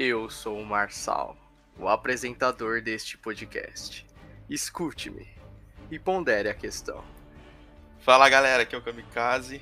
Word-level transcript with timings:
Eu 0.00 0.30
sou 0.30 0.60
o 0.60 0.64
Marçal, 0.64 1.36
o 1.76 1.88
apresentador 1.88 2.80
deste 2.80 3.18
podcast. 3.18 4.06
Escute-me 4.48 5.26
e 5.90 5.98
pondere 5.98 6.48
a 6.48 6.54
questão. 6.54 7.02
Fala 7.98 8.28
galera, 8.28 8.62
aqui 8.62 8.76
é 8.76 8.78
o 8.78 8.80
Kamikaze. 8.80 9.60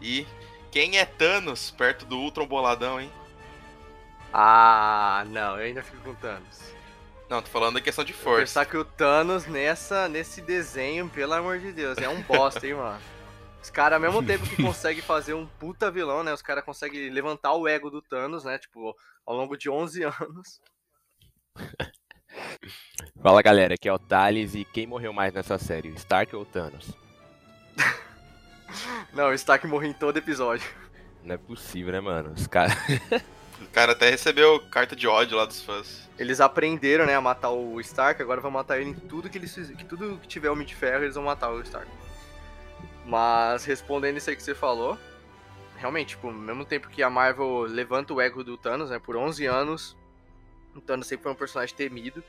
E 0.00 0.26
quem 0.72 0.98
é 0.98 1.04
Thanos 1.04 1.70
perto 1.70 2.04
do 2.04 2.18
Ultron 2.18 2.44
boladão, 2.44 3.00
hein? 3.00 3.08
Ah, 4.32 5.22
não, 5.28 5.56
eu 5.56 5.66
ainda 5.66 5.84
fico 5.84 6.02
com 6.02 6.14
Thanos. 6.16 6.60
Não, 7.30 7.40
tô 7.40 7.48
falando 7.48 7.74
da 7.74 7.80
questão 7.80 8.04
de 8.04 8.12
força. 8.12 8.40
Pensar 8.40 8.66
que 8.66 8.76
o 8.76 8.84
Thanos 8.84 9.46
nessa, 9.46 10.08
nesse 10.08 10.40
desenho, 10.40 11.08
pelo 11.08 11.34
amor 11.34 11.60
de 11.60 11.70
Deus, 11.70 11.98
é 11.98 12.08
um 12.08 12.20
bosta, 12.22 12.66
hein, 12.66 12.74
mano. 12.74 13.00
Os 13.62 13.70
caras, 13.70 13.94
ao 13.94 14.00
mesmo 14.00 14.20
tempo 14.26 14.44
que 14.44 14.60
conseguem 14.60 15.02
fazer 15.02 15.34
um 15.34 15.46
puta 15.46 15.88
vilão, 15.88 16.24
né? 16.24 16.34
Os 16.34 16.42
caras 16.42 16.64
conseguem 16.64 17.10
levantar 17.10 17.52
o 17.52 17.68
ego 17.68 17.88
do 17.90 18.02
Thanos, 18.02 18.42
né? 18.42 18.58
Tipo, 18.58 18.96
ao 19.26 19.36
longo 19.36 19.56
de 19.56 19.70
11 19.70 20.04
anos. 20.04 20.60
Fala 23.22 23.42
galera, 23.42 23.74
aqui 23.74 23.88
é 23.88 23.92
o 23.92 23.98
Thales 23.98 24.54
e 24.54 24.64
quem 24.64 24.86
morreu 24.86 25.12
mais 25.12 25.34
nessa 25.34 25.58
série, 25.58 25.90
o 25.90 25.94
Stark 25.94 26.34
ou 26.34 26.42
o 26.42 26.46
Thanos? 26.46 26.92
Não, 29.12 29.28
o 29.28 29.34
Stark 29.34 29.66
morreu 29.66 29.90
em 29.90 29.94
todo 29.94 30.16
episódio. 30.16 30.68
Não 31.22 31.34
é 31.34 31.38
possível, 31.38 31.92
né, 31.92 32.00
mano? 32.00 32.32
Os 32.32 32.46
caras. 32.46 32.74
O 33.62 33.66
cara 33.72 33.92
até 33.92 34.10
recebeu 34.10 34.58
carta 34.68 34.96
de 34.96 35.06
ódio 35.06 35.36
lá 35.36 35.44
dos 35.44 35.62
fãs. 35.62 36.10
Eles 36.18 36.40
aprenderam, 36.40 37.06
né, 37.06 37.14
a 37.14 37.20
matar 37.20 37.50
o 37.50 37.80
Stark, 37.80 38.20
agora 38.20 38.40
vão 38.40 38.50
matar 38.50 38.80
ele 38.80 38.90
em 38.90 38.94
tudo 38.94 39.30
que 39.30 39.38
eles 39.38 39.54
que 39.54 39.84
tudo 39.84 40.18
que 40.20 40.26
tiver 40.26 40.50
Homem 40.50 40.66
de 40.66 40.74
Ferro, 40.74 41.04
eles 41.04 41.14
vão 41.14 41.24
matar 41.24 41.50
o 41.50 41.60
Stark. 41.62 41.88
Mas 43.06 43.64
respondendo 43.64 44.16
isso 44.16 44.28
aí 44.28 44.36
que 44.36 44.42
você 44.42 44.52
falou, 44.54 44.98
realmente, 45.76 46.10
tipo, 46.10 46.28
ao 46.28 46.32
mesmo 46.32 46.64
tempo 46.64 46.88
que 46.88 47.02
a 47.02 47.10
Marvel 47.10 47.62
levanta 47.62 48.12
o 48.14 48.20
ego 48.20 48.44
do 48.44 48.56
Thanos, 48.56 48.90
né, 48.90 48.98
por 48.98 49.16
11 49.16 49.46
anos, 49.46 49.96
o 50.74 50.80
Thanos 50.80 51.06
sempre 51.06 51.24
foi 51.24 51.32
um 51.32 51.36
personagem 51.36 51.74
temido, 51.74 52.22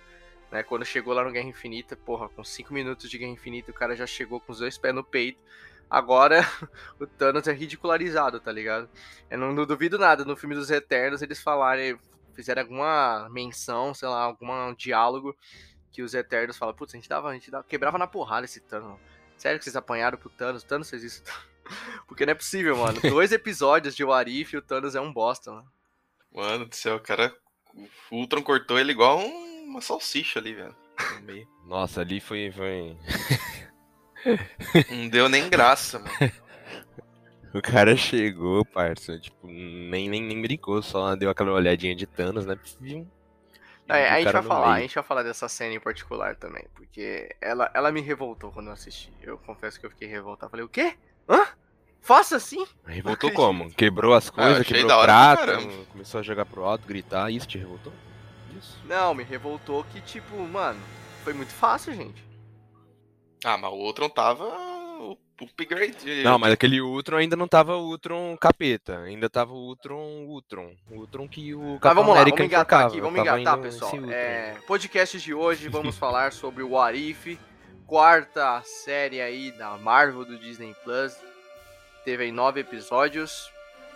né, 0.52 0.64
quando 0.64 0.86
chegou 0.86 1.14
lá 1.14 1.24
no 1.24 1.32
Guerra 1.32 1.48
Infinita, 1.48 1.96
porra, 1.96 2.30
com 2.30 2.44
5 2.44 2.74
minutos 2.74 3.10
de 3.10 3.18
Guerra 3.18 3.32
Infinita, 3.32 3.72
o 3.72 3.74
cara 3.74 3.96
já 3.96 4.06
chegou 4.06 4.40
com 4.40 4.52
os 4.52 4.60
dois 4.60 4.78
pés 4.78 4.94
no 4.94 5.04
peito. 5.04 5.40
Agora, 5.90 6.42
o 7.00 7.06
Thanos 7.06 7.48
é 7.48 7.54
ridicularizado, 7.54 8.40
tá 8.40 8.52
ligado? 8.52 8.90
Eu 9.30 9.38
não, 9.38 9.54
não 9.54 9.66
duvido 9.66 9.98
nada 9.98 10.26
no 10.26 10.36
filme 10.36 10.56
dos 10.56 10.72
Eternos 10.72 11.22
eles 11.22 11.42
falarem, 11.42 11.98
fizeram 12.34 12.64
alguma 12.64 13.30
menção, 13.30 13.94
sei 13.94 14.08
lá, 14.08 14.22
algum 14.24 14.74
diálogo 14.74 15.36
que 15.92 16.02
os 16.02 16.16
Eternos 16.16 16.58
falam, 16.58 16.74
putz, 16.74 16.96
a 16.96 16.98
gente 16.98 17.08
dava, 17.08 17.30
a 17.30 17.34
gente 17.34 17.52
dava, 17.52 17.64
quebrava 17.64 18.00
na 18.00 18.08
porrada 18.08 18.46
esse 18.46 18.60
Thanos. 18.60 19.00
Sério 19.38 19.60
que 19.60 19.66
vocês 19.66 19.76
apanharam 19.76 20.18
pro 20.18 20.30
Thanos? 20.30 20.64
Thanos 20.64 20.90
fez 20.90 21.04
isso? 21.04 21.24
Porque 22.14 22.28
não 22.28 22.32
é 22.32 22.36
possível, 22.36 22.78
mano. 22.78 23.02
Dois 23.02 23.32
episódios 23.32 23.96
de 23.96 24.04
Warif 24.04 24.54
e 24.54 24.58
o 24.58 24.62
Thanos 24.62 24.94
é 24.94 25.02
um 25.02 25.12
bosta, 25.12 25.52
mano. 25.52 25.68
Mano 26.32 26.66
do 26.66 26.76
céu, 26.76 26.98
o 26.98 27.00
cara. 27.00 27.36
O 28.12 28.18
Ultron 28.18 28.44
cortou 28.44 28.78
ele 28.80 28.92
igual 28.92 29.18
um- 29.20 29.64
uma 29.66 29.82
salsicha 29.82 30.38
ali, 30.40 30.54
velho. 30.54 30.76
Nossa, 31.66 32.02
ali 32.02 32.22
foi. 32.22 32.52
foi... 32.52 32.96
Não 34.92 35.10
deu 35.10 35.28
nem 35.28 35.50
graça, 35.50 35.98
mano. 35.98 36.32
O 37.52 37.62
cara 37.62 37.96
chegou, 37.98 38.64
parça, 38.64 39.18
tipo, 39.20 39.48
nem, 39.48 40.08
nem, 40.08 40.22
nem 40.22 40.40
brincou, 40.42 40.82
só 40.84 41.16
deu 41.16 41.32
aquela 41.32 41.52
olhadinha 41.52 41.96
de 41.96 42.06
Thanos, 42.06 42.46
né? 42.46 42.58
Viu? 42.80 43.08
É, 43.90 44.08
a 44.10 44.22
gente 44.22 44.32
vai 44.32 44.44
falar, 44.44 44.68
a 44.68 44.74
meio. 44.76 44.82
gente 44.84 44.96
vai 44.96 45.04
falar 45.04 45.24
dessa 45.24 45.50
cena 45.50 45.74
em 45.74 45.80
particular 45.80 46.36
também, 46.36 46.66
porque 46.76 47.36
ela, 47.42 47.70
ela 47.74 47.92
me 47.92 48.02
revoltou 48.02 48.52
quando 48.52 48.68
eu 48.68 48.74
assisti. 48.74 49.12
Eu 49.22 49.38
confesso 49.40 49.80
que 49.80 49.86
eu 49.86 49.90
fiquei 49.90 50.08
revoltado. 50.08 50.50
Falei, 50.52 50.66
o 50.66 50.70
quê? 50.70 50.96
Hã? 51.28 51.46
Faça 52.04 52.36
assim? 52.36 52.66
Revoltou 52.86 53.32
como? 53.32 53.72
Quebrou 53.74 54.14
as 54.14 54.28
Ah, 54.28 54.32
coisas, 54.32 54.60
achei 54.60 54.82
quebrou 54.82 55.00
o 55.00 55.04
prato, 55.04 55.86
começou 55.90 56.20
a 56.20 56.24
jogar 56.24 56.46
pro 56.46 56.66
alto, 56.66 56.86
gritar, 56.86 57.32
isso 57.32 57.48
te 57.48 57.58
revoltou? 57.58 57.94
Isso. 58.58 58.78
Não, 58.86 59.14
me 59.14 59.24
revoltou 59.24 59.86
que, 59.86 60.02
tipo, 60.02 60.36
mano, 60.46 60.80
foi 61.24 61.34
muito 61.34 61.54
fácil, 61.54 61.94
gente. 61.94 62.22
Ah, 63.46 63.58
mas 63.58 63.72
o 63.72 63.76
Ultron 63.76 64.10
tava. 64.10 64.44
O 65.00 65.18
upgrade. 65.42 66.24
Não, 66.24 66.38
mas 66.38 66.54
aquele 66.54 66.80
Ultron 66.82 67.18
ainda 67.18 67.36
não 67.36 67.48
tava 67.48 67.76
o 67.76 67.88
Ultron 67.88 68.38
capeta, 68.38 69.00
ainda 69.00 69.30
tava 69.30 69.54
o 69.54 69.58
Ultron 69.68 70.26
Ultron. 70.28 70.74
O 70.92 71.00
Ultron 71.00 71.28
que 71.28 71.54
o 71.56 71.80
Capitão 71.80 71.96
vamos 71.96 72.10
lá, 72.16 72.22
América 72.22 72.38
vamos 72.38 72.52
engatar 72.54 72.86
aqui, 72.86 73.02
vamos 73.02 73.20
engatar, 73.20 73.58
pessoal. 73.60 73.92
É, 74.10 74.56
podcast 74.68 75.20
de 75.20 75.34
hoje, 75.34 75.70
vamos 75.70 75.98
falar 75.98 76.32
sobre 76.32 76.64
o 76.64 76.72
What 76.72 76.98
If, 76.98 77.38
quarta 77.86 78.62
série 78.64 79.20
aí 79.22 79.52
da 79.54 79.78
Marvel 79.78 80.24
do 80.26 80.38
Disney 80.38 80.74
Plus. 80.84 81.14
Teve 82.04 82.26
aí 82.26 82.32
nove 82.32 82.60
episódios. 82.60 83.52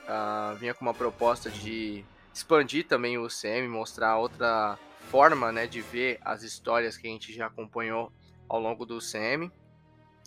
ah, 0.07 0.55
vinha 0.57 0.73
com 0.73 0.85
uma 0.85 0.93
proposta 0.93 1.49
de 1.49 2.05
expandir 2.33 2.87
também 2.87 3.17
o 3.17 3.25
UCM, 3.25 3.67
mostrar 3.67 4.17
outra 4.17 4.79
forma 5.09 5.51
né, 5.51 5.67
de 5.67 5.81
ver 5.81 6.19
as 6.23 6.43
histórias 6.43 6.95
que 6.95 7.07
a 7.07 7.09
gente 7.09 7.33
já 7.33 7.47
acompanhou 7.47 8.11
ao 8.47 8.59
longo 8.61 8.85
do 8.85 8.97
UCM. 8.97 9.51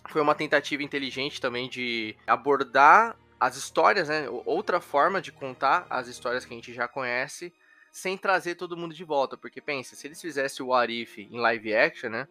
Foi 0.09 0.21
uma 0.21 0.35
tentativa 0.35 0.83
inteligente 0.83 1.41
também 1.41 1.69
de 1.69 2.17
abordar 2.27 3.17
as 3.39 3.57
histórias, 3.57 4.09
né? 4.09 4.27
Outra 4.45 4.81
forma 4.81 5.21
de 5.21 5.33
contar 5.33 5.87
as 5.89 6.07
histórias 6.09 6.45
que 6.45 6.53
a 6.53 6.57
gente 6.57 6.75
já 6.75 6.87
conhece, 6.87 7.53
sem 7.91 8.17
trazer 8.19 8.57
todo 8.57 8.77
mundo 8.77 8.95
de 8.95 9.05
volta. 9.05 9.37
Porque 9.37 9.61
pensa, 9.61 9.97
se 9.97 10.07
eles 10.07 10.21
fizessem 10.21 10.65
o 10.65 10.75
Arif 10.75 11.23
em 11.23 11.39
live 11.39 11.75
action, 11.75 12.11
né? 12.11 12.29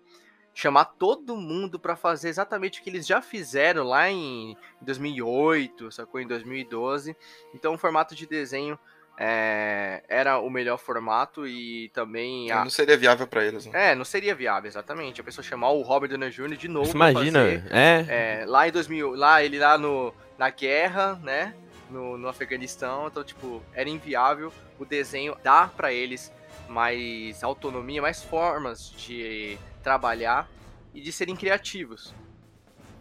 Chamar 0.54 0.86
todo 0.86 1.38
mundo 1.38 1.80
pra 1.80 1.96
fazer 1.96 2.30
exatamente 2.30 2.80
o 2.80 2.84
que 2.84 2.90
eles 2.90 3.08
já 3.08 3.22
fizeram 3.22 3.84
lá 3.84 4.10
em 4.10 4.58
2008, 4.82 5.92
sacou? 5.92 6.20
Em 6.20 6.28
2012. 6.28 7.16
Então 7.54 7.74
o 7.74 7.78
formato 7.78 8.14
de 8.16 8.26
desenho 8.26 8.78
é, 9.22 10.02
era 10.08 10.40
o 10.40 10.50
melhor 10.50 10.78
formato 10.78 11.46
e 11.46 11.90
também 11.90 12.50
a, 12.52 12.64
Não 12.64 12.70
seria 12.70 12.96
viável 12.98 13.28
pra 13.28 13.44
eles, 13.46 13.66
né? 13.66 13.92
é, 13.92 13.96
não 13.96 14.06
seria 14.06 14.34
viável, 14.34 14.68
exatamente. 14.68 15.20
A 15.20 15.24
pessoa 15.24 15.44
chamar 15.44 15.72
o 15.72 15.82
Robert 15.82 16.10
Downey 16.10 16.30
Jr. 16.32 16.56
de 16.56 16.68
novo 16.70 16.90
imagina, 16.90 17.40
fazer, 17.40 17.64
é, 17.70 18.06
é, 18.42 18.46
lá 18.46 18.68
em 18.68 18.72
2000, 18.72 19.16
lá 19.16 19.44
ele 19.44 19.60
lá 19.60 19.78
no, 19.78 20.14
na 20.38 20.50
guerra, 20.50 21.20
né, 21.22 21.54
no, 21.90 22.18
no 22.18 22.30
Afeganistão, 22.30 23.08
então, 23.08 23.22
tipo, 23.22 23.62
era 23.74 23.90
inviável 23.90 24.54
o 24.80 24.86
desenho 24.86 25.36
dar 25.44 25.70
pra 25.70 25.92
eles 25.92 26.31
mais 26.69 27.44
autonomia, 27.44 28.02
mais 28.02 28.24
formas 28.24 28.91
de 28.91 29.57
trabalhar 29.84 30.50
e 30.94 31.02
de 31.02 31.12
serem 31.12 31.35
criativos. 31.35 32.13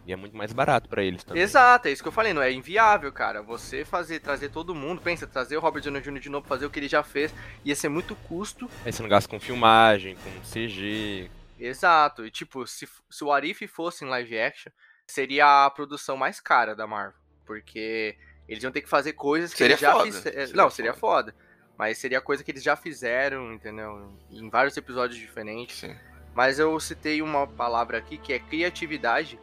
e 0.05 0.11
é 0.11 0.15
muito 0.15 0.35
mais 0.35 0.51
barato 0.51 0.89
pra 0.89 1.03
eles 1.03 1.23
também. 1.23 1.43
Exato, 1.43 1.87
é 1.87 1.91
isso 1.91 2.01
que 2.01 2.07
eu 2.07 2.11
falei, 2.11 2.33
não 2.33 2.41
é 2.41 2.51
inviável, 2.51 3.11
cara. 3.11 3.41
Você 3.43 3.85
fazer, 3.85 4.19
trazer 4.19 4.49
todo 4.49 4.73
mundo, 4.73 5.01
pensa, 5.01 5.27
trazer 5.27 5.55
o 5.57 5.59
Robert 5.59 5.83
Downey 5.83 6.01
Jr. 6.01 6.19
de 6.19 6.29
novo, 6.29 6.47
fazer 6.47 6.65
o 6.65 6.69
que 6.69 6.79
ele 6.79 6.87
já 6.87 7.03
fez, 7.03 7.33
ia 7.63 7.75
ser 7.75 7.89
muito 7.89 8.15
custo 8.15 8.69
Aí 8.83 8.91
você 8.91 9.01
não 9.03 9.09
gasta 9.09 9.29
com 9.29 9.39
filmagem, 9.39 10.15
com 10.15 10.31
CG. 10.41 11.29
Exato. 11.59 12.25
E 12.25 12.31
tipo, 12.31 12.65
se, 12.65 12.87
se 13.09 13.23
o 13.23 13.31
Arif 13.31 13.67
fosse 13.67 14.03
em 14.03 14.07
live 14.07 14.39
action, 14.39 14.71
seria 15.05 15.65
a 15.65 15.69
produção 15.69 16.15
mais 16.17 16.39
cara 16.39 16.75
da 16.75 16.87
Marvel. 16.87 17.19
Porque 17.45 18.17
eles 18.47 18.63
iam 18.63 18.71
ter 18.71 18.81
que 18.81 18.89
fazer 18.89 19.13
coisas 19.13 19.51
que 19.51 19.57
Seria 19.57 19.73
eles 19.73 19.81
já 19.81 19.91
foda, 19.91 20.05
fizeram. 20.05 20.23
seria 20.47 20.55
Não, 20.55 20.69
seria 20.69 20.93
foda. 20.93 21.35
Mas 21.79 21.97
seria 21.97 22.19
coisa 22.19 22.43
que 22.43 22.51
eles 22.51 22.61
já 22.61 22.75
fizeram, 22.75 23.53
entendeu? 23.53 24.11
Em 24.29 24.49
vários 24.49 24.75
episódios 24.75 25.17
diferentes. 25.17 25.79
Sim. 25.79 25.95
Mas 26.35 26.59
eu 26.59 26.77
citei 26.79 27.21
uma 27.21 27.47
palavra 27.47 27.97
aqui 27.97 28.17
que 28.17 28.33
é 28.33 28.39
criatividade. 28.39 29.39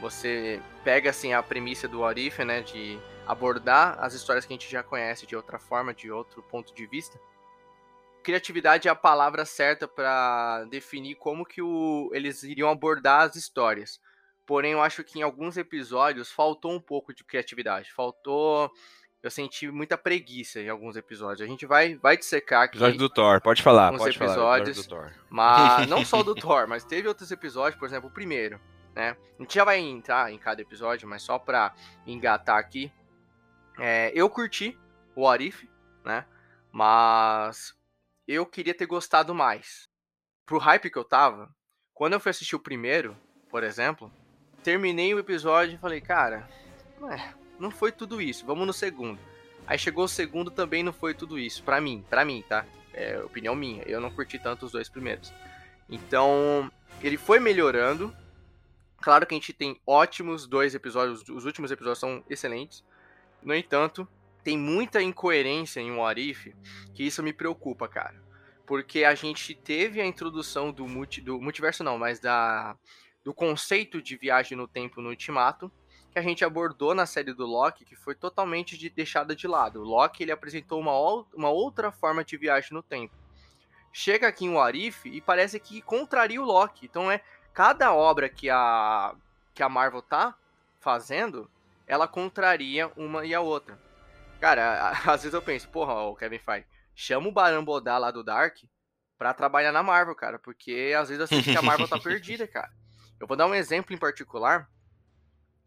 Você 0.00 0.60
pega 0.82 1.10
assim 1.10 1.32
a 1.32 1.42
premissa 1.42 1.86
do 1.86 2.04
Arif, 2.04 2.44
né? 2.44 2.60
De 2.60 2.98
abordar 3.24 3.96
as 4.00 4.14
histórias 4.14 4.44
que 4.44 4.52
a 4.52 4.56
gente 4.56 4.68
já 4.68 4.82
conhece 4.82 5.26
de 5.26 5.36
outra 5.36 5.60
forma, 5.60 5.94
de 5.94 6.10
outro 6.10 6.42
ponto 6.42 6.74
de 6.74 6.84
vista 6.86 7.16
criatividade 8.24 8.88
é 8.88 8.90
a 8.90 8.96
palavra 8.96 9.44
certa 9.44 9.86
para 9.86 10.64
definir 10.64 11.14
como 11.16 11.44
que 11.44 11.60
o, 11.60 12.10
eles 12.12 12.42
iriam 12.42 12.70
abordar 12.70 13.20
as 13.20 13.36
histórias. 13.36 14.00
Porém, 14.46 14.72
eu 14.72 14.82
acho 14.82 15.04
que 15.04 15.18
em 15.18 15.22
alguns 15.22 15.56
episódios 15.56 16.32
faltou 16.32 16.72
um 16.72 16.80
pouco 16.80 17.14
de 17.14 17.22
criatividade. 17.22 17.92
Faltou. 17.92 18.70
Eu 19.24 19.30
senti 19.30 19.70
muita 19.70 19.96
preguiça 19.96 20.60
em 20.60 20.68
alguns 20.68 20.96
episódios. 20.96 21.40
A 21.40 21.46
gente 21.46 21.64
vai, 21.64 21.94
vai 21.94 22.14
dissecar 22.14 22.64
aqui. 22.64 22.76
Episódio 22.76 22.98
do 22.98 23.08
Thor, 23.08 23.40
pode 23.40 23.62
falar, 23.62 23.90
Uns 23.90 23.96
pode 23.96 24.18
falar. 24.18 24.32
episódios. 24.32 24.78
Episódio 24.78 24.90
Thor. 24.90 25.24
Mas 25.30 25.88
não 25.88 26.04
só 26.04 26.22
do 26.22 26.34
Thor, 26.36 26.68
mas 26.68 26.84
teve 26.84 27.08
outros 27.08 27.30
episódios, 27.30 27.78
por 27.78 27.88
exemplo, 27.88 28.10
o 28.10 28.12
primeiro, 28.12 28.60
né? 28.94 29.16
A 29.38 29.42
gente 29.42 29.54
já 29.54 29.64
vai 29.64 29.78
entrar 29.78 30.30
em 30.30 30.36
cada 30.36 30.60
episódio, 30.60 31.08
mas 31.08 31.22
só 31.22 31.38
pra 31.38 31.72
engatar 32.06 32.58
aqui. 32.58 32.92
É, 33.78 34.12
eu 34.14 34.28
curti 34.28 34.78
o 35.16 35.26
Arif, 35.26 35.66
né? 36.04 36.26
Mas 36.70 37.74
eu 38.28 38.44
queria 38.44 38.74
ter 38.74 38.84
gostado 38.84 39.34
mais. 39.34 39.88
Pro 40.44 40.58
hype 40.58 40.90
que 40.90 40.98
eu 40.98 41.04
tava, 41.04 41.48
quando 41.94 42.12
eu 42.12 42.20
fui 42.20 42.28
assistir 42.28 42.56
o 42.56 42.60
primeiro, 42.60 43.16
por 43.48 43.64
exemplo, 43.64 44.12
terminei 44.62 45.14
o 45.14 45.18
episódio 45.18 45.76
e 45.76 45.78
falei, 45.78 46.02
cara, 46.02 46.46
é, 47.10 47.43
não 47.58 47.70
foi 47.70 47.92
tudo 47.92 48.20
isso, 48.20 48.44
vamos 48.46 48.66
no 48.66 48.72
segundo. 48.72 49.18
Aí 49.66 49.78
chegou 49.78 50.04
o 50.04 50.08
segundo 50.08 50.50
também 50.50 50.82
não 50.82 50.92
foi 50.92 51.14
tudo 51.14 51.38
isso, 51.38 51.62
pra 51.62 51.80
mim, 51.80 52.04
pra 52.08 52.24
mim, 52.24 52.44
tá? 52.46 52.66
É 52.92 53.18
opinião 53.18 53.54
minha, 53.54 53.82
eu 53.84 54.00
não 54.00 54.10
curti 54.10 54.38
tanto 54.38 54.66
os 54.66 54.72
dois 54.72 54.88
primeiros. 54.88 55.32
Então, 55.88 56.70
ele 57.02 57.16
foi 57.16 57.40
melhorando. 57.40 58.14
Claro 59.00 59.26
que 59.26 59.34
a 59.34 59.38
gente 59.38 59.52
tem 59.52 59.80
ótimos 59.86 60.46
dois 60.46 60.74
episódios, 60.74 61.28
os 61.28 61.44
últimos 61.44 61.70
episódios 61.70 61.98
são 61.98 62.24
excelentes. 62.28 62.84
No 63.42 63.54
entanto, 63.54 64.08
tem 64.42 64.58
muita 64.58 65.02
incoerência 65.02 65.80
em 65.80 65.92
What 65.92 66.20
If, 66.20 66.54
que 66.94 67.02
isso 67.02 67.22
me 67.22 67.32
preocupa, 67.32 67.88
cara. 67.88 68.22
Porque 68.66 69.04
a 69.04 69.14
gente 69.14 69.54
teve 69.54 70.00
a 70.00 70.06
introdução 70.06 70.72
do, 70.72 70.86
multi, 70.86 71.20
do 71.20 71.40
multiverso, 71.40 71.84
não, 71.84 71.98
mas 71.98 72.18
da, 72.18 72.76
do 73.22 73.34
conceito 73.34 74.00
de 74.00 74.16
viagem 74.16 74.56
no 74.56 74.68
tempo 74.68 75.00
no 75.00 75.10
Ultimato, 75.10 75.70
que 76.14 76.18
a 76.20 76.22
gente 76.22 76.44
abordou 76.44 76.94
na 76.94 77.06
série 77.06 77.34
do 77.34 77.44
Loki, 77.44 77.84
que 77.84 77.96
foi 77.96 78.14
totalmente 78.14 78.78
de, 78.78 78.88
deixada 78.88 79.34
de 79.34 79.48
lado. 79.48 79.80
O 79.80 79.84
Loki 79.84 80.22
ele 80.22 80.30
apresentou 80.30 80.78
uma, 80.80 80.92
uma 81.34 81.50
outra 81.50 81.90
forma 81.90 82.24
de 82.24 82.36
viagem 82.36 82.72
no 82.72 82.84
tempo. 82.84 83.12
Chega 83.92 84.28
aqui 84.28 84.44
em 84.44 84.54
Warif 84.54 85.08
e 85.08 85.20
parece 85.20 85.58
que 85.58 85.82
contraria 85.82 86.40
o 86.40 86.44
Loki. 86.44 86.86
Então 86.86 87.10
é 87.10 87.20
cada 87.52 87.92
obra 87.92 88.28
que 88.28 88.48
a 88.48 89.12
que 89.52 89.62
a 89.62 89.68
Marvel 89.68 90.02
tá 90.02 90.36
fazendo, 90.80 91.50
ela 91.84 92.06
contraria 92.06 92.90
uma 92.96 93.26
e 93.26 93.34
a 93.34 93.40
outra. 93.40 93.76
Cara, 94.40 94.90
às 95.04 95.22
vezes 95.22 95.34
eu 95.34 95.42
penso, 95.42 95.68
porra, 95.68 95.94
o 96.02 96.14
Kevin 96.14 96.38
Feige, 96.38 96.66
chama 96.94 97.28
o 97.28 97.32
Barambodá 97.32 97.98
lá 97.98 98.12
do 98.12 98.22
Dark 98.22 98.58
pra 99.18 99.34
trabalhar 99.34 99.72
na 99.72 99.82
Marvel, 99.82 100.14
cara, 100.14 100.38
porque 100.38 100.94
às 100.96 101.08
vezes 101.08 101.20
eu 101.20 101.26
sinto 101.26 101.50
que 101.50 101.58
a 101.58 101.62
Marvel 101.62 101.88
tá 101.88 101.98
perdida, 102.00 102.46
cara. 102.46 102.70
Eu 103.18 103.26
vou 103.26 103.36
dar 103.36 103.46
um 103.46 103.54
exemplo 103.54 103.94
em 103.94 103.98
particular, 103.98 104.68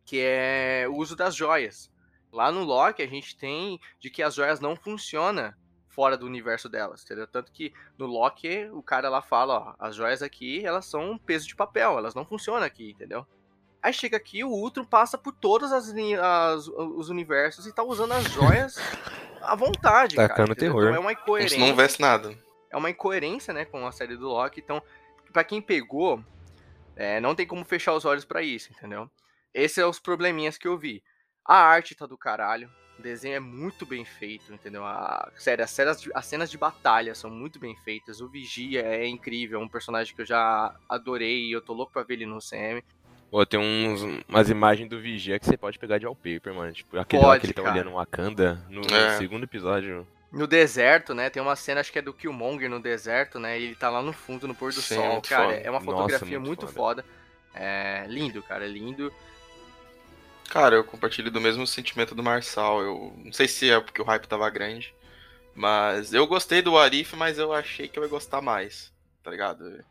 que 0.08 0.22
é 0.22 0.88
o 0.90 0.96
uso 0.96 1.16
das 1.16 1.36
joias. 1.36 1.92
Lá 2.32 2.50
no 2.50 2.64
Loki 2.64 3.04
a 3.04 3.08
gente 3.08 3.38
tem 3.38 3.80
de 4.00 4.10
que 4.10 4.24
as 4.24 4.34
joias 4.34 4.62
não 4.62 4.76
funcionam 4.76 5.54
fora 5.90 6.18
do 6.18 6.26
universo 6.26 6.70
delas, 6.70 7.04
entendeu? 7.04 7.28
Tanto 7.28 7.52
que 7.52 7.74
no 7.98 8.06
Loki 8.06 8.70
o 8.72 8.82
cara 8.82 9.10
lá 9.10 9.22
fala, 9.22 9.58
ó, 9.60 9.76
as 9.86 9.96
joias 9.96 10.22
aqui, 10.22 10.66
elas 10.66 10.86
são 10.86 11.12
um 11.12 11.18
peso 11.18 11.46
de 11.46 11.56
papel, 11.56 11.98
elas 11.98 12.16
não 12.16 12.26
funcionam 12.26 12.64
aqui, 12.64 12.92
entendeu? 12.92 13.26
Aí 13.84 13.92
chega 13.92 14.16
aqui, 14.16 14.44
o 14.44 14.50
Ultron 14.50 14.86
passa 14.86 15.18
por 15.18 15.34
todas 15.34 15.72
as, 15.74 15.94
as 16.22 16.68
os 16.68 17.10
universos 17.10 17.68
e 17.68 17.74
tá 17.74 17.84
usando 17.84 18.14
as 18.14 18.24
joias 18.32 18.78
à 19.42 19.56
vontade, 19.56 20.16
Tacando 20.16 20.50
cara. 20.50 20.60
terror. 20.60 20.84
Então 20.84 20.96
é 20.96 21.00
uma 21.00 21.12
incoerência. 21.12 21.60
não 21.60 21.76
veste 21.76 22.02
nada. 22.02 22.34
É 22.70 22.78
uma 22.78 22.90
incoerência, 22.90 23.54
né, 23.54 23.66
com 23.66 23.86
a 23.86 23.92
série 23.92 24.16
do 24.16 24.28
Loki. 24.28 24.62
Então, 24.62 24.82
para 25.34 25.44
quem 25.44 25.62
pegou, 25.62 26.24
é, 26.96 27.20
não 27.20 27.36
tem 27.36 27.46
como 27.46 27.66
fechar 27.66 27.94
os 27.94 28.06
olhos 28.06 28.24
para 28.24 28.42
isso, 28.42 28.72
entendeu? 28.72 29.10
Esses 29.58 29.74
são 29.76 29.90
os 29.90 30.00
probleminhas 30.00 30.58
que 30.58 30.68
eu 30.68 30.78
vi. 30.78 31.02
A 31.44 31.56
arte 31.58 31.96
tá 31.96 32.06
do 32.06 32.18
caralho. 32.18 32.70
O 33.00 33.02
desenho 33.02 33.36
é 33.36 33.40
muito 33.40 33.86
bem 33.86 34.06
feito, 34.06 34.54
entendeu? 34.54 34.86
A, 34.86 35.32
sério, 35.36 35.64
as 35.64 35.72
cenas, 35.72 36.02
de, 36.02 36.12
as 36.14 36.26
cenas 36.26 36.50
de 36.52 36.58
batalha 36.58 37.14
são 37.16 37.30
muito 37.30 37.60
bem 37.60 37.76
feitas. 37.84 38.22
O 38.22 38.30
Vigia 38.30 38.82
é 38.82 39.08
incrível, 39.08 39.60
é 39.60 39.64
um 39.64 39.68
personagem 39.68 40.16
que 40.16 40.22
eu 40.22 40.26
já 40.26 40.76
adorei 40.88 41.46
e 41.48 41.52
eu 41.52 41.62
tô 41.62 41.74
louco 41.74 41.92
pra 41.92 42.04
ver 42.04 42.16
ele 42.16 42.26
no 42.26 42.40
CM. 42.40 42.84
Pô, 43.32 43.46
tem 43.46 43.60
uns, 43.60 44.02
umas 44.28 44.50
imagens 44.50 44.90
do 44.90 45.00
Vigia 45.02 45.38
que 45.40 45.46
você 45.46 45.58
pode 45.58 45.78
pegar 45.80 45.98
de 45.98 46.06
wallpaper, 46.06 46.54
mano. 46.54 46.72
Tipo, 46.72 46.98
aquele 46.98 47.22
Pode, 47.22 47.34
lá 47.34 47.40
que 47.40 47.46
ele 47.48 47.54
tá 47.54 47.62
cara. 47.64 47.76
olhando 47.76 47.92
Wakanda 47.94 48.66
no 48.70 48.82
É. 48.96 49.18
segundo 49.18 49.44
episódio. 49.44 50.08
No 50.32 50.46
deserto, 50.48 51.14
né? 51.14 51.30
Tem 51.30 51.42
uma 51.42 51.56
cena, 51.56 51.82
acho 51.82 51.92
que 51.92 52.00
é 52.00 52.02
do 52.02 52.14
Killmonger 52.14 52.70
no 52.70 52.80
deserto, 52.80 53.40
né? 53.40 53.60
E 53.60 53.64
ele 53.64 53.76
tá 53.76 53.90
lá 53.90 54.02
no 54.02 54.14
fundo, 54.14 54.48
no 54.48 54.56
pôr 54.56 54.72
do 54.72 54.82
Sim, 54.82 54.96
sol. 54.96 55.22
Cara, 55.22 55.46
foda. 55.46 55.56
é 55.58 55.70
uma 55.70 55.80
Nossa, 55.80 55.86
fotografia 55.86 56.40
muito 56.40 56.66
muito, 56.66 56.68
foda. 56.68 57.04
foda. 57.04 57.06
É 57.54 58.06
lindo, 58.08 58.42
cara, 58.44 58.66
é 58.66 58.68
lindo. 58.68 59.12
Cara, 60.50 60.76
eu 60.76 60.84
compartilho 60.84 61.30
do 61.30 61.42
mesmo 61.42 61.68
sentimento 61.68 62.16
do 62.16 62.24
Marçal. 62.24 62.82
Eu 62.82 63.14
não 63.18 63.34
sei 63.34 63.48
se 63.48 63.70
é 63.70 63.80
porque 63.80 64.02
o 64.02 64.06
hype 64.06 64.28
tava 64.28 64.50
grande, 64.50 64.94
mas 65.54 66.14
eu 66.14 66.26
gostei 66.26 66.62
do 66.62 66.78
Arif, 66.78 67.16
mas 67.16 67.38
eu 67.38 67.54
achei 67.54 67.88
que 67.88 68.00
eu 68.00 68.04
ia 68.04 68.10
gostar 68.10 68.42
mais, 68.42 68.94
tá 69.22 69.30
ligado? 69.30 69.84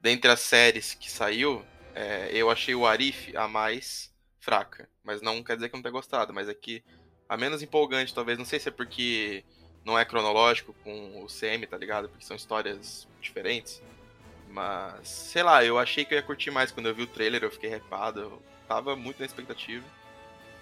Dentre 0.00 0.30
as 0.30 0.40
séries 0.40 0.94
que 0.94 1.10
saiu, 1.10 1.64
é, 1.94 2.30
eu 2.32 2.50
achei 2.50 2.74
o 2.74 2.86
Arif 2.86 3.36
a 3.36 3.46
mais 3.46 4.12
fraca, 4.40 4.88
mas 5.04 5.22
não 5.22 5.42
quer 5.42 5.54
dizer 5.54 5.68
que 5.68 5.74
eu 5.74 5.78
não 5.78 5.82
tenha 5.82 5.92
gostado, 5.92 6.34
mas 6.34 6.48
é 6.48 6.54
que 6.54 6.82
a 7.28 7.36
menos 7.36 7.62
empolgante, 7.62 8.14
talvez, 8.14 8.36
não 8.38 8.44
sei 8.44 8.58
se 8.58 8.68
é 8.68 8.72
porque 8.72 9.44
não 9.84 9.98
é 9.98 10.04
cronológico 10.04 10.74
com 10.84 11.22
o 11.22 11.26
CM, 11.28 11.66
tá 11.66 11.78
ligado? 11.78 12.08
Porque 12.08 12.24
são 12.24 12.36
histórias 12.36 13.08
diferentes. 13.20 13.80
Mas, 14.48 15.08
sei 15.08 15.42
lá, 15.42 15.64
eu 15.64 15.78
achei 15.78 16.04
que 16.04 16.12
eu 16.12 16.18
ia 16.18 16.22
curtir 16.22 16.50
mais 16.50 16.70
quando 16.70 16.86
eu 16.86 16.94
vi 16.94 17.02
o 17.02 17.06
trailer, 17.06 17.42
eu 17.42 17.50
fiquei 17.50 17.72
hypado, 17.74 18.20
eu 18.20 18.42
tava 18.74 18.96
muito 18.96 19.20
na 19.20 19.26
expectativa. 19.26 19.84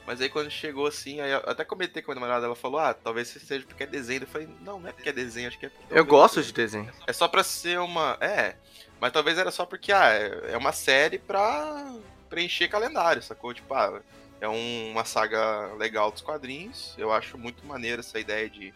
Mas 0.06 0.20
aí 0.20 0.28
quando 0.28 0.50
chegou 0.50 0.86
assim, 0.86 1.20
aí 1.20 1.30
eu 1.30 1.38
até 1.46 1.64
comentei 1.64 2.02
com 2.02 2.10
a 2.10 2.14
minha 2.14 2.22
namorada, 2.22 2.46
ela 2.46 2.56
falou, 2.56 2.80
ah, 2.80 2.94
talvez 2.94 3.28
seja 3.28 3.64
porque 3.66 3.84
é 3.84 3.86
desenho. 3.86 4.22
Eu 4.22 4.26
falei, 4.26 4.48
não, 4.62 4.80
não 4.80 4.88
é 4.88 4.92
porque 4.92 5.08
é 5.08 5.12
desenho, 5.12 5.46
acho 5.48 5.58
que 5.58 5.66
é 5.66 5.68
porque 5.68 5.98
Eu 5.98 6.04
gosto 6.04 6.42
de 6.42 6.52
desenho. 6.52 6.90
É 7.06 7.12
só 7.12 7.28
pra 7.28 7.44
ser 7.44 7.78
uma. 7.78 8.16
É, 8.20 8.56
mas 9.00 9.12
talvez 9.12 9.38
era 9.38 9.50
só 9.50 9.64
porque, 9.64 9.92
ah, 9.92 10.08
é 10.12 10.52
é 10.52 10.56
uma 10.56 10.72
série 10.72 11.18
pra 11.18 11.94
preencher 12.28 12.68
calendário, 12.68 13.22
sacou? 13.22 13.52
Tipo, 13.54 13.72
ah, 13.74 14.00
é 14.40 14.48
um- 14.48 14.90
uma 14.92 15.04
saga 15.04 15.72
legal 15.74 16.10
dos 16.10 16.22
quadrinhos. 16.22 16.94
Eu 16.98 17.12
acho 17.12 17.36
muito 17.38 17.64
maneiro 17.66 18.00
essa 18.00 18.18
ideia 18.18 18.48
de, 18.48 18.72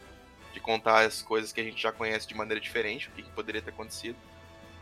de 0.52 0.60
contar 0.60 1.00
as 1.06 1.22
coisas 1.22 1.52
que 1.52 1.60
a 1.60 1.64
gente 1.64 1.82
já 1.82 1.90
conhece 1.90 2.28
de 2.28 2.34
maneira 2.34 2.60
diferente, 2.60 3.08
o 3.08 3.12
que, 3.12 3.22
que 3.22 3.30
poderia 3.30 3.62
ter 3.62 3.70
acontecido. 3.70 4.16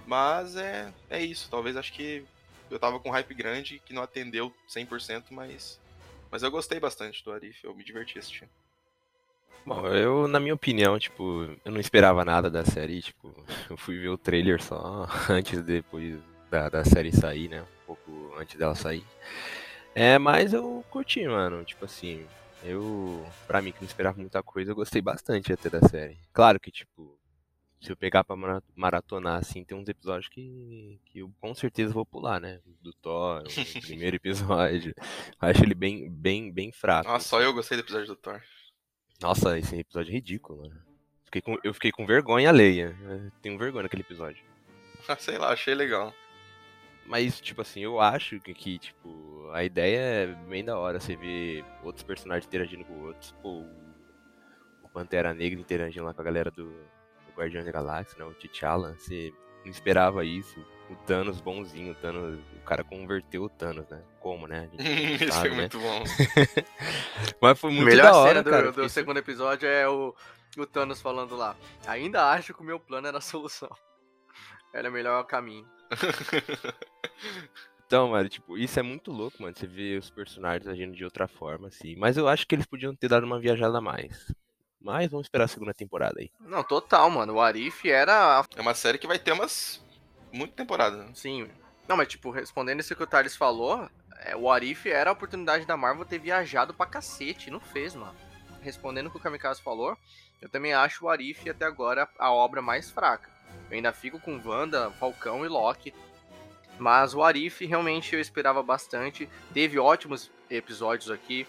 Mas 0.06 0.56
é, 0.56 0.93
é 1.08 1.22
isso, 1.22 1.49
talvez 1.50 1.76
acho 1.76 1.93
que 1.93 2.25
eu 2.73 2.79
tava 2.79 2.99
com 2.99 3.09
um 3.09 3.13
hype 3.13 3.35
grande 3.35 3.81
que 3.85 3.93
não 3.93 4.03
atendeu 4.03 4.53
100%, 4.69 5.25
mas. 5.31 5.81
Mas 6.31 6.43
eu 6.43 6.51
gostei 6.51 6.81
bastante 6.81 7.23
do 7.23 7.31
Arif, 7.31 7.63
eu 7.63 7.75
me 7.75 7.85
diverti 7.85 8.19
assistindo. 8.19 8.49
Bom, 9.65 9.87
eu, 9.87 10.27
na 10.27 10.41
minha 10.41 10.55
opinião, 10.55 10.99
tipo, 10.99 11.49
eu 11.65 11.71
não 11.71 11.79
esperava 11.79 12.25
nada 12.25 12.51
da 12.51 12.65
série, 12.65 13.01
tipo, 13.01 13.33
eu 13.71 13.77
fui 13.77 13.99
ver 13.99 14.09
o 14.09 14.19
trailer 14.19 14.61
só 14.63 15.07
antes, 15.31 15.63
depois 15.63 16.19
da, 16.51 16.69
da 16.69 16.85
série 16.85 17.13
sair, 17.13 17.49
né? 17.49 17.63
Um 17.63 17.87
pouco 17.87 18.35
antes 18.39 18.57
dela 18.57 18.75
sair. 18.75 19.05
É, 19.95 20.19
mas 20.19 20.53
eu 20.53 20.85
curti, 20.91 21.25
mano, 21.27 21.65
tipo 21.65 21.85
assim, 21.85 22.27
eu, 22.65 23.25
pra 23.47 23.62
mim 23.62 23.71
que 23.71 23.81
não 23.81 23.87
esperava 23.87 24.19
muita 24.19 24.43
coisa, 24.43 24.73
eu 24.73 24.76
gostei 24.76 25.02
bastante 25.02 25.52
até 25.52 25.69
da 25.69 25.87
série. 25.87 26.19
Claro 26.33 26.59
que, 26.59 26.71
tipo, 26.71 27.17
se 27.83 27.91
eu 27.93 27.97
pegar 27.97 28.23
pra 28.25 28.37
mara- 28.37 28.62
maratonar, 28.77 29.39
assim, 29.41 29.65
tem 29.65 29.77
uns 29.77 29.89
episódios 29.89 30.29
que, 30.29 30.99
que 31.07 31.19
eu 31.19 31.33
com 31.41 31.55
certeza 31.55 31.93
vou 31.93 32.07
pular, 32.07 32.41
né? 32.41 32.61
Do 32.81 32.93
Thor, 32.95 33.43
o 33.43 33.81
primeiro 33.83 34.17
episódio. 34.23 34.95
Eu 35.43 35.49
acho 35.49 35.62
ele 35.65 35.75
bem, 35.75 36.09
bem, 36.11 36.51
bem 36.53 36.71
fraco. 36.73 37.11
Nossa, 37.11 37.29
só 37.29 37.41
eu 37.43 37.53
gostei 37.53 37.77
do 37.77 37.81
episódio 37.83 38.07
do 38.07 38.17
Thor. 38.17 38.41
Nossa, 39.21 39.59
esse 39.59 39.77
episódio 39.77 40.11
é 40.11 40.15
ridículo, 40.15 40.62
mano. 40.62 40.81
Fiquei 41.25 41.43
com- 41.43 41.59
eu 41.65 41.75
fiquei 41.75 41.91
com 41.93 42.07
vergonha 42.07 42.49
alheia. 42.49 42.97
Eu 43.03 43.31
tenho 43.43 43.59
vergonha 43.59 43.83
naquele 43.85 44.03
episódio. 44.03 44.43
Sei 45.19 45.37
lá, 45.39 45.53
achei 45.53 45.75
legal. 45.75 46.15
Mas, 47.07 47.41
tipo 47.41 47.61
assim, 47.62 47.81
eu 47.81 47.99
acho 48.01 48.39
que, 48.41 48.55
que, 48.55 48.79
tipo, 48.79 49.51
a 49.53 49.65
ideia 49.65 49.99
é 49.99 50.27
bem 50.49 50.65
da 50.65 50.79
hora. 50.79 51.01
Você 51.01 51.17
ver 51.17 51.65
outros 51.83 52.05
personagens 52.05 52.47
interagindo 52.47 52.85
com 52.85 53.01
outros. 53.07 53.33
Pô, 53.43 53.62
o, 54.85 54.89
Pantera 54.93 55.33
Negra 55.35 55.59
interagindo 55.59 56.05
lá 56.05 56.12
com 56.15 56.21
a 56.21 56.25
galera 56.25 56.51
do 56.51 56.71
Guardião 57.37 57.65
da 57.65 57.73
Galáxia, 57.73 58.19
né? 58.19 58.25
O 58.25 58.35
T'Challa. 58.35 58.95
Você 58.99 59.33
não 59.65 59.71
esperava 59.71 60.25
isso. 60.25 60.59
O 60.91 60.97
Thanos 61.07 61.41
bonzinho, 61.41 61.93
o 61.93 61.95
Thanos... 61.95 62.41
O 62.57 62.65
cara 62.65 62.85
converteu 62.85 63.45
o 63.45 63.49
Thanos, 63.49 63.89
né? 63.89 64.03
Como, 64.21 64.47
né? 64.47 64.69
Não 64.73 64.85
Isso 64.85 65.33
sabe, 65.33 65.49
foi 65.49 65.51
né? 65.51 65.57
muito 65.57 65.79
bom. 65.79 66.05
Mas 67.41 67.59
foi 67.59 67.71
A 67.71 67.75
muito 67.75 67.87
melhor 67.87 68.05
da 68.05 68.17
hora, 68.17 68.29
cena 68.29 68.43
do, 68.43 68.51
cara. 68.51 68.73
do 68.73 68.89
segundo 68.89 69.17
episódio 69.19 69.69
é 69.69 69.89
o, 69.89 70.15
o 70.59 70.67
Thanos 70.67 71.01
falando 71.01 71.37
lá. 71.37 71.57
Ainda 71.87 72.31
acho 72.31 72.53
que 72.53 72.61
o 72.61 72.65
meu 72.65 72.79
plano 72.79 73.07
era 73.07 73.19
a 73.19 73.23
solução. 73.23 73.71
Era 74.75 74.89
o 74.89 74.93
melhor 74.93 75.23
caminho. 75.25 75.69
Então, 77.85 78.09
mano, 78.09 78.27
tipo, 78.27 78.57
isso 78.57 78.81
é 78.81 78.83
muito 78.83 79.12
louco, 79.12 79.43
mano. 79.43 79.55
Você 79.55 79.67
vê 79.67 79.99
os 79.99 80.09
personagens 80.09 80.67
agindo 80.67 80.97
de 80.97 81.05
outra 81.05 81.29
forma, 81.29 81.69
assim. 81.69 81.95
Mas 81.95 82.17
eu 82.17 82.27
acho 82.27 82.47
que 82.47 82.55
eles 82.55 82.65
podiam 82.65 82.97
ter 82.97 83.07
dado 83.07 83.25
uma 83.27 83.39
viajada 83.39 83.77
a 83.77 83.83
mais. 83.83 84.33
Mas 84.83 85.11
vamos 85.11 85.27
esperar 85.27 85.45
a 85.45 85.49
segunda 85.49 85.73
temporada 85.73 86.21
aí. 86.21 86.31
Não, 86.41 86.62
total, 86.62 87.09
mano. 87.09 87.35
O 87.35 87.41
Arif 87.41 87.89
era. 87.89 88.45
É 88.57 88.61
uma 88.61 88.75
série 88.75 88.99
que 88.99 89.07
vai 89.07 89.19
ter 89.19 89.33
umas. 89.33 89.83
Muita 90.33 90.55
temporada. 90.55 90.97
né? 90.97 91.11
Sim. 91.15 91.49
Não, 91.87 91.97
mas 91.97 92.09
tipo, 92.09 92.31
respondendo 92.31 92.81
isso 92.81 92.97
que 92.97 93.03
o 93.03 93.07
Thales 93.07 93.37
falou, 93.37 93.89
é, 94.19 94.35
o 94.37 94.51
Arif 94.51 94.89
era 94.89 95.11
a 95.11 95.12
oportunidade 95.12 95.67
da 95.67 95.77
Marvel 95.77 96.05
ter 96.05 96.19
viajado 96.19 96.73
pra 96.75 96.87
cacete. 96.87 97.51
Não 97.51 97.61
fez, 97.61 97.95
mano. 97.95 98.15
Respondendo 98.61 99.07
o 99.07 99.11
que 99.11 99.17
o 99.17 99.21
Kamikaze 99.21 99.61
falou, 99.61 99.97
eu 100.41 100.49
também 100.49 100.73
acho 100.73 101.05
o 101.05 101.09
Arif 101.09 101.49
até 101.49 101.65
agora 101.65 102.09
a 102.19 102.33
obra 102.33 102.62
mais 102.62 102.91
fraca. 102.91 103.31
Eu 103.71 103.77
ainda 103.77 103.93
fico 103.93 104.19
com 104.19 104.41
Wanda, 104.45 104.91
Falcão 104.93 105.45
e 105.45 105.49
Loki. 105.49 105.93
Mas 106.79 107.15
o 107.15 107.23
Arif 107.23 107.65
realmente 107.67 108.15
eu 108.15 108.21
esperava 108.21 108.62
bastante. 108.62 109.29
Teve 109.53 109.79
ótimos 109.79 110.31
episódios 110.49 111.11
aqui. 111.11 111.47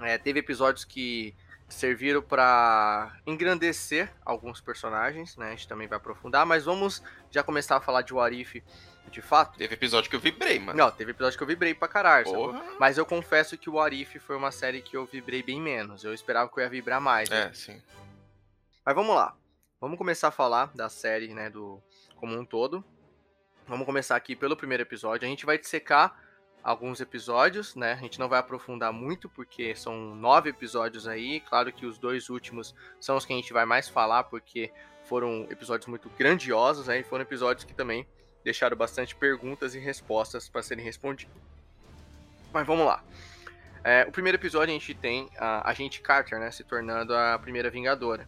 É, 0.00 0.16
teve 0.18 0.40
episódios 0.40 0.84
que 0.84 1.34
serviram 1.68 2.22
pra 2.22 3.16
engrandecer 3.26 4.12
alguns 4.24 4.60
personagens, 4.60 5.36
né? 5.36 5.48
A 5.48 5.50
gente 5.50 5.68
também 5.68 5.88
vai 5.88 5.96
aprofundar, 5.96 6.44
mas 6.46 6.64
vamos 6.64 7.02
já 7.30 7.42
começar 7.42 7.76
a 7.76 7.80
falar 7.80 8.02
de 8.02 8.12
Warif 8.12 8.62
de 9.10 9.22
fato. 9.22 9.56
Teve 9.58 9.74
episódio 9.74 10.10
que 10.10 10.16
eu 10.16 10.20
vibrei, 10.20 10.58
mano. 10.58 10.76
Não, 10.76 10.90
teve 10.90 11.12
episódio 11.12 11.36
que 11.36 11.42
eu 11.42 11.48
vibrei 11.48 11.74
pra 11.74 11.86
caralho. 11.86 12.52
Mas 12.78 12.98
eu 12.98 13.06
confesso 13.06 13.56
que 13.56 13.70
o 13.70 13.74
Warif 13.74 14.18
foi 14.18 14.36
uma 14.36 14.50
série 14.50 14.82
que 14.82 14.96
eu 14.96 15.06
vibrei 15.06 15.42
bem 15.42 15.60
menos. 15.60 16.04
Eu 16.04 16.12
esperava 16.12 16.50
que 16.50 16.58
eu 16.58 16.62
ia 16.62 16.70
vibrar 16.70 17.00
mais. 17.00 17.28
né? 17.28 17.48
É, 17.50 17.52
sim. 17.52 17.80
Mas 18.84 18.94
vamos 18.94 19.14
lá. 19.14 19.36
Vamos 19.80 19.98
começar 19.98 20.28
a 20.28 20.32
falar 20.32 20.70
da 20.74 20.88
série, 20.88 21.34
né, 21.34 21.50
do 21.50 21.80
como 22.16 22.34
um 22.36 22.44
todo. 22.44 22.84
Vamos 23.66 23.86
começar 23.86 24.16
aqui 24.16 24.34
pelo 24.34 24.56
primeiro 24.56 24.82
episódio. 24.82 25.26
A 25.26 25.28
gente 25.28 25.46
vai 25.46 25.58
dissecar 25.58 26.18
alguns 26.64 26.98
episódios, 26.98 27.76
né? 27.76 27.92
A 27.92 27.96
gente 27.96 28.18
não 28.18 28.26
vai 28.26 28.40
aprofundar 28.40 28.90
muito, 28.90 29.28
porque 29.28 29.76
são 29.76 30.14
nove 30.14 30.48
episódios 30.48 31.06
aí. 31.06 31.40
Claro 31.40 31.70
que 31.70 31.84
os 31.84 31.98
dois 31.98 32.30
últimos 32.30 32.74
são 32.98 33.18
os 33.18 33.26
que 33.26 33.34
a 33.34 33.36
gente 33.36 33.52
vai 33.52 33.66
mais 33.66 33.86
falar, 33.86 34.24
porque 34.24 34.72
foram 35.04 35.46
episódios 35.50 35.86
muito 35.86 36.08
grandiosos, 36.18 36.86
né? 36.86 37.00
E 37.00 37.04
foram 37.04 37.22
episódios 37.22 37.64
que 37.64 37.74
também 37.74 38.08
deixaram 38.42 38.76
bastante 38.76 39.14
perguntas 39.14 39.74
e 39.74 39.78
respostas 39.78 40.48
para 40.48 40.62
serem 40.62 40.82
respondidas. 40.82 41.36
Mas 42.50 42.66
vamos 42.66 42.86
lá. 42.86 43.04
É, 43.82 44.06
o 44.08 44.12
primeiro 44.12 44.38
episódio 44.38 44.74
a 44.74 44.78
gente 44.78 44.94
tem 44.94 45.28
a 45.36 45.68
Agente 45.68 46.00
Carter, 46.00 46.40
né? 46.40 46.50
Se 46.50 46.64
tornando 46.64 47.14
a 47.14 47.38
primeira 47.38 47.68
Vingadora. 47.68 48.26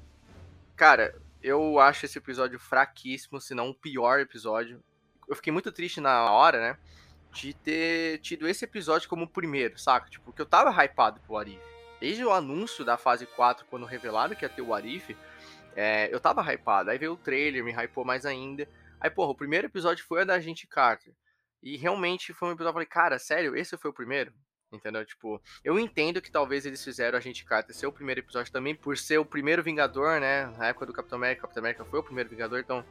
Cara, 0.77 1.19
eu 1.43 1.79
acho 1.79 2.05
esse 2.05 2.19
episódio 2.19 2.59
fraquíssimo, 2.59 3.41
se 3.41 3.55
não 3.55 3.71
o 3.71 3.75
pior 3.75 4.21
episódio. 4.21 4.85
Eu 5.27 5.35
fiquei 5.35 5.51
muito 5.51 5.73
triste 5.73 6.03
na 6.03 6.31
hora, 6.31 6.61
né? 6.61 6.79
De 7.37 7.53
ter 7.53 8.19
tido 8.21 8.49
esse 8.49 8.65
episódio 8.65 9.11
como 9.11 9.25
o 9.25 9.29
primeiro, 9.29 9.79
saca? 9.79 10.09
Tipo, 10.09 10.33
que 10.33 10.41
eu 10.41 10.47
tava 10.47 10.71
hypado 10.71 11.21
pro 11.21 11.37
Arif. 11.37 11.61
Desde 12.01 12.25
o 12.25 12.33
anúncio 12.33 12.83
da 12.83 12.97
fase 12.97 13.27
4, 13.27 13.67
quando 13.67 13.85
revelaram 13.85 14.35
que 14.35 14.43
ia 14.43 14.49
ter 14.49 14.63
o 14.63 14.73
Arif, 14.73 15.15
é, 15.75 16.09
eu 16.11 16.19
tava 16.19 16.41
hypado. 16.51 16.91
Aí 16.91 16.97
veio 16.97 17.13
o 17.13 17.17
trailer, 17.17 17.63
me 17.63 17.73
hypou 17.73 18.07
mais 18.07 18.25
ainda. 18.25 18.67
Aí, 18.99 19.11
porra, 19.11 19.33
o 19.33 19.35
primeiro 19.35 19.67
episódio 19.67 20.03
foi 20.07 20.23
a 20.23 20.25
da 20.25 20.35
Agente 20.35 20.67
Carter. 20.67 21.13
E 21.63 21.77
realmente 21.77 22.33
foi 22.33 22.49
um 22.49 22.53
episódio 22.53 22.71
eu 22.71 22.75
falei, 22.75 22.87
cara, 22.87 23.19
sério, 23.19 23.55
esse 23.55 23.77
foi 23.77 23.91
o 23.91 23.95
primeiro? 23.95 24.33
Entendeu? 24.73 25.05
Tipo, 25.05 25.41
eu 25.63 25.79
entendo 25.79 26.23
que 26.23 26.31
talvez 26.31 26.65
eles 26.65 26.83
fizeram 26.83 27.19
a 27.19 27.21
gente 27.21 27.45
Carter 27.45 27.77
ser 27.77 27.87
o 27.87 27.93
primeiro 27.93 28.21
episódio 28.21 28.51
também 28.51 28.75
por 28.75 28.97
ser 28.97 29.19
o 29.19 29.25
primeiro 29.27 29.63
Vingador, 29.63 30.21
né? 30.21 30.47
Na 30.59 30.69
época 30.69 30.87
do 30.87 30.93
Capitão 30.93 31.19
América, 31.19 31.43
Capitão 31.43 31.61
América 31.61 31.85
foi 31.85 32.01
o 32.01 32.03
primeiro 32.03 32.31
Vingador, 32.31 32.61
então 32.61 32.85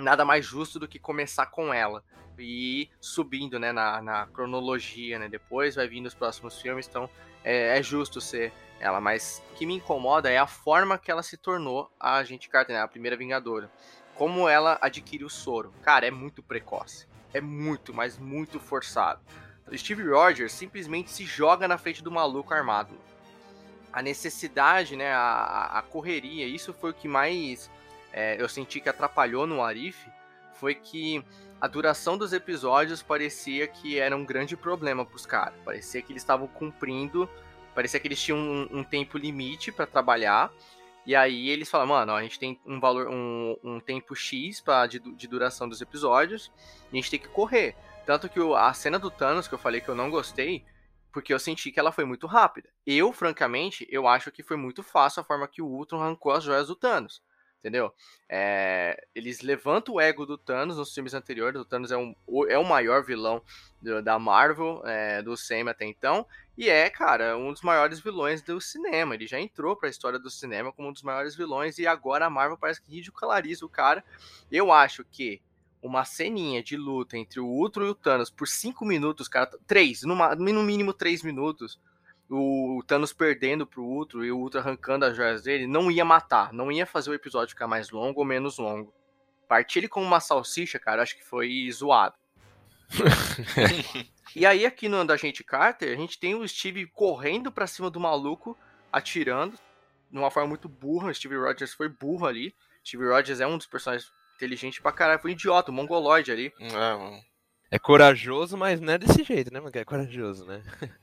nada 0.00 0.24
mais 0.24 0.44
justo 0.44 0.78
do 0.78 0.88
que 0.88 0.98
começar 0.98 1.46
com 1.46 1.72
ela 1.72 2.02
e 2.38 2.82
ir 2.82 2.90
subindo, 3.00 3.58
né, 3.58 3.72
na, 3.72 4.00
na 4.00 4.26
cronologia, 4.26 5.18
né? 5.18 5.28
Depois 5.28 5.74
vai 5.74 5.86
vindo 5.86 6.06
os 6.06 6.14
próximos 6.14 6.60
filmes, 6.60 6.88
então 6.88 7.08
é, 7.44 7.78
é, 7.78 7.82
justo 7.82 8.20
ser 8.20 8.52
ela. 8.78 9.00
Mas 9.00 9.42
o 9.50 9.54
que 9.56 9.66
me 9.66 9.74
incomoda 9.74 10.30
é 10.30 10.38
a 10.38 10.46
forma 10.46 10.98
que 10.98 11.10
ela 11.10 11.22
se 11.22 11.36
tornou 11.36 11.90
a 11.98 12.16
Agente 12.16 12.48
Carter, 12.48 12.76
né? 12.76 12.82
A 12.82 12.88
primeira 12.88 13.16
Vingadora. 13.16 13.70
Como 14.14 14.48
ela 14.48 14.78
adquire 14.80 15.24
o 15.24 15.30
soro. 15.30 15.72
Cara, 15.82 16.06
é 16.06 16.10
muito 16.10 16.42
precoce. 16.42 17.06
É 17.32 17.40
muito, 17.40 17.94
mas 17.94 18.18
muito 18.18 18.58
forçado. 18.58 19.20
Steve 19.76 20.02
Rogers 20.02 20.52
simplesmente 20.52 21.10
se 21.10 21.24
joga 21.24 21.68
na 21.68 21.78
frente 21.78 22.02
do 22.02 22.10
maluco 22.10 22.52
armado. 22.52 22.94
A 23.92 24.02
necessidade, 24.02 24.96
né, 24.96 25.12
a, 25.12 25.78
a 25.78 25.82
correria, 25.82 26.46
isso 26.46 26.72
foi 26.72 26.90
o 26.90 26.94
que 26.94 27.08
mais 27.08 27.70
é, 28.12 28.40
eu 28.40 28.48
senti 28.48 28.80
que 28.80 28.88
atrapalhou 28.88 29.46
no 29.46 29.62
Arif, 29.62 30.08
foi 30.54 30.74
que 30.74 31.24
a 31.60 31.66
duração 31.66 32.16
dos 32.16 32.32
episódios 32.32 33.02
parecia 33.02 33.66
que 33.66 33.98
era 33.98 34.16
um 34.16 34.24
grande 34.24 34.56
problema 34.56 35.04
para 35.04 35.16
os 35.16 35.26
caras. 35.26 35.54
Parecia 35.64 36.00
que 36.02 36.12
eles 36.12 36.22
estavam 36.22 36.46
cumprindo, 36.46 37.28
parecia 37.74 38.00
que 38.00 38.08
eles 38.08 38.22
tinham 38.22 38.38
um, 38.38 38.78
um 38.78 38.84
tempo 38.84 39.18
limite 39.18 39.70
para 39.70 39.86
trabalhar. 39.86 40.52
E 41.06 41.14
aí 41.14 41.48
eles 41.48 41.70
falam, 41.70 41.86
mano, 41.86 42.12
a 42.12 42.22
gente 42.22 42.38
tem 42.38 42.60
um 42.66 42.78
valor, 42.78 43.08
um, 43.08 43.56
um 43.62 43.80
tempo 43.80 44.14
X 44.14 44.60
pra, 44.60 44.86
de, 44.86 44.98
de 44.98 45.28
duração 45.28 45.68
dos 45.68 45.80
episódios, 45.80 46.52
e 46.92 46.98
a 46.98 47.00
gente 47.00 47.10
tem 47.10 47.20
que 47.20 47.28
correr. 47.28 47.74
Tanto 48.06 48.28
que 48.28 48.40
a 48.56 48.72
cena 48.72 48.98
do 48.98 49.10
Thanos, 49.10 49.48
que 49.48 49.54
eu 49.54 49.58
falei 49.58 49.80
que 49.80 49.88
eu 49.88 49.94
não 49.94 50.10
gostei, 50.10 50.64
porque 51.12 51.32
eu 51.32 51.38
senti 51.38 51.70
que 51.70 51.80
ela 51.80 51.92
foi 51.92 52.04
muito 52.04 52.26
rápida. 52.26 52.68
Eu, 52.86 53.12
francamente, 53.12 53.86
eu 53.90 54.06
acho 54.06 54.30
que 54.30 54.42
foi 54.42 54.56
muito 54.56 54.82
fácil 54.82 55.20
a 55.20 55.24
forma 55.24 55.48
que 55.48 55.62
o 55.62 55.66
Ultron 55.66 56.00
arrancou 56.00 56.32
as 56.32 56.44
joias 56.44 56.68
do 56.68 56.76
Thanos. 56.76 57.22
Entendeu? 57.60 57.92
É, 58.26 59.06
eles 59.14 59.42
levantam 59.42 59.94
o 59.94 60.00
ego 60.00 60.24
do 60.24 60.38
Thanos 60.38 60.78
nos 60.78 60.94
filmes 60.94 61.12
anteriores. 61.12 61.60
O 61.60 61.64
Thanos 61.64 61.92
é, 61.92 61.96
um, 61.96 62.14
é 62.48 62.58
o 62.58 62.64
maior 62.64 63.04
vilão 63.04 63.42
do, 63.82 64.02
da 64.02 64.18
Marvel, 64.18 64.82
é, 64.86 65.20
do 65.20 65.36
cinema 65.36 65.72
até 65.72 65.84
então. 65.84 66.26
E 66.56 66.70
é, 66.70 66.88
cara, 66.88 67.36
um 67.36 67.52
dos 67.52 67.60
maiores 67.60 68.00
vilões 68.00 68.40
do 68.40 68.58
cinema. 68.62 69.14
Ele 69.14 69.26
já 69.26 69.38
entrou 69.38 69.76
para 69.76 69.88
a 69.88 69.90
história 69.90 70.18
do 70.18 70.30
cinema 70.30 70.72
como 70.72 70.88
um 70.88 70.92
dos 70.92 71.02
maiores 71.02 71.36
vilões. 71.36 71.78
E 71.78 71.86
agora 71.86 72.24
a 72.24 72.30
Marvel 72.30 72.56
parece 72.56 72.80
que 72.80 72.90
ridiculariza 72.90 73.64
o 73.66 73.68
cara. 73.68 74.02
Eu 74.50 74.72
acho 74.72 75.04
que 75.04 75.42
uma 75.82 76.06
ceninha 76.06 76.62
de 76.62 76.78
luta 76.78 77.18
entre 77.18 77.40
o 77.40 77.46
Ultron 77.46 77.86
e 77.86 77.90
o 77.90 77.94
Thanos 77.94 78.30
por 78.30 78.48
cinco 78.48 78.86
minutos, 78.86 79.28
cara, 79.28 79.50
três, 79.66 80.02
no, 80.02 80.14
no 80.14 80.62
mínimo 80.62 80.94
três 80.94 81.22
minutos, 81.22 81.78
o 82.30 82.82
Thanos 82.86 83.12
perdendo 83.12 83.66
pro 83.66 83.82
Ultron 83.82 84.22
e 84.22 84.30
o 84.30 84.38
Ultron 84.38 84.60
arrancando 84.60 85.04
as 85.04 85.16
joias 85.16 85.42
dele, 85.42 85.66
não 85.66 85.90
ia 85.90 86.04
matar, 86.04 86.52
não 86.52 86.70
ia 86.70 86.86
fazer 86.86 87.10
o 87.10 87.14
episódio 87.14 87.50
ficar 87.50 87.66
mais 87.66 87.90
longo 87.90 88.20
ou 88.20 88.24
menos 88.24 88.56
longo. 88.56 88.94
Partir 89.48 89.80
ele 89.80 89.88
como 89.88 90.06
uma 90.06 90.20
salsicha, 90.20 90.78
cara, 90.78 91.02
acho 91.02 91.16
que 91.16 91.24
foi 91.24 91.68
zoado. 91.72 92.14
e 94.34 94.46
aí 94.46 94.64
aqui 94.64 94.88
no 94.88 95.04
da 95.04 95.16
gente 95.16 95.42
Carter, 95.42 95.92
a 95.92 96.00
gente 96.00 96.20
tem 96.20 96.36
o 96.36 96.46
Steve 96.46 96.86
correndo 96.86 97.50
para 97.50 97.66
cima 97.66 97.90
do 97.90 97.98
maluco, 97.98 98.56
atirando, 98.92 99.58
de 100.08 100.18
uma 100.18 100.30
forma 100.30 100.50
muito 100.50 100.68
burra. 100.68 101.10
O 101.10 101.14
Steve 101.14 101.36
Rogers 101.36 101.74
foi 101.74 101.88
burro 101.88 102.26
ali. 102.26 102.54
Steve 102.86 103.08
Rogers 103.08 103.40
é 103.40 103.46
um 103.46 103.58
dos 103.58 103.66
personagens 103.66 104.12
inteligente 104.36 104.80
pra 104.80 104.92
caralho. 104.92 105.20
Foi 105.20 105.32
um 105.32 105.34
idiota, 105.34 105.72
um 105.72 105.74
mongoloide 105.74 106.30
ali. 106.30 106.52
É, 106.60 106.94
mano. 106.94 107.20
É 107.72 107.78
corajoso, 107.78 108.56
mas 108.56 108.80
não 108.80 108.92
é 108.92 108.98
desse 108.98 109.22
jeito, 109.22 109.52
né, 109.52 109.60
mano? 109.60 109.72
É 109.74 109.84
corajoso, 109.84 110.44
né? 110.44 110.62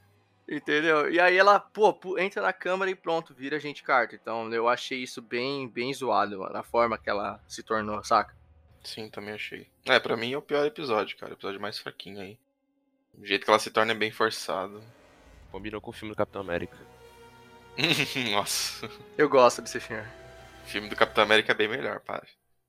Entendeu? 0.49 1.11
E 1.11 1.19
aí 1.19 1.35
ela, 1.35 1.59
pô, 1.59 1.97
entra 2.17 2.41
na 2.41 2.53
câmera 2.53 2.89
e 2.89 2.95
pronto, 2.95 3.33
vira 3.33 3.59
gente 3.59 3.83
Carter. 3.83 4.17
Então 4.21 4.51
eu 4.53 4.69
achei 4.69 4.99
isso 4.99 5.21
bem, 5.21 5.67
bem 5.67 5.93
zoado, 5.93 6.39
mano, 6.39 6.55
a 6.55 6.63
forma 6.63 6.97
que 6.97 7.09
ela 7.09 7.43
se 7.47 7.61
tornou, 7.61 8.01
saca? 8.03 8.33
Sim, 8.81 9.09
também 9.09 9.33
achei. 9.33 9.67
É, 9.85 9.99
pra 9.99 10.15
mim 10.15 10.31
é 10.31 10.37
o 10.37 10.41
pior 10.41 10.65
episódio, 10.65 11.17
cara. 11.17 11.33
O 11.33 11.35
episódio 11.35 11.59
mais 11.59 11.77
fraquinho 11.77 12.21
aí. 12.21 12.37
O 13.17 13.25
jeito 13.25 13.43
que 13.43 13.49
ela 13.49 13.59
se 13.59 13.69
torna 13.69 13.91
é 13.91 13.95
bem 13.95 14.11
forçado. 14.11 14.81
Combinou 15.51 15.81
com 15.81 15.89
o 15.89 15.93
filme 15.93 16.13
do 16.13 16.17
Capitão 16.17 16.41
América. 16.41 16.77
Nossa. 18.31 18.89
Eu 19.17 19.27
gosto 19.27 19.61
desse 19.61 19.81
filme. 19.81 20.07
O 20.63 20.67
filme 20.67 20.87
do 20.87 20.95
Capitão 20.95 21.25
América 21.25 21.51
é 21.51 21.55
bem 21.55 21.67
melhor, 21.67 21.99
para. 21.99 22.25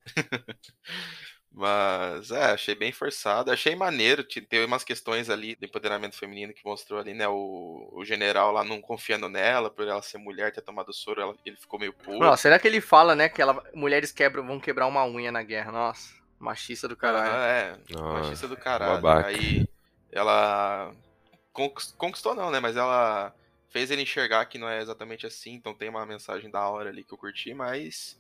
Mas, 1.51 2.31
é, 2.31 2.53
achei 2.53 2.75
bem 2.75 2.93
forçado. 2.93 3.51
Achei 3.51 3.75
maneiro. 3.75 4.23
Tem 4.23 4.65
umas 4.65 4.85
questões 4.85 5.29
ali 5.29 5.57
do 5.57 5.65
empoderamento 5.65 6.17
feminino 6.17 6.53
que 6.53 6.65
mostrou 6.65 7.01
ali, 7.01 7.15
né? 7.15 7.27
O, 7.27 7.89
o 7.93 8.05
general 8.05 8.53
lá 8.53 8.63
não 8.63 8.81
confiando 8.81 9.29
nela, 9.29 9.71
por 9.71 9.87
ela 9.87 10.03
ser 10.03 10.19
mulher, 10.19 10.53
ter 10.53 10.61
tomado 10.61 10.93
soro, 10.93 11.21
ela, 11.21 11.35
ele 11.45 11.57
ficou 11.57 11.81
meio 11.81 11.93
puro. 11.93 12.19
Não, 12.19 12.37
será 12.37 12.59
que 12.59 12.69
ele 12.69 12.81
fala, 12.81 13.15
né, 13.15 13.29
que 13.29 13.43
ela, 13.43 13.63
mulheres 13.75 14.13
quebram, 14.13 14.47
vão 14.47 14.61
quebrar 14.61 14.87
uma 14.87 15.05
unha 15.05 15.33
na 15.33 15.43
guerra? 15.43 15.73
Nossa, 15.73 16.15
machista 16.39 16.87
do 16.87 16.97
caralho. 16.97 17.33
Ah, 17.33 17.47
é, 17.47 17.77
Nossa, 17.91 18.19
machista 18.21 18.49
do 18.49 18.57
caralho. 18.57 19.01
Babaca. 19.01 19.29
Aí 19.29 19.67
ela 20.13 20.95
conquistou, 21.53 22.35
não, 22.35 22.51
né? 22.51 22.61
Mas 22.61 22.77
ela 22.77 23.35
fez 23.69 23.91
ele 23.91 24.03
enxergar 24.03 24.47
que 24.47 24.59
não 24.59 24.69
é 24.69 24.81
exatamente 24.81 25.27
assim. 25.27 25.55
Então 25.55 25.75
tem 25.75 25.89
uma 25.89 26.07
mensagem 26.07 26.51
da 26.51 26.69
hora 26.69 26.91
ali 26.91 27.05
que 27.05 27.13
eu 27.13 27.19
curti, 27.19 27.53
mas 27.53 28.17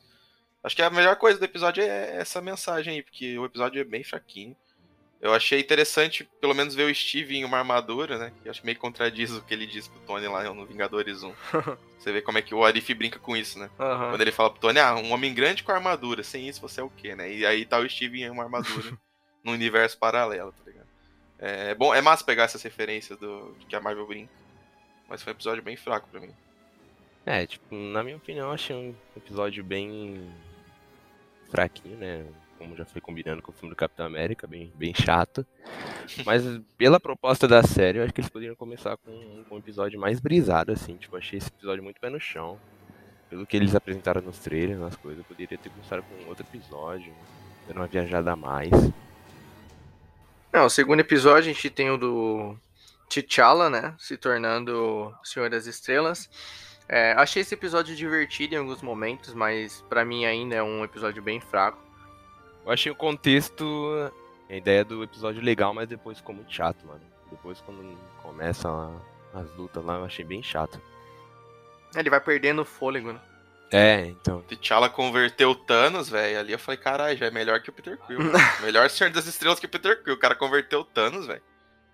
Acho 0.62 0.76
que 0.76 0.82
a 0.82 0.90
melhor 0.90 1.16
coisa 1.16 1.38
do 1.38 1.44
episódio 1.44 1.82
é 1.82 2.16
essa 2.16 2.40
mensagem 2.40 2.94
aí, 2.94 3.02
porque 3.02 3.38
o 3.38 3.44
episódio 3.44 3.80
é 3.80 3.84
bem 3.84 4.02
fraquinho. 4.02 4.56
Eu 5.20 5.34
achei 5.34 5.58
interessante, 5.58 6.28
pelo 6.40 6.54
menos, 6.54 6.76
ver 6.76 6.88
o 6.88 6.94
Steve 6.94 7.36
em 7.36 7.44
uma 7.44 7.58
armadura, 7.58 8.18
né? 8.18 8.32
Que 8.40 8.48
acho 8.48 8.64
meio 8.64 8.78
contradiz 8.78 9.32
o 9.32 9.42
que 9.42 9.52
ele 9.52 9.66
disse 9.66 9.90
pro 9.90 10.00
Tony 10.00 10.28
lá 10.28 10.44
no 10.54 10.64
Vingadores 10.64 11.24
1. 11.24 11.32
você 11.98 12.12
vê 12.12 12.22
como 12.22 12.38
é 12.38 12.42
que 12.42 12.54
o 12.54 12.64
Arif 12.64 12.94
brinca 12.94 13.18
com 13.18 13.36
isso, 13.36 13.58
né? 13.58 13.68
Uhum. 13.78 14.10
Quando 14.10 14.20
ele 14.20 14.30
fala 14.30 14.50
pro 14.50 14.60
Tony, 14.60 14.78
ah, 14.78 14.94
um 14.94 15.12
homem 15.12 15.34
grande 15.34 15.64
com 15.64 15.72
armadura, 15.72 16.22
sem 16.22 16.48
isso 16.48 16.60
você 16.60 16.80
é 16.80 16.84
o 16.84 16.90
quê, 16.90 17.16
né? 17.16 17.32
E 17.32 17.44
aí 17.44 17.64
tá 17.64 17.78
o 17.78 17.88
Steve 17.88 18.22
em 18.22 18.30
uma 18.30 18.44
armadura 18.44 18.96
num 19.42 19.52
universo 19.52 19.98
paralelo, 19.98 20.52
tá 20.52 20.62
ligado? 20.64 20.86
É, 21.40 21.70
é 21.70 21.74
bom, 21.74 21.92
é 21.92 22.00
massa 22.00 22.24
pegar 22.24 22.44
essas 22.44 22.62
referências 22.62 23.18
do 23.18 23.56
que 23.68 23.74
a 23.74 23.80
Marvel 23.80 24.06
brinca. 24.06 24.32
Mas 25.08 25.20
foi 25.20 25.32
um 25.32 25.36
episódio 25.36 25.62
bem 25.64 25.76
fraco 25.76 26.08
pra 26.08 26.20
mim. 26.20 26.32
É, 27.26 27.44
tipo, 27.44 27.74
na 27.74 28.04
minha 28.04 28.16
opinião, 28.16 28.52
achei 28.52 28.76
um 28.76 28.94
episódio 29.16 29.64
bem 29.64 30.30
fraquinho, 31.50 31.96
né? 31.96 32.24
Como 32.56 32.76
já 32.76 32.84
foi 32.84 33.00
combinando 33.00 33.40
com 33.40 33.52
o 33.52 33.54
filme 33.54 33.70
do 33.70 33.76
Capitão 33.76 34.04
América, 34.04 34.46
bem, 34.46 34.72
bem 34.74 34.92
chato. 34.92 35.46
Mas 36.26 36.42
pela 36.76 36.98
proposta 36.98 37.46
da 37.46 37.62
série, 37.62 37.98
eu 37.98 38.04
acho 38.04 38.12
que 38.12 38.20
eles 38.20 38.30
poderiam 38.30 38.56
começar 38.56 38.96
com, 38.96 39.44
com 39.48 39.54
um 39.54 39.58
episódio 39.58 39.98
mais 39.98 40.18
brisado, 40.18 40.72
assim. 40.72 40.96
Tipo, 40.96 41.16
achei 41.16 41.38
esse 41.38 41.48
episódio 41.48 41.84
muito 41.84 42.00
pé 42.00 42.10
no 42.10 42.18
chão. 42.18 42.58
Pelo 43.30 43.46
que 43.46 43.56
eles 43.56 43.74
apresentaram 43.74 44.22
nos 44.22 44.38
trailers, 44.38 44.80
nas 44.80 44.96
coisas, 44.96 45.18
eu 45.18 45.24
poderia 45.24 45.58
ter 45.58 45.68
começado 45.68 46.02
com 46.02 46.28
outro 46.28 46.46
episódio, 46.50 47.12
dando 47.66 47.76
uma 47.76 47.86
viajada 47.86 48.32
a 48.32 48.36
mais. 48.36 48.70
Não, 50.52 50.64
o 50.64 50.70
segundo 50.70 51.00
episódio 51.00 51.50
a 51.50 51.54
gente 51.54 51.68
tem 51.70 51.90
o 51.90 51.98
do 51.98 52.56
T'Challa, 53.08 53.68
né? 53.68 53.94
Se 53.98 54.16
tornando 54.16 55.14
Senhor 55.22 55.50
das 55.50 55.66
Estrelas. 55.66 56.28
É, 56.88 57.12
achei 57.12 57.42
esse 57.42 57.54
episódio 57.54 57.94
divertido 57.94 58.54
em 58.54 58.58
alguns 58.58 58.80
momentos, 58.80 59.34
mas 59.34 59.84
para 59.88 60.04
mim 60.04 60.24
ainda 60.24 60.54
é 60.54 60.62
um 60.62 60.82
episódio 60.82 61.22
bem 61.22 61.38
fraco. 61.40 61.78
Eu 62.64 62.72
achei 62.72 62.90
o 62.90 62.94
contexto, 62.94 64.10
a 64.48 64.54
ideia 64.54 64.84
do 64.84 65.02
episódio 65.02 65.42
legal, 65.42 65.74
mas 65.74 65.88
depois 65.88 66.18
ficou 66.18 66.34
muito 66.34 66.52
chato, 66.52 66.86
mano. 66.86 67.00
Depois 67.30 67.60
quando 67.60 67.96
começam 68.22 69.02
as 69.34 69.50
lutas 69.54 69.84
lá, 69.84 69.96
eu 69.96 70.04
achei 70.04 70.24
bem 70.24 70.42
chato. 70.42 70.80
Ele 71.94 72.08
vai 72.08 72.20
perdendo 72.20 72.62
o 72.62 72.64
fôlego, 72.64 73.12
né? 73.12 73.20
É, 73.70 74.06
então. 74.06 74.40
T'Challa 74.42 74.88
converteu 74.88 75.50
o 75.50 75.54
Thanos, 75.54 76.08
velho. 76.08 76.38
Ali 76.38 76.52
eu 76.52 76.58
falei, 76.58 76.78
caralho, 76.78 77.18
já 77.18 77.26
é 77.26 77.30
melhor 77.30 77.60
que 77.60 77.68
o 77.68 77.72
Peter 77.72 77.98
Quill. 77.98 78.18
melhor 78.62 78.88
Senhor 78.88 79.10
das 79.10 79.26
Estrelas 79.26 79.60
que 79.60 79.66
o 79.66 79.68
Peter 79.68 80.02
Quill. 80.02 80.14
O 80.14 80.18
cara 80.18 80.34
converteu 80.34 80.80
o 80.80 80.84
Thanos, 80.84 81.26
velho. 81.26 81.42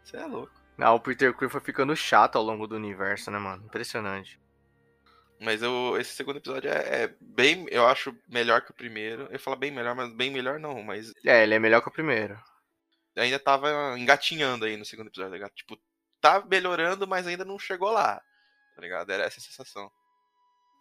Você 0.05 0.17
é 0.17 0.25
louco. 0.25 0.53
Não, 0.77 0.95
o 0.95 1.01
Peter 1.01 1.33
Quill 1.35 1.51
foi 1.51 1.61
ficando 1.61 1.95
chato 1.97 2.37
ao 2.37 2.45
longo 2.45 2.67
do 2.67 2.77
universo, 2.77 3.31
né, 3.31 3.39
mano? 3.39 3.65
Impressionante. 3.65 4.39
Mas 5.41 5.63
eu, 5.63 5.97
esse 5.99 6.15
segundo 6.15 6.39
episódio 6.39 6.71
é, 6.71 7.05
é 7.05 7.15
bem, 7.21 7.67
eu 7.71 7.87
acho 7.87 8.17
melhor 8.29 8.63
que 8.63 8.71
o 8.71 8.75
primeiro. 8.75 9.29
Eu 9.31 9.39
falo 9.39 9.57
bem 9.57 9.71
melhor, 9.71 9.95
mas 9.95 10.13
bem 10.15 10.31
melhor 10.31 10.59
não, 10.59 10.83
mas 10.83 11.13
É, 11.25 11.43
ele 11.43 11.55
é 11.55 11.59
melhor 11.59 11.83
que 11.83 11.89
o 11.89 11.93
primeiro. 11.93 12.39
ainda 13.17 13.39
tava 13.39 13.99
engatinhando 13.99 14.65
aí 14.65 14.77
no 14.77 14.85
segundo 14.85 15.09
episódio, 15.09 15.31
tá 15.31 15.37
ligado? 15.37 15.53
Tipo, 15.55 15.79
tá 16.21 16.45
melhorando, 16.49 17.07
mas 17.07 17.27
ainda 17.27 17.45
não 17.45 17.59
chegou 17.59 17.91
lá, 17.91 18.23
tá 18.75 18.81
ligado? 18.83 19.11
Era 19.11 19.25
essa 19.25 19.39
a 19.41 19.43
sensação. 19.43 19.91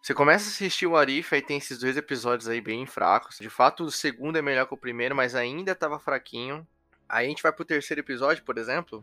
Você 0.02 0.12
começa 0.12 0.44
a 0.46 0.48
assistir 0.48 0.86
o 0.86 0.96
Arif, 0.96 1.34
aí 1.34 1.40
tem 1.40 1.56
esses 1.56 1.78
dois 1.78 1.96
episódios 1.96 2.48
aí 2.48 2.60
bem 2.60 2.86
fracos. 2.86 3.38
De 3.38 3.48
fato, 3.48 3.84
o 3.84 3.90
segundo 3.90 4.36
é 4.36 4.42
melhor 4.42 4.66
que 4.66 4.74
o 4.74 4.78
primeiro, 4.78 5.16
mas 5.16 5.34
ainda 5.34 5.74
tava 5.74 5.98
fraquinho. 5.98 6.66
Aí 7.08 7.26
a 7.26 7.28
gente 7.28 7.42
vai 7.42 7.52
pro 7.52 7.64
terceiro 7.64 8.00
episódio, 8.00 8.44
por 8.44 8.58
exemplo. 8.58 9.02